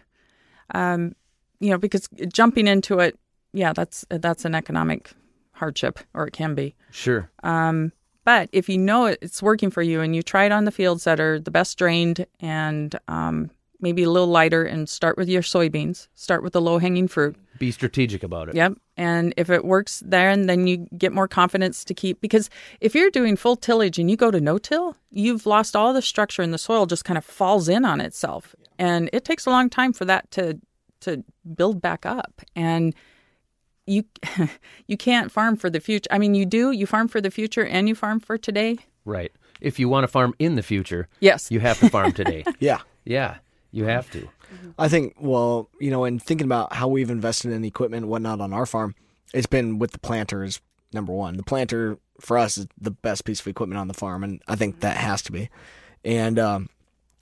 um, 0.73 1.15
you 1.59 1.69
know, 1.69 1.77
because 1.77 2.07
jumping 2.33 2.65
into 2.67 2.99
it, 2.99 3.19
yeah, 3.53 3.73
that's 3.73 4.05
that's 4.09 4.45
an 4.45 4.55
economic 4.55 5.11
hardship, 5.53 5.99
or 6.13 6.25
it 6.27 6.31
can 6.31 6.55
be. 6.55 6.75
Sure. 6.91 7.29
Um, 7.43 7.91
but 8.23 8.49
if 8.51 8.69
you 8.69 8.77
know 8.77 9.05
it's 9.05 9.41
working 9.41 9.69
for 9.69 9.81
you, 9.81 10.01
and 10.01 10.15
you 10.15 10.21
try 10.21 10.45
it 10.45 10.51
on 10.51 10.65
the 10.65 10.71
fields 10.71 11.03
that 11.03 11.19
are 11.19 11.39
the 11.39 11.51
best 11.51 11.77
drained 11.77 12.25
and 12.39 12.97
um, 13.07 13.49
maybe 13.79 14.03
a 14.03 14.09
little 14.09 14.27
lighter, 14.27 14.63
and 14.63 14.87
start 14.89 15.17
with 15.17 15.29
your 15.29 15.41
soybeans. 15.41 16.07
Start 16.15 16.43
with 16.43 16.53
the 16.53 16.61
low 16.61 16.79
hanging 16.79 17.07
fruit. 17.07 17.35
Be 17.57 17.71
strategic 17.71 18.23
about 18.23 18.49
it. 18.49 18.55
Yep. 18.55 18.73
And 18.95 19.33
if 19.37 19.49
it 19.49 19.65
works 19.65 20.01
there, 20.05 20.29
and 20.29 20.49
then 20.49 20.67
you 20.67 20.87
get 20.97 21.11
more 21.11 21.27
confidence 21.27 21.83
to 21.85 21.93
keep. 21.93 22.21
Because 22.21 22.49
if 22.81 22.95
you're 22.95 23.11
doing 23.11 23.35
full 23.35 23.55
tillage 23.55 23.99
and 23.99 24.09
you 24.09 24.17
go 24.17 24.31
to 24.31 24.41
no 24.41 24.57
till, 24.57 24.95
you've 25.11 25.45
lost 25.45 25.75
all 25.75 25.93
the 25.93 26.01
structure, 26.01 26.41
and 26.41 26.53
the 26.53 26.57
soil 26.57 26.85
just 26.85 27.05
kind 27.05 27.17
of 27.17 27.25
falls 27.25 27.69
in 27.69 27.85
on 27.85 28.01
itself 28.01 28.55
and 28.79 29.09
it 29.11 29.25
takes 29.25 29.45
a 29.45 29.49
long 29.51 29.69
time 29.69 29.93
for 29.93 30.05
that 30.05 30.31
to 30.31 30.59
to 31.01 31.23
build 31.55 31.81
back 31.81 32.05
up 32.05 32.41
and 32.55 32.95
you 33.89 34.03
you 34.87 34.97
can't 34.97 35.31
farm 35.31 35.55
for 35.55 35.69
the 35.69 35.79
future 35.79 36.07
i 36.11 36.17
mean 36.17 36.35
you 36.35 36.45
do 36.45 36.71
you 36.71 36.85
farm 36.85 37.07
for 37.07 37.21
the 37.21 37.31
future 37.31 37.65
and 37.65 37.89
you 37.89 37.95
farm 37.95 38.19
for 38.19 38.37
today? 38.37 38.77
Right. 39.05 39.31
If 39.61 39.79
you 39.79 39.89
want 39.89 40.03
to 40.03 40.07
farm 40.07 40.33
in 40.39 40.55
the 40.55 40.63
future 40.63 41.07
yes. 41.19 41.51
you 41.51 41.59
have 41.59 41.79
to 41.79 41.89
farm 41.89 42.11
today. 42.11 42.43
Yeah. 42.59 42.81
Yeah 43.05 43.37
you 43.71 43.85
have 43.85 44.09
to. 44.11 44.27
I 44.77 44.87
think 44.87 45.15
well 45.19 45.69
you 45.79 45.91
know 45.91 46.05
in 46.05 46.19
thinking 46.19 46.45
about 46.45 46.73
how 46.73 46.87
we've 46.87 47.09
invested 47.09 47.51
in 47.51 47.63
equipment 47.65 48.03
and 48.03 48.09
whatnot 48.09 48.41
on 48.41 48.53
our 48.53 48.65
farm 48.65 48.95
it's 49.33 49.47
been 49.47 49.79
with 49.79 49.91
the 49.91 49.99
planters 49.99 50.61
number 50.93 51.13
one. 51.13 51.37
The 51.37 51.43
planter 51.43 51.97
for 52.19 52.37
us 52.37 52.57
is 52.57 52.67
the 52.79 52.91
best 52.91 53.25
piece 53.25 53.39
of 53.39 53.47
equipment 53.47 53.79
on 53.79 53.87
the 53.87 53.93
farm 53.93 54.23
and 54.23 54.41
i 54.47 54.55
think 54.55 54.81
that 54.81 54.97
has 54.97 55.21
to 55.23 55.31
be. 55.31 55.49
And 56.05 56.39
um, 56.39 56.69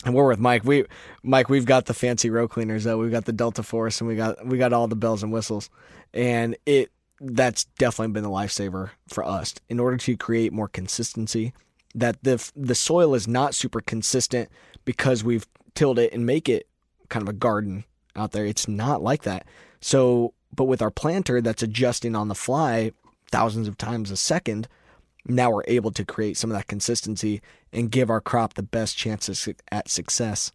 and 0.06 0.14
we're 0.14 0.28
with 0.28 0.40
Mike. 0.40 0.64
We 0.64 0.86
Mike, 1.24 1.50
we've 1.50 1.66
got 1.66 1.86
the 1.86 1.94
fancy 1.94 2.30
row 2.30 2.48
cleaners 2.48 2.84
though. 2.84 2.98
We've 2.98 3.12
got 3.12 3.26
the 3.26 3.34
Delta 3.34 3.64
Force 3.64 4.00
and 4.02 4.08
we 4.08 4.16
got 4.16 4.46
we 4.46 4.58
got 4.58 4.74
all 4.74 4.88
the 4.88 4.96
bells 4.96 5.24
and 5.24 5.32
whistles. 5.32 5.70
And 6.14 6.56
it 6.66 6.92
that's 7.20 7.66
definitely 7.80 8.14
been 8.14 8.26
a 8.26 8.30
lifesaver 8.30 8.92
for 9.08 9.26
us 9.26 9.56
in 9.70 9.80
order 9.80 9.98
to 9.98 10.18
create 10.18 10.54
more 10.54 10.68
consistency. 10.68 11.54
That 11.96 12.24
the 12.24 12.52
the 12.56 12.76
soil 12.76 13.16
is 13.16 13.28
not 13.28 13.56
super 13.56 13.82
consistent 13.82 14.50
because 14.86 15.24
we've 15.24 15.48
tilled 15.74 16.00
it 16.00 16.14
and 16.14 16.26
make 16.26 16.48
it 16.48 16.68
kind 17.10 17.24
of 17.24 17.30
a 17.30 17.38
garden 17.38 17.86
out 18.16 18.32
there. 18.32 18.46
It's 18.46 18.68
not 18.68 19.02
like 19.02 19.24
that. 19.24 19.48
So, 19.82 20.34
but 20.56 20.66
with 20.66 20.82
our 20.82 20.92
planter 20.92 21.42
that's 21.42 21.64
adjusting 21.64 22.16
on 22.16 22.28
the 22.28 22.36
fly 22.36 22.92
thousands 23.32 23.68
of 23.68 23.78
times 23.78 24.12
a 24.12 24.18
second, 24.18 24.68
now 25.28 25.52
we're 25.52 25.64
able 25.68 25.92
to 25.92 26.06
create 26.06 26.38
some 26.38 26.52
of 26.52 26.58
that 26.58 26.68
consistency 26.68 27.42
and 27.74 27.92
give 27.92 28.10
our 28.10 28.22
crop 28.22 28.54
the 28.54 28.64
best 28.64 28.98
chances 28.98 29.48
at 29.72 29.90
success 29.90 30.52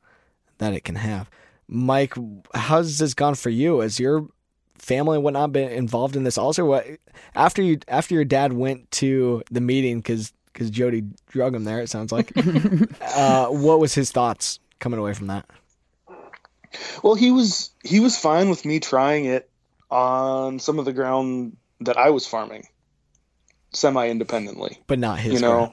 that 0.58 0.72
it 0.72 0.84
can 0.84 0.96
have. 0.96 1.30
Mike, 1.68 2.14
how's 2.54 2.98
this 2.98 3.14
gone 3.14 3.34
for 3.34 3.50
you? 3.50 3.80
Has 3.80 3.98
your 3.98 4.28
family 4.78 5.16
and 5.16 5.24
whatnot 5.24 5.52
been 5.52 5.70
involved 5.70 6.16
in 6.16 6.24
this? 6.24 6.38
Also, 6.38 6.64
what 6.64 6.86
after 7.34 7.62
you 7.62 7.78
after 7.88 8.14
your 8.14 8.24
dad 8.24 8.52
went 8.52 8.90
to 8.92 9.42
the 9.50 9.60
meeting 9.60 9.98
because 9.98 10.32
because 10.52 10.70
Jodi 10.70 11.04
drug 11.28 11.54
him 11.54 11.64
there, 11.64 11.80
it 11.80 11.88
sounds 11.88 12.12
like. 12.12 12.32
uh, 13.16 13.46
what 13.46 13.80
was 13.80 13.94
his 13.94 14.10
thoughts 14.10 14.58
coming 14.80 14.98
away 14.98 15.14
from 15.14 15.28
that? 15.28 15.46
Well, 17.02 17.14
he 17.14 17.30
was 17.30 17.70
he 17.84 18.00
was 18.00 18.18
fine 18.18 18.50
with 18.50 18.64
me 18.64 18.80
trying 18.80 19.24
it 19.26 19.48
on 19.90 20.58
some 20.58 20.78
of 20.78 20.84
the 20.84 20.92
ground 20.92 21.56
that 21.80 21.96
I 21.96 22.10
was 22.10 22.26
farming 22.26 22.66
semi 23.72 24.08
independently. 24.08 24.78
But 24.86 24.98
not 24.98 25.18
his. 25.18 25.34
You 25.34 25.40
know, 25.40 25.72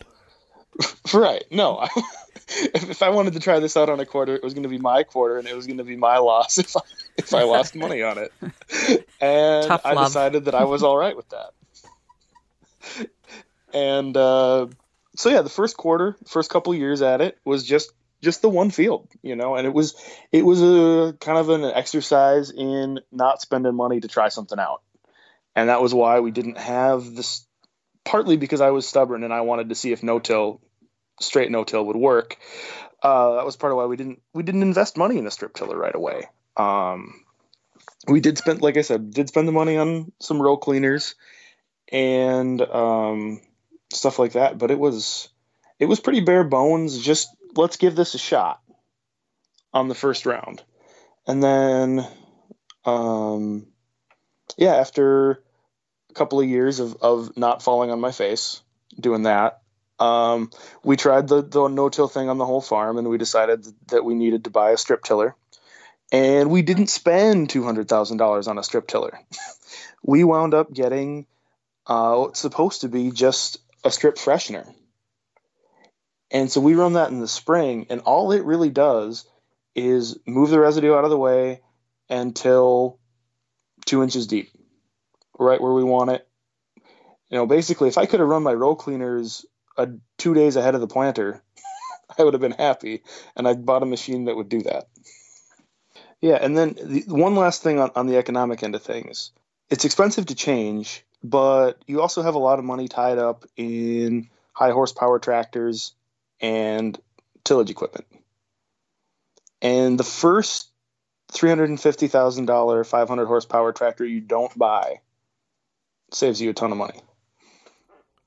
right? 1.14 1.44
No. 1.52 1.88
if 2.48 3.04
I 3.04 3.10
wanted 3.10 3.34
to 3.34 3.40
try 3.40 3.60
this 3.60 3.78
out 3.78 3.90
on 3.90 4.00
a 4.00 4.06
quarter, 4.06 4.36
it 4.36 4.44
was 4.44 4.54
going 4.54 4.64
to 4.64 4.70
be 4.70 4.78
my 4.78 5.04
quarter, 5.04 5.38
and 5.38 5.48
it 5.48 5.56
was 5.56 5.68
going 5.68 5.78
to 5.78 5.84
be 5.84 5.96
my 5.96 6.18
loss 6.18 6.58
if 6.58 6.76
I 6.76 6.82
if 7.18 7.34
I 7.34 7.44
lost 7.44 7.76
money 7.76 8.02
on 8.02 8.18
it. 8.18 8.32
And 9.22 9.68
Tough 9.68 9.82
I 9.86 9.94
love. 9.94 10.08
decided 10.08 10.46
that 10.46 10.56
I 10.56 10.64
was 10.64 10.84
all 10.84 10.98
right 10.98 11.16
with 11.16 11.30
that. 11.30 13.08
and 13.74 14.16
uh, 14.16 14.68
so 15.16 15.30
yeah, 15.30 15.42
the 15.42 15.50
first 15.50 15.78
quarter, 15.78 16.16
first 16.28 16.50
couple 16.50 16.74
years 16.74 17.02
at 17.02 17.22
it 17.22 17.38
was 17.46 17.66
just 17.66 17.92
just 18.22 18.42
the 18.42 18.50
one 18.50 18.70
field, 18.70 19.08
you 19.22 19.36
know, 19.36 19.56
and 19.56 19.66
it 19.68 19.74
was 19.74 19.96
it 20.32 20.44
was 20.46 20.62
a 20.62 21.14
kind 21.20 21.38
of 21.38 21.50
an 21.50 21.64
exercise 21.64 22.52
in 22.52 23.00
not 23.12 23.42
spending 23.42 23.76
money 23.76 24.00
to 24.00 24.08
try 24.08 24.30
something 24.30 24.60
out. 24.60 24.82
And 25.56 25.70
that 25.70 25.82
was 25.82 25.94
why 25.94 26.20
we 26.20 26.32
didn't 26.32 26.58
have 26.58 27.16
this 27.16 27.46
partly 28.10 28.38
because 28.38 28.60
I 28.60 28.72
was 28.72 28.88
stubborn 28.88 29.24
and 29.24 29.32
I 29.32 29.42
wanted 29.42 29.70
to 29.70 29.76
see 29.76 29.92
if 29.92 30.02
no 30.02 30.18
till, 30.18 30.62
straight 31.22 31.52
no 31.52 31.64
till 31.64 31.86
would 31.86 31.96
work. 31.96 32.38
Uh, 33.04 33.36
that 33.36 33.46
was 33.46 33.56
part 33.56 33.72
of 33.72 33.78
why 33.78 33.86
we 33.86 33.98
didn't 33.98 34.22
we 34.34 34.42
didn't 34.42 34.64
invest 34.64 34.98
money 34.98 35.20
in 35.20 35.28
a 35.28 35.32
strip 35.32 35.54
tiller 35.54 35.78
right 35.78 35.94
away. 35.94 36.24
Um, 36.58 37.24
we 38.08 38.20
did 38.20 38.40
spend, 38.40 38.64
like 38.64 38.78
I 38.78 38.82
said, 38.82 39.12
did 39.12 39.28
spend 39.28 39.48
the 39.48 39.52
money 39.52 39.78
on 39.78 40.12
some 40.20 40.42
row 40.42 40.58
cleaners 40.58 41.14
and 41.92 42.60
um, 42.62 43.42
stuff 43.94 44.18
like 44.18 44.32
that, 44.32 44.58
but 44.58 44.72
it 44.72 44.80
was 44.80 45.30
it 45.78 45.86
was 45.86 46.00
pretty 46.00 46.22
bare 46.22 46.44
bones. 46.44 47.00
Just 47.00 47.30
let's 47.56 47.78
give 47.78 47.96
this 47.96 48.16
a 48.16 48.20
shot 48.20 48.60
on 49.72 49.88
the 49.88 49.96
first 49.96 50.26
round. 50.26 50.64
and 51.28 51.44
then, 51.44 52.08
um, 52.86 53.68
yeah, 54.58 54.76
after 54.76 55.44
couple 56.20 56.40
of 56.40 56.48
years 56.48 56.80
of, 56.80 56.98
of 57.02 57.36
not 57.38 57.64
falling 57.64 57.90
on 57.90 58.00
my 58.00 58.12
face 58.12 58.62
doing 59.00 59.24
that, 59.24 59.62
um, 60.00 60.52
we 60.84 60.98
tried 60.98 61.28
the, 61.28 61.42
the 61.42 61.68
no-till 61.68 62.08
thing 62.08 62.30
on 62.30 62.38
the 62.38 62.46
whole 62.46 62.62
farm, 62.62 62.98
and 62.98 63.10
we 63.10 63.18
decided 63.18 63.66
that 63.88 64.06
we 64.06 64.14
needed 64.14 64.44
to 64.44 64.50
buy 64.50 64.72
a 64.72 64.78
strip 64.78 65.04
tiller. 65.04 65.36
And 66.12 66.52
we 66.52 66.62
didn't 66.62 66.88
spend 66.88 67.50
two 67.50 67.64
hundred 67.64 67.88
thousand 67.88 68.18
dollars 68.18 68.48
on 68.48 68.58
a 68.58 68.64
strip 68.64 68.88
tiller. 68.88 69.20
we 70.04 70.24
wound 70.24 70.54
up 70.54 70.74
getting 70.74 71.28
uh, 71.88 72.16
what's 72.18 72.40
supposed 72.40 72.82
to 72.82 72.90
be 72.90 73.12
just 73.12 73.60
a 73.84 73.92
strip 73.92 74.16
freshener. 74.16 74.68
And 76.32 76.52
so 76.52 76.62
we 76.62 76.76
run 76.76 76.94
that 76.94 77.12
in 77.12 77.20
the 77.20 77.28
spring, 77.28 77.88
and 77.90 78.02
all 78.02 78.32
it 78.32 78.44
really 78.44 78.70
does 78.70 79.26
is 79.76 80.18
move 80.26 80.50
the 80.50 80.60
residue 80.60 80.94
out 80.94 81.04
of 81.04 81.10
the 81.10 81.18
way 81.18 81.62
until 82.10 83.00
two 83.86 84.04
inches 84.04 84.28
deep, 84.28 84.50
right 85.40 85.62
where 85.62 85.74
we 85.74 85.84
want 85.84 86.12
it. 86.12 86.28
You 87.30 87.38
know, 87.38 87.46
basically, 87.46 87.88
if 87.88 87.98
I 87.98 88.06
could 88.06 88.20
have 88.20 88.30
run 88.30 88.44
my 88.44 88.54
row 88.54 88.76
cleaners 88.76 89.46
two 90.18 90.34
days 90.34 90.56
ahead 90.56 90.76
of 90.76 90.82
the 90.82 90.88
planter, 90.88 91.42
I 92.18 92.24
would 92.24 92.34
have 92.34 92.42
been 92.42 92.52
happy, 92.52 93.04
and 93.36 93.48
I 93.48 93.54
bought 93.54 93.84
a 93.84 93.88
machine 93.88 94.26
that 94.26 94.36
would 94.36 94.50
do 94.50 94.64
that. 94.64 94.88
Yeah, 96.22 96.36
and 96.36 96.58
then 96.58 96.76
the, 96.82 97.04
one 97.08 97.36
last 97.36 97.64
thing 97.64 97.80
on, 97.80 97.92
on 97.96 98.08
the 98.08 98.18
economic 98.18 98.62
end 98.62 98.76
of 98.76 98.84
things. 98.84 99.32
It's 99.70 99.86
expensive 99.86 100.26
to 100.28 100.36
change, 100.36 101.06
but 101.24 101.82
you 101.88 102.02
also 102.02 102.22
have 102.22 102.36
a 102.36 102.40
lot 102.40 102.60
of 102.60 102.66
money 102.66 102.88
tied 102.88 103.20
up 103.20 103.46
in 103.56 104.30
high 104.52 104.72
horsepower 104.72 105.20
tractors 105.20 105.94
and 106.42 107.00
tillage 107.44 107.70
equipment. 107.70 108.06
And 109.62 110.00
the 110.00 110.04
first 110.04 110.70
$350,000 111.32 112.86
500 112.86 113.26
horsepower 113.26 113.72
tractor 113.72 114.04
you 114.04 114.20
don't 114.20 114.58
buy 114.58 115.00
saves 116.12 116.42
you 116.42 116.50
a 116.50 116.54
ton 116.54 116.72
of 116.72 116.78
money. 116.78 117.00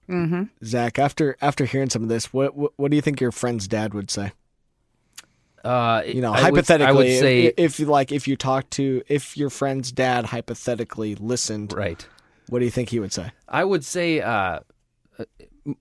Mm-hmm. 0.09 0.43
Zach, 0.65 0.99
after 0.99 1.37
after 1.41 1.65
hearing 1.65 1.89
some 1.91 2.03
of 2.03 2.09
this, 2.09 2.33
what, 2.33 2.57
what 2.57 2.73
what 2.77 2.91
do 2.91 2.97
you 2.97 3.03
think 3.03 3.21
your 3.21 3.33
friend's 3.33 3.69
dad 3.69 3.95
would 3.95 4.11
say? 4.11 4.33
Uh, 5.65 6.03
You 6.05 6.21
know, 6.21 6.33
I 6.33 6.51
would- 6.51 6.67
hypothetically, 6.67 6.89
I 6.89 6.93
would 6.93 7.07
if- 7.07 7.21
say 7.21 7.53
if, 7.57 7.79
you 7.81 7.87
like 7.87 8.11
if 8.13 8.27
you 8.27 8.37
talk 8.37 8.69
to 8.71 9.03
if 9.09 9.37
your 9.37 9.49
friend's 9.49 9.93
dad 9.93 10.27
hypothetically 10.27 11.15
listened, 11.15 11.73
right. 11.73 12.05
what 12.49 12.59
do 12.59 12.65
you 12.65 12.71
think 12.71 12.89
he 12.89 12.99
would 12.99 13.13
say? 13.13 13.31
I 13.49 13.65
would 13.65 13.85
say 13.85 14.21
uh, 14.21 14.61
uh, 15.19 15.25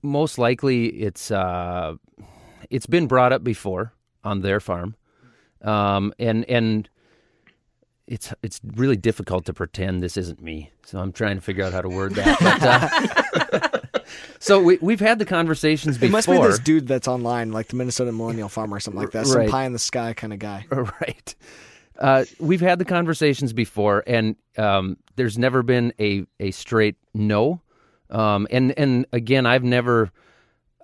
most 0.02 0.38
likely 0.38 0.86
it's 0.86 1.30
uh, 1.32 1.96
it's 2.70 2.86
been 2.86 3.08
brought 3.08 3.32
up 3.32 3.42
before 3.42 3.92
on 4.22 4.40
their 4.42 4.60
farm, 4.60 4.94
um, 5.62 6.14
and 6.20 6.44
and 6.48 6.88
it's 8.06 8.32
it's 8.42 8.60
really 8.76 8.96
difficult 8.96 9.44
to 9.46 9.54
pretend 9.54 10.02
this 10.02 10.16
isn't 10.16 10.40
me. 10.42 10.70
So 10.84 10.98
I'm 10.98 11.12
trying 11.12 11.36
to 11.36 11.40
figure 11.42 11.64
out 11.64 11.72
how 11.72 11.82
to 11.82 11.88
word 11.88 12.14
that. 12.16 12.38
But, 12.40 13.92
uh, 13.92 14.00
so 14.38 14.60
we 14.62 14.78
we've 14.82 15.00
had 15.00 15.18
the 15.18 15.24
conversations 15.24 15.96
It 15.96 16.00
before. 16.00 16.12
must 16.12 16.28
be 16.28 16.38
this 16.38 16.58
dude 16.58 16.88
that's 16.88 17.08
online, 17.08 17.52
like 17.52 17.68
the 17.68 17.76
Minnesota 17.76 18.12
Millennial 18.12 18.48
Farmer 18.48 18.76
or 18.76 18.80
something 18.80 19.00
like 19.00 19.12
that, 19.12 19.26
some 19.26 19.38
Right. 19.38 19.50
pie 19.50 19.64
in 19.64 19.72
the 19.72 19.78
sky 19.78 20.12
kind 20.14 20.32
of 20.32 20.38
guy. 20.38 20.66
right. 20.70 21.34
Uh, 21.98 22.24
we've 22.40 22.60
had 22.60 22.78
the 22.78 22.84
conversations 22.84 23.52
before, 23.52 24.02
and 24.06 24.34
um, 24.58 24.96
there's 25.16 25.38
never 25.38 25.62
been 25.62 25.92
a, 26.00 26.24
a 26.40 26.50
straight 26.50 26.96
no. 27.14 27.60
Um, 28.10 28.46
and 28.50 28.76
and 28.78 29.06
again, 29.12 29.46
I've 29.46 29.62
never, 29.62 30.10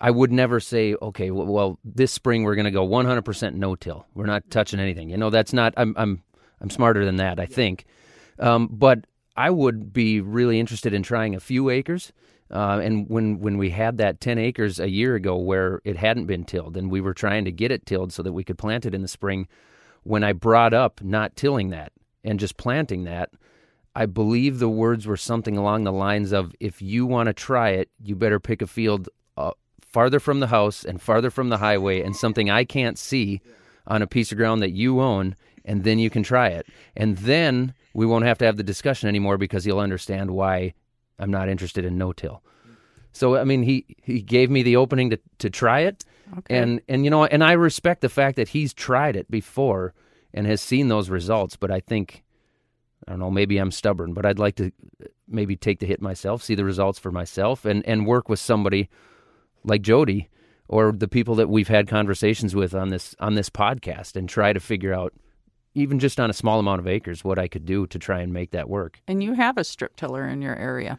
I 0.01 0.11
would 0.13 0.31
never 0.31 0.61
say, 0.61 0.95
okay, 1.03 1.31
well, 1.31 1.47
well 1.47 1.79
this 1.85 2.13
spring 2.13 2.45
we're 2.45 2.55
going 2.55 2.67
to 2.67 2.71
go 2.71 2.87
100% 2.87 3.55
no 3.55 3.75
till. 3.75 4.07
We're 4.15 4.27
not 4.27 4.49
touching 4.51 4.79
anything. 4.81 5.11
You 5.11 5.17
know, 5.17 5.31
that's 5.31 5.53
not. 5.53 5.75
I'm 5.77 5.95
I'm 5.99 6.23
I'm 6.61 6.71
smarter 6.71 7.05
than 7.05 7.17
that, 7.17 7.39
I 7.39 7.47
think. 7.47 7.85
Um, 8.39 8.69
but 8.71 9.07
I 9.37 9.51
would 9.51 9.93
be 9.93 10.21
really 10.21 10.59
interested 10.59 10.93
in 10.93 11.03
trying 11.03 11.35
a 11.35 11.41
few 11.41 11.71
acres. 11.71 12.13
Uh, 12.51 12.81
and 12.83 13.09
when, 13.09 13.41
when 13.41 13.59
we 13.59 13.71
had 13.71 13.99
that 13.99 14.21
10 14.21 14.39
acres 14.39 14.81
a 14.81 14.89
year 14.89 15.15
ago 15.15 15.37
where 15.37 15.81
it 15.85 15.97
hadn't 15.97 16.27
been 16.27 16.45
tilled 16.45 16.77
and 16.77 16.91
we 16.91 17.01
were 17.01 17.13
trying 17.13 17.45
to 17.45 17.53
get 17.53 17.71
it 17.71 17.85
tilled 17.85 18.13
so 18.13 18.23
that 18.23 18.33
we 18.33 18.43
could 18.43 18.57
plant 18.57 18.87
it 18.87 18.95
in 18.95 19.03
the 19.03 19.09
spring, 19.09 19.47
when 20.03 20.25
I 20.25 20.33
brought 20.33 20.73
up 20.73 21.03
not 21.03 21.37
tilling 21.37 21.71
that 21.71 21.93
and 22.25 22.41
just 22.41 22.57
planting 22.57 23.05
that, 23.05 23.31
I 23.95 24.07
believe 24.07 24.59
the 24.59 24.69
words 24.69 25.07
were 25.07 25.17
something 25.17 25.57
along 25.57 25.85
the 25.85 25.93
lines 25.93 26.33
of 26.33 26.55
if 26.61 26.81
you 26.81 27.05
want 27.05 27.27
to 27.27 27.33
try 27.33 27.71
it, 27.71 27.91
you 28.03 28.17
better 28.17 28.41
pick 28.41 28.63
a 28.63 28.67
field 28.67 29.09
uh, 29.37 29.53
farther 29.81 30.21
from 30.21 30.41
the 30.41 30.47
house 30.47 30.85
and 30.85 31.03
farther 31.03 31.31
from 31.31 31.49
the 31.49 31.59
highway 31.59 32.03
and 32.03 32.17
something 32.17 32.49
I 32.49 32.65
can't 32.65 32.99
see 32.99 33.41
on 33.87 34.01
a 34.01 34.07
piece 34.07 34.31
of 34.31 34.39
ground 34.39 34.63
that 34.63 34.71
you 34.71 35.01
own, 35.01 35.35
and 35.69 35.85
then 35.85 35.99
you 35.99 36.11
can 36.11 36.23
try 36.23 36.49
it. 36.49 36.67
And 36.97 37.17
then 37.19 37.75
we 37.95 38.07
won't 38.07 38.25
have 38.25 38.39
to 38.39 38.45
have 38.47 38.57
the 38.57 38.63
discussion 38.65 39.09
anymore 39.09 39.39
because 39.39 39.67
you'll 39.67 39.79
understand 39.79 40.31
why 40.31 40.75
I'm 41.19 41.31
not 41.31 41.49
interested 41.49 41.85
in 41.85 41.99
no 41.99 42.13
till. 42.13 42.43
So 43.13 43.37
I 43.37 43.45
mean, 43.45 43.63
he 43.63 43.85
he 44.03 44.21
gave 44.23 44.51
me 44.51 44.63
the 44.63 44.77
opening 44.77 45.11
to 45.11 45.19
to 45.39 45.51
try 45.51 45.81
it, 45.81 46.05
Okay. 46.39 46.57
and 46.59 46.81
and 46.89 47.05
you 47.05 47.11
know, 47.11 47.25
and 47.25 47.43
I 47.45 47.53
respect 47.53 48.01
the 48.01 48.09
fact 48.09 48.37
that 48.37 48.49
he's 48.49 48.75
tried 48.75 49.17
it 49.17 49.31
before 49.31 49.95
and 50.35 50.47
has 50.47 50.61
seen 50.61 50.89
those 50.89 51.09
results. 51.11 51.57
But 51.57 51.71
I 51.71 51.81
think 51.81 52.23
I 53.07 53.13
don't 53.13 53.21
know, 53.21 53.31
maybe 53.31 53.59
I'm 53.59 53.71
stubborn, 53.71 54.13
but 54.13 54.27
I'd 54.27 54.39
like 54.39 54.57
to 54.57 54.71
maybe 55.27 55.57
take 55.57 55.79
the 55.81 55.87
hit 55.87 56.01
myself, 56.03 56.43
see 56.43 56.55
the 56.55 56.65
results 56.65 56.99
for 56.99 57.11
myself, 57.13 57.65
and 57.65 57.85
and 57.87 58.07
work 58.07 58.29
with 58.29 58.41
somebody 58.41 58.89
like 59.65 59.83
Jodi 59.83 60.29
or 60.69 60.93
the 60.93 61.09
people 61.09 61.35
that 61.37 61.49
we've 61.49 61.69
had 61.69 61.89
conversations 61.89 62.55
with 62.55 62.75
on 62.75 62.91
this 62.91 63.15
on 63.19 63.35
this 63.35 63.51
podcast 63.51 64.17
and 64.17 64.29
try 64.29 64.53
to 64.53 64.61
figure 64.61 64.93
out 64.95 65.13
even 65.75 65.99
just 65.99 66.19
on 66.19 66.31
a 66.31 66.33
small 66.33 66.59
amount 66.59 66.81
of 66.81 66.87
acres 66.87 67.25
what 67.25 67.39
I 67.39 67.49
could 67.49 67.65
do 67.65 67.87
to 67.89 67.99
try 67.99 68.21
and 68.21 68.33
make 68.33 68.51
that 68.53 68.69
work. 68.69 69.01
and 69.07 69.23
you 69.23 69.35
have 69.35 69.57
a 69.59 69.65
strip 69.65 69.97
tiller 69.97 70.27
in 70.27 70.43
your 70.43 70.57
area. 70.57 70.99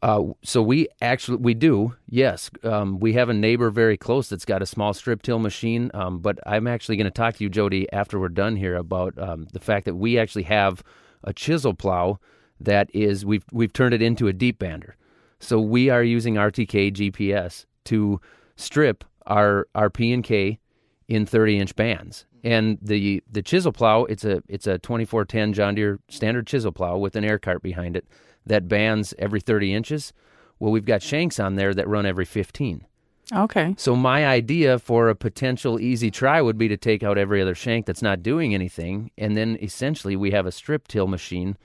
Uh, 0.00 0.22
so 0.44 0.62
we 0.62 0.86
actually 1.00 1.38
we 1.38 1.54
do 1.54 1.94
yes. 2.08 2.50
Um, 2.62 3.00
we 3.00 3.14
have 3.14 3.28
a 3.28 3.34
neighbor 3.34 3.68
very 3.70 3.96
close 3.96 4.28
that's 4.28 4.44
got 4.44 4.62
a 4.62 4.66
small 4.66 4.94
strip 4.94 5.22
till 5.22 5.40
machine. 5.40 5.90
Um, 5.92 6.20
but 6.20 6.38
I'm 6.46 6.68
actually 6.68 6.96
going 6.96 7.06
to 7.06 7.10
talk 7.10 7.36
to 7.36 7.44
you, 7.44 7.50
Jodi, 7.50 7.92
after 7.92 8.20
we're 8.20 8.28
done 8.28 8.54
here 8.54 8.76
about 8.76 9.18
um, 9.18 9.48
the 9.52 9.60
fact 9.60 9.86
that 9.86 9.96
we 9.96 10.16
actually 10.16 10.44
have 10.44 10.84
a 11.24 11.32
chisel 11.32 11.74
plow 11.74 12.20
that 12.60 12.90
is 12.94 13.26
we've 13.26 13.44
we've 13.52 13.72
turned 13.72 13.92
it 13.92 14.02
into 14.02 14.28
a 14.28 14.32
deep 14.32 14.60
bander. 14.60 14.92
So 15.40 15.60
we 15.60 15.90
are 15.90 16.02
using 16.02 16.34
RTK 16.34 16.92
GPS 16.92 17.66
to 17.86 18.20
strip 18.54 19.04
our 19.26 19.66
our 19.74 19.90
P 19.90 20.12
and 20.12 20.22
K 20.22 20.60
in 21.08 21.26
30 21.26 21.58
inch 21.58 21.76
bands. 21.76 22.26
And 22.44 22.78
the 22.80 23.22
the 23.30 23.42
chisel 23.42 23.72
plow, 23.72 24.04
it's 24.04 24.24
a 24.24 24.42
it's 24.48 24.66
a 24.66 24.78
2410 24.78 25.52
John 25.54 25.74
Deere 25.74 25.98
standard 26.08 26.46
chisel 26.46 26.70
plow 26.70 26.96
with 26.96 27.16
an 27.16 27.24
air 27.24 27.38
cart 27.38 27.62
behind 27.62 27.96
it 27.96 28.06
that 28.46 28.68
bands 28.68 29.12
every 29.18 29.40
30 29.40 29.74
inches. 29.74 30.12
Well, 30.58 30.70
we've 30.70 30.84
got 30.84 31.02
shanks 31.02 31.40
on 31.40 31.56
there 31.56 31.74
that 31.74 31.88
run 31.88 32.06
every 32.06 32.24
15. 32.24 32.84
Okay. 33.32 33.74
So 33.76 33.94
my 33.94 34.26
idea 34.26 34.78
for 34.78 35.08
a 35.08 35.14
potential 35.14 35.78
easy 35.78 36.10
try 36.10 36.40
would 36.40 36.56
be 36.56 36.68
to 36.68 36.76
take 36.76 37.02
out 37.02 37.18
every 37.18 37.42
other 37.42 37.54
shank 37.54 37.84
that's 37.84 38.00
not 38.00 38.22
doing 38.22 38.54
anything, 38.54 39.10
and 39.18 39.36
then 39.36 39.58
essentially 39.60 40.16
we 40.16 40.30
have 40.30 40.46
a 40.46 40.52
strip 40.52 40.88
till 40.88 41.06
machine. 41.06 41.56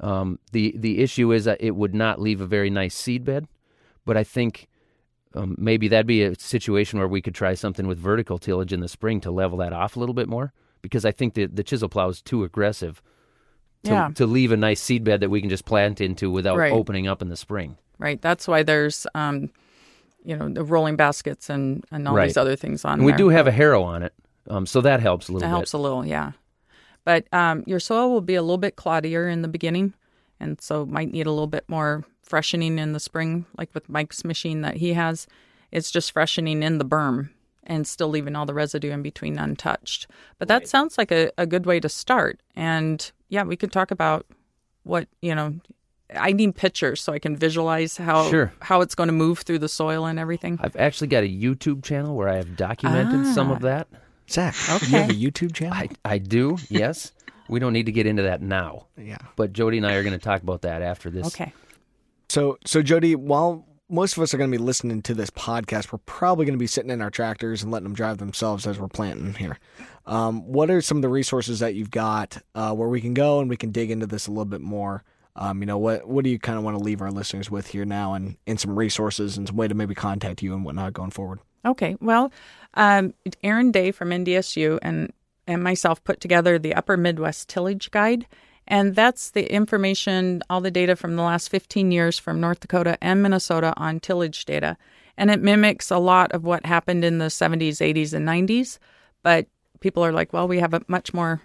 Um, 0.00 0.38
the 0.52 0.74
the 0.76 1.00
issue 1.00 1.32
is 1.32 1.44
that 1.44 1.60
it 1.60 1.76
would 1.76 1.94
not 1.94 2.20
leave 2.20 2.40
a 2.40 2.46
very 2.46 2.70
nice 2.70 2.94
seed 2.94 3.24
bed, 3.24 3.46
but 4.04 4.16
I 4.16 4.24
think 4.24 4.68
um, 5.34 5.54
maybe 5.58 5.88
that'd 5.88 6.06
be 6.06 6.22
a 6.22 6.34
situation 6.38 6.98
where 6.98 7.08
we 7.08 7.20
could 7.20 7.34
try 7.34 7.54
something 7.54 7.86
with 7.86 7.98
vertical 7.98 8.38
tillage 8.38 8.72
in 8.72 8.80
the 8.80 8.88
spring 8.88 9.20
to 9.22 9.30
level 9.30 9.58
that 9.58 9.72
off 9.72 9.96
a 9.96 10.00
little 10.00 10.14
bit 10.14 10.28
more, 10.28 10.52
because 10.82 11.04
I 11.04 11.12
think 11.12 11.34
the 11.34 11.46
the 11.46 11.62
chisel 11.62 11.88
plow 11.88 12.08
is 12.08 12.22
too 12.22 12.44
aggressive 12.44 13.02
to, 13.84 13.90
Yeah. 13.90 14.10
to 14.14 14.26
leave 14.26 14.50
a 14.52 14.56
nice 14.56 14.80
seed 14.80 15.04
bed 15.04 15.20
that 15.20 15.30
we 15.30 15.40
can 15.40 15.50
just 15.50 15.64
plant 15.64 16.00
into 16.00 16.30
without 16.30 16.56
Right. 16.56 16.72
opening 16.72 17.06
up 17.06 17.22
in 17.22 17.28
the 17.28 17.36
spring. 17.36 17.76
Right. 17.98 18.20
That's 18.20 18.48
why 18.48 18.62
there's, 18.62 19.06
um, 19.14 19.50
you 20.24 20.36
know, 20.36 20.48
the 20.48 20.64
rolling 20.64 20.96
baskets 20.96 21.48
and, 21.50 21.84
and 21.92 22.06
all 22.08 22.14
Right. 22.14 22.26
these 22.26 22.36
other 22.36 22.56
things 22.56 22.84
on 22.84 22.94
And 22.94 23.04
we 23.04 23.12
there. 23.12 23.18
do 23.18 23.28
have 23.28 23.46
a 23.46 23.52
harrow 23.52 23.82
on 23.82 24.02
it, 24.02 24.12
um, 24.48 24.66
so 24.66 24.80
that 24.80 25.00
helps 25.00 25.28
a 25.28 25.32
little 25.32 25.40
That 25.40 25.46
bit. 25.52 25.56
helps 25.56 25.72
a 25.72 25.78
little, 25.78 26.04
yeah. 26.06 26.32
But 27.04 27.26
um, 27.32 27.62
your 27.66 27.80
soil 27.80 28.10
will 28.10 28.20
be 28.20 28.34
a 28.34 28.42
little 28.42 28.58
bit 28.58 28.76
cloddier 28.76 29.30
in 29.32 29.42
the 29.42 29.48
beginning, 29.48 29.94
and 30.40 30.60
so 30.60 30.84
might 30.84 31.10
need 31.12 31.26
a 31.26 31.30
little 31.30 31.46
bit 31.46 31.64
more 31.68 32.04
freshening 32.28 32.78
in 32.78 32.92
the 32.92 33.00
spring, 33.00 33.46
like 33.56 33.70
with 33.74 33.88
Mike's 33.88 34.24
machine 34.24 34.60
that 34.62 34.76
he 34.76 34.92
has. 34.94 35.26
It's 35.70 35.90
just 35.90 36.12
freshening 36.12 36.62
in 36.62 36.78
the 36.78 36.84
berm 36.84 37.30
and 37.64 37.86
still 37.86 38.08
leaving 38.08 38.34
all 38.34 38.46
the 38.46 38.54
residue 38.54 38.90
in 38.90 39.02
between 39.02 39.38
untouched. 39.38 40.06
But 40.38 40.48
that 40.48 40.66
sounds 40.66 40.96
like 40.96 41.12
a, 41.12 41.30
a 41.36 41.46
good 41.46 41.66
way 41.66 41.80
to 41.80 41.88
start. 41.88 42.40
And 42.56 43.10
yeah, 43.28 43.42
we 43.42 43.56
could 43.56 43.72
talk 43.72 43.90
about 43.90 44.26
what, 44.84 45.06
you 45.20 45.34
know, 45.34 45.60
I 46.16 46.32
need 46.32 46.56
pictures 46.56 47.02
so 47.02 47.12
I 47.12 47.18
can 47.18 47.36
visualize 47.36 47.98
how 47.98 48.30
Sure. 48.30 48.52
how 48.60 48.80
it's 48.80 48.94
going 48.94 49.08
to 49.08 49.12
move 49.12 49.40
through 49.40 49.58
the 49.58 49.68
soil 49.68 50.06
and 50.06 50.18
everything. 50.18 50.58
I've 50.62 50.76
actually 50.76 51.08
got 51.08 51.24
a 51.24 51.28
YouTube 51.28 51.84
channel 51.84 52.16
where 52.16 52.28
I 52.28 52.36
have 52.36 52.56
documented 52.56 53.26
some 53.34 53.50
of 53.50 53.58
ah. 53.58 53.68
that. 53.68 53.88
Zach, 54.30 54.54
you 54.82 54.98
have 54.98 55.10
a 55.10 55.14
YouTube 55.14 55.54
channel? 55.54 55.74
I, 55.74 55.88
I 56.04 56.18
do, 56.18 56.58
yes. 56.68 57.12
we 57.48 57.60
don't 57.60 57.72
need 57.72 57.86
to 57.86 57.92
get 57.92 58.06
into 58.06 58.22
that 58.24 58.42
now, 58.42 58.86
yeah. 58.96 59.16
but 59.36 59.54
Jodi 59.54 59.78
and 59.78 59.86
I 59.86 59.94
are 59.94 60.02
going 60.02 60.12
to 60.12 60.22
talk 60.22 60.42
about 60.42 60.62
that 60.62 60.82
after 60.82 61.08
this. 61.08 61.26
Okay. 61.28 61.52
So, 62.28 62.58
so 62.64 62.82
Jodi, 62.82 63.14
while 63.14 63.68
most 63.90 64.16
of 64.16 64.22
us 64.22 64.34
are 64.34 64.38
going 64.38 64.50
to 64.50 64.58
be 64.58 64.62
listening 64.62 65.00
to 65.02 65.14
this 65.14 65.30
podcast. 65.30 65.92
We're 65.92 65.98
probably 66.00 66.44
going 66.44 66.58
to 66.58 66.58
be 66.58 66.66
sitting 66.66 66.90
in 66.90 67.00
our 67.00 67.10
tractors 67.10 67.62
and 67.62 67.72
letting 67.72 67.84
them 67.84 67.94
drive 67.94 68.18
themselves 68.18 68.66
as 68.66 68.78
we're 68.78 68.88
planting 68.88 69.34
here. 69.34 69.58
Um, 70.06 70.42
what 70.46 70.70
are 70.70 70.80
some 70.80 70.98
of 70.98 71.02
the 71.02 71.08
resources 71.08 71.60
that 71.60 71.74
you've 71.74 71.90
got 71.90 72.38
uh, 72.54 72.74
where 72.74 72.88
we 72.88 73.00
can 73.00 73.14
go 73.14 73.40
and 73.40 73.48
we 73.48 73.56
can 73.56 73.70
dig 73.72 73.90
into 73.90 74.06
this 74.06 74.26
a 74.26 74.30
little 74.30 74.44
bit 74.44 74.60
more? 74.60 75.04
Um, 75.36 75.60
you 75.60 75.66
know, 75.66 75.78
what 75.78 76.08
what 76.08 76.24
do 76.24 76.30
you 76.30 76.38
kind 76.38 76.58
of 76.58 76.64
want 76.64 76.76
to 76.76 76.82
leave 76.82 77.00
our 77.00 77.12
listeners 77.12 77.50
with 77.50 77.68
here 77.68 77.84
now, 77.84 78.14
and, 78.14 78.36
and 78.46 78.58
some 78.58 78.76
resources 78.76 79.36
and 79.36 79.46
some 79.46 79.56
way 79.56 79.68
to 79.68 79.74
maybe 79.74 79.94
contact 79.94 80.42
you 80.42 80.52
and 80.52 80.64
whatnot 80.64 80.94
going 80.94 81.10
forward? 81.10 81.38
Okay, 81.64 81.96
well, 82.00 82.32
um, 82.74 83.14
Aaron 83.44 83.70
Daigh 83.70 83.92
from 83.92 84.10
NDSU 84.10 84.80
and 84.82 85.12
and 85.46 85.62
myself 85.62 86.02
put 86.02 86.20
together 86.20 86.58
the 86.58 86.74
Upper 86.74 86.96
Midwest 86.96 87.48
Tillage 87.48 87.90
Guide. 87.92 88.26
And 88.68 88.94
that's 88.94 89.30
the 89.30 89.50
information, 89.52 90.42
all 90.50 90.60
the 90.60 90.70
data 90.70 90.94
from 90.94 91.16
the 91.16 91.22
last 91.22 91.48
15 91.48 91.90
years 91.90 92.18
from 92.18 92.38
North 92.38 92.60
Dakota 92.60 92.98
and 93.00 93.22
Minnesota 93.22 93.72
on 93.78 93.98
tillage 93.98 94.44
data. 94.44 94.76
And 95.16 95.30
it 95.30 95.40
mimics 95.40 95.90
a 95.90 95.98
lot 95.98 96.30
of 96.32 96.44
what 96.44 96.66
happened 96.66 97.02
in 97.02 97.18
the 97.18 97.26
70s, 97.26 97.78
80s, 97.78 98.12
and 98.12 98.28
90s. 98.28 98.78
But 99.22 99.46
people 99.80 100.04
are 100.04 100.12
like, 100.12 100.34
well, 100.34 100.46
we 100.46 100.60
have 100.60 100.74
a 100.74 100.82
much 100.86 101.14
more 101.14 101.40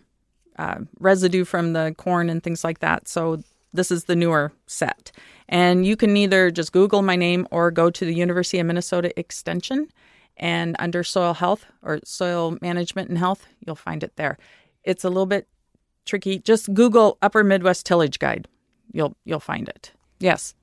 uh, 0.59 0.79
residue 0.99 1.45
from 1.45 1.73
the 1.73 1.95
corn 1.97 2.29
and 2.29 2.43
things 2.43 2.63
like 2.63 2.79
that. 2.79 3.07
So 3.07 3.41
this 3.71 3.89
is 3.89 4.03
the 4.03 4.17
newer 4.17 4.51
set. 4.67 5.11
And 5.47 5.85
you 5.85 5.95
can 5.95 6.15
either 6.17 6.51
just 6.51 6.73
Google 6.73 7.01
my 7.01 7.15
name 7.15 7.47
or 7.51 7.71
go 7.71 7.89
to 7.89 8.05
the 8.05 8.13
University 8.13 8.59
of 8.59 8.67
Minnesota 8.67 9.17
Extension 9.17 9.87
and 10.35 10.75
under 10.77 11.03
soil 11.03 11.33
health 11.33 11.65
or 11.81 11.99
soil 12.03 12.57
management 12.61 13.09
and 13.09 13.17
health, 13.17 13.47
you'll 13.65 13.75
find 13.75 14.03
it 14.03 14.15
there. 14.17 14.37
It's 14.83 15.03
a 15.03 15.09
little 15.09 15.25
bit 15.25 15.47
tricky. 16.05 16.39
Just 16.39 16.73
Google 16.73 17.17
Upper 17.21 17.43
Midwest 17.43 17.85
Tillage 17.85 18.19
Guide. 18.19 18.47
You'll 18.91 19.15
you'll 19.25 19.39
find 19.39 19.67
it. 19.67 19.91
Yes. 20.19 20.55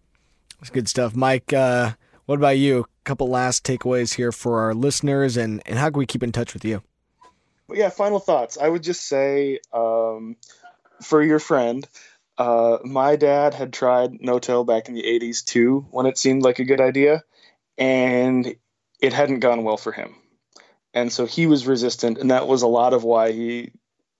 That's 0.58 0.70
good 0.70 0.88
stuff. 0.88 1.14
Mike, 1.14 1.52
uh, 1.52 1.92
what 2.26 2.36
about 2.36 2.58
you? 2.58 2.80
A 2.80 3.04
couple 3.04 3.28
last 3.28 3.64
takeaways 3.64 4.14
here 4.14 4.30
for 4.30 4.60
our 4.60 4.74
listeners 4.74 5.36
and, 5.36 5.62
and 5.66 5.78
how 5.78 5.88
can 5.90 5.98
we 5.98 6.06
keep 6.06 6.22
in 6.22 6.32
touch 6.32 6.52
with 6.52 6.64
you? 6.64 6.82
Well, 7.66 7.78
yeah, 7.78 7.88
final 7.88 8.20
thoughts. 8.20 8.58
I 8.58 8.68
would 8.68 8.82
just 8.82 9.06
say 9.06 9.60
um, 9.72 10.36
for 11.02 11.22
your 11.22 11.38
friend, 11.38 11.86
uh, 12.36 12.78
my 12.84 13.16
dad 13.16 13.54
had 13.54 13.72
tried 13.72 14.20
no-till 14.20 14.64
back 14.64 14.88
in 14.88 14.94
the 14.94 15.02
80s 15.02 15.44
too 15.44 15.86
when 15.90 16.06
it 16.06 16.18
seemed 16.18 16.42
like 16.42 16.58
a 16.58 16.64
good 16.64 16.80
idea. 16.80 17.22
And 17.78 18.54
it 19.00 19.12
hadn't 19.12 19.40
gone 19.40 19.64
well 19.64 19.76
for 19.76 19.92
him. 19.92 20.14
And 20.92 21.12
so 21.12 21.24
he 21.24 21.46
was 21.46 21.66
resistant, 21.66 22.18
and 22.18 22.30
that 22.30 22.48
was 22.48 22.62
a 22.62 22.66
lot 22.66 22.92
of 22.92 23.04
why 23.04 23.32
he 23.32 23.72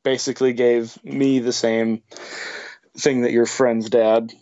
basically 0.02 0.52
gave 0.52 1.02
me 1.04 1.38
the 1.38 1.52
same 1.52 2.02
thing 2.96 3.22
that 3.22 3.32
your 3.32 3.46
friend's 3.46 3.90
dad 3.90 4.32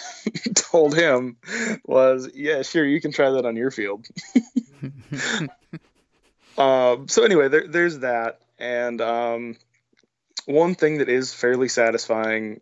told 0.54 0.96
him 0.96 1.36
was, 1.84 2.30
yeah, 2.34 2.62
sure, 2.62 2.84
you 2.84 3.00
can 3.00 3.12
try 3.12 3.30
that 3.30 3.46
on 3.46 3.56
your 3.56 3.70
field. 3.70 4.06
um, 6.58 7.08
so 7.08 7.24
anyway, 7.24 7.48
there, 7.48 7.66
there's 7.68 8.00
that, 8.00 8.40
and 8.58 9.00
um, 9.00 9.56
one 10.46 10.74
thing 10.74 10.98
that 10.98 11.08
is 11.08 11.32
fairly 11.32 11.68
satisfying 11.68 12.60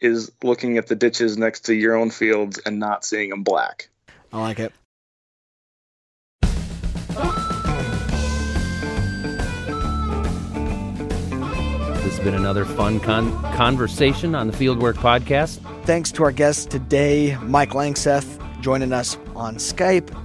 is 0.00 0.32
looking 0.42 0.78
at 0.78 0.86
the 0.86 0.96
ditches 0.96 1.38
next 1.38 1.66
to 1.66 1.74
your 1.74 1.96
own 1.96 2.10
fields 2.10 2.58
and 2.58 2.78
not 2.78 3.04
seeing 3.04 3.30
them 3.30 3.42
black. 3.42 3.88
I 4.32 4.40
like 4.40 4.58
it. 4.58 4.72
Has 12.14 12.22
been 12.22 12.34
another 12.34 12.64
fun 12.64 13.00
con- 13.00 13.42
conversation 13.54 14.36
on 14.36 14.46
the 14.46 14.52
Fieldwork 14.52 14.94
Podcast. 14.94 15.58
Thanks 15.84 16.12
to 16.12 16.22
our 16.22 16.30
guests 16.30 16.64
today, 16.64 17.36
Mike 17.42 17.70
Langseth 17.70 18.40
joining 18.60 18.92
us 18.92 19.18
on 19.34 19.56
Skype, 19.56 20.16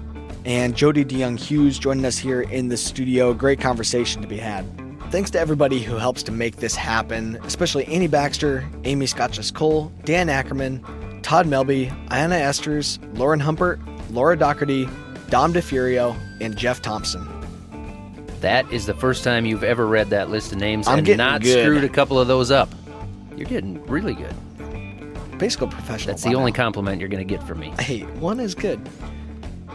and 0.45 0.75
Jodi 0.75 1.03
DeJong-Hughes 1.03 1.79
joining 1.79 2.05
us 2.05 2.19
here 2.19 2.43
in 2.43 2.69
the 2.69 2.77
studio. 2.77 3.33
Great 3.33 3.59
conversation 3.59 4.21
to 4.21 4.27
be 4.27 4.37
had. 4.37 4.65
Thanks 5.09 5.31
to 5.31 5.39
everybody 5.39 5.79
who 5.79 5.95
helps 5.95 6.21
to 6.23 6.31
make 6.31 6.57
this 6.57 6.75
happen, 6.75 7.39
especially 7.43 7.85
Annie 7.85 8.05
Baxter, 8.05 8.69
Amy 8.83 9.07
Scotches 9.07 9.49
Cole, 9.49 9.91
Dan 10.05 10.29
Ackerman, 10.29 10.83
Todd 11.23 11.47
Melby, 11.47 11.89
Ayana 12.09 12.39
Esters, 12.39 12.99
Lauren 13.17 13.39
Humpert, 13.39 13.79
Laura 14.11 14.37
Doherty, 14.37 14.87
Dom 15.31 15.53
DeFurio, 15.53 16.15
and 16.39 16.55
Jeff 16.55 16.83
Thompson. 16.83 17.38
That 18.41 18.71
is 18.71 18.85
the 18.85 18.93
first 18.93 19.23
time 19.23 19.45
you've 19.45 19.63
ever 19.63 19.85
read 19.85 20.11
that 20.11 20.29
list 20.29 20.51
of 20.51 20.59
names 20.59 20.87
I'm 20.87 20.99
and 20.99 21.05
getting 21.05 21.17
not 21.17 21.41
good. 21.41 21.63
screwed 21.63 21.83
a 21.83 21.89
couple 21.89 22.19
of 22.19 22.27
those 22.27 22.51
up. 22.51 22.69
You're 23.35 23.47
getting 23.47 23.85
really 23.85 24.13
good. 24.13 24.33
Basically 25.37 25.67
professional. 25.67 26.13
That's 26.13 26.23
the 26.23 26.35
only 26.35 26.51
compliment 26.51 26.99
you're 26.99 27.09
going 27.09 27.25
to 27.25 27.35
get 27.35 27.45
from 27.45 27.59
me. 27.59 27.73
Hey, 27.79 28.01
one 28.19 28.39
is 28.39 28.55
good. 28.55 28.79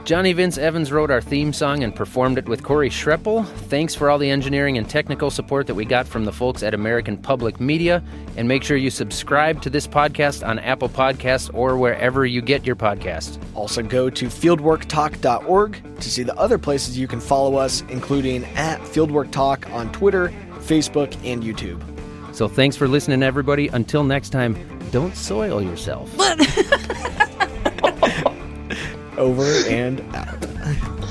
Johnny 0.05 0.35
Vince 0.35 0.59
Evans 0.59 0.93
wrote 0.93 1.11
our 1.11 1.23
theme 1.23 1.51
song 1.51 1.83
and 1.83 1.97
performed 1.97 2.37
it 2.37 2.47
with 2.47 2.63
Corey 2.63 2.91
Schreppel. 2.91 3.47
Thanks 3.47 3.95
for 3.95 4.11
all 4.11 4.19
the 4.19 4.29
engineering 4.29 4.77
and 4.77 4.89
technical 4.89 5.31
support 5.31 5.67
that 5.67 5.75
we 5.75 5.87
got 5.87 6.07
from 6.07 6.27
the 6.27 6.33
folks 6.33 6.63
at 6.63 6.75
American 6.75 7.17
Public 7.17 7.59
Media. 7.59 8.05
And 8.37 8.47
make 8.47 8.63
sure 8.63 8.77
you 8.77 8.91
subscribe 8.91 9.63
to 9.63 9.71
this 9.71 9.87
podcast 9.87 10.47
on 10.47 10.59
Apple 10.59 10.91
Podcasts 10.91 11.51
or 11.55 11.79
wherever 11.79 12.27
you 12.27 12.43
get 12.43 12.67
your 12.67 12.77
podcast. 12.77 13.43
Also, 13.55 13.83
go 13.83 14.11
to 14.11 14.27
fieldworktalk.org 14.27 16.01
to 16.01 16.11
see 16.11 16.23
the 16.23 16.37
other 16.37 16.59
places 16.59 16.99
you 16.99 17.09
can 17.09 17.21
follow 17.21 17.57
us, 17.57 17.81
including 17.89 18.45
at 18.57 18.81
Fieldwork 18.81 19.31
Talk 19.31 19.71
on 19.71 19.91
Twitter, 19.93 20.29
Facebook, 20.59 21.15
and 21.25 21.43
YouTube. 21.43 21.83
So 22.35 22.47
thanks 22.47 22.77
for 22.77 22.89
listening, 22.89 23.23
everybody. 23.23 23.69
Until 23.69 24.05
next 24.05 24.31
time, 24.31 24.55
don't 24.91 25.17
soil 25.17 25.63
yourself. 25.63 26.15
Over 29.17 29.45
and 29.69 30.01
out. 30.15 31.04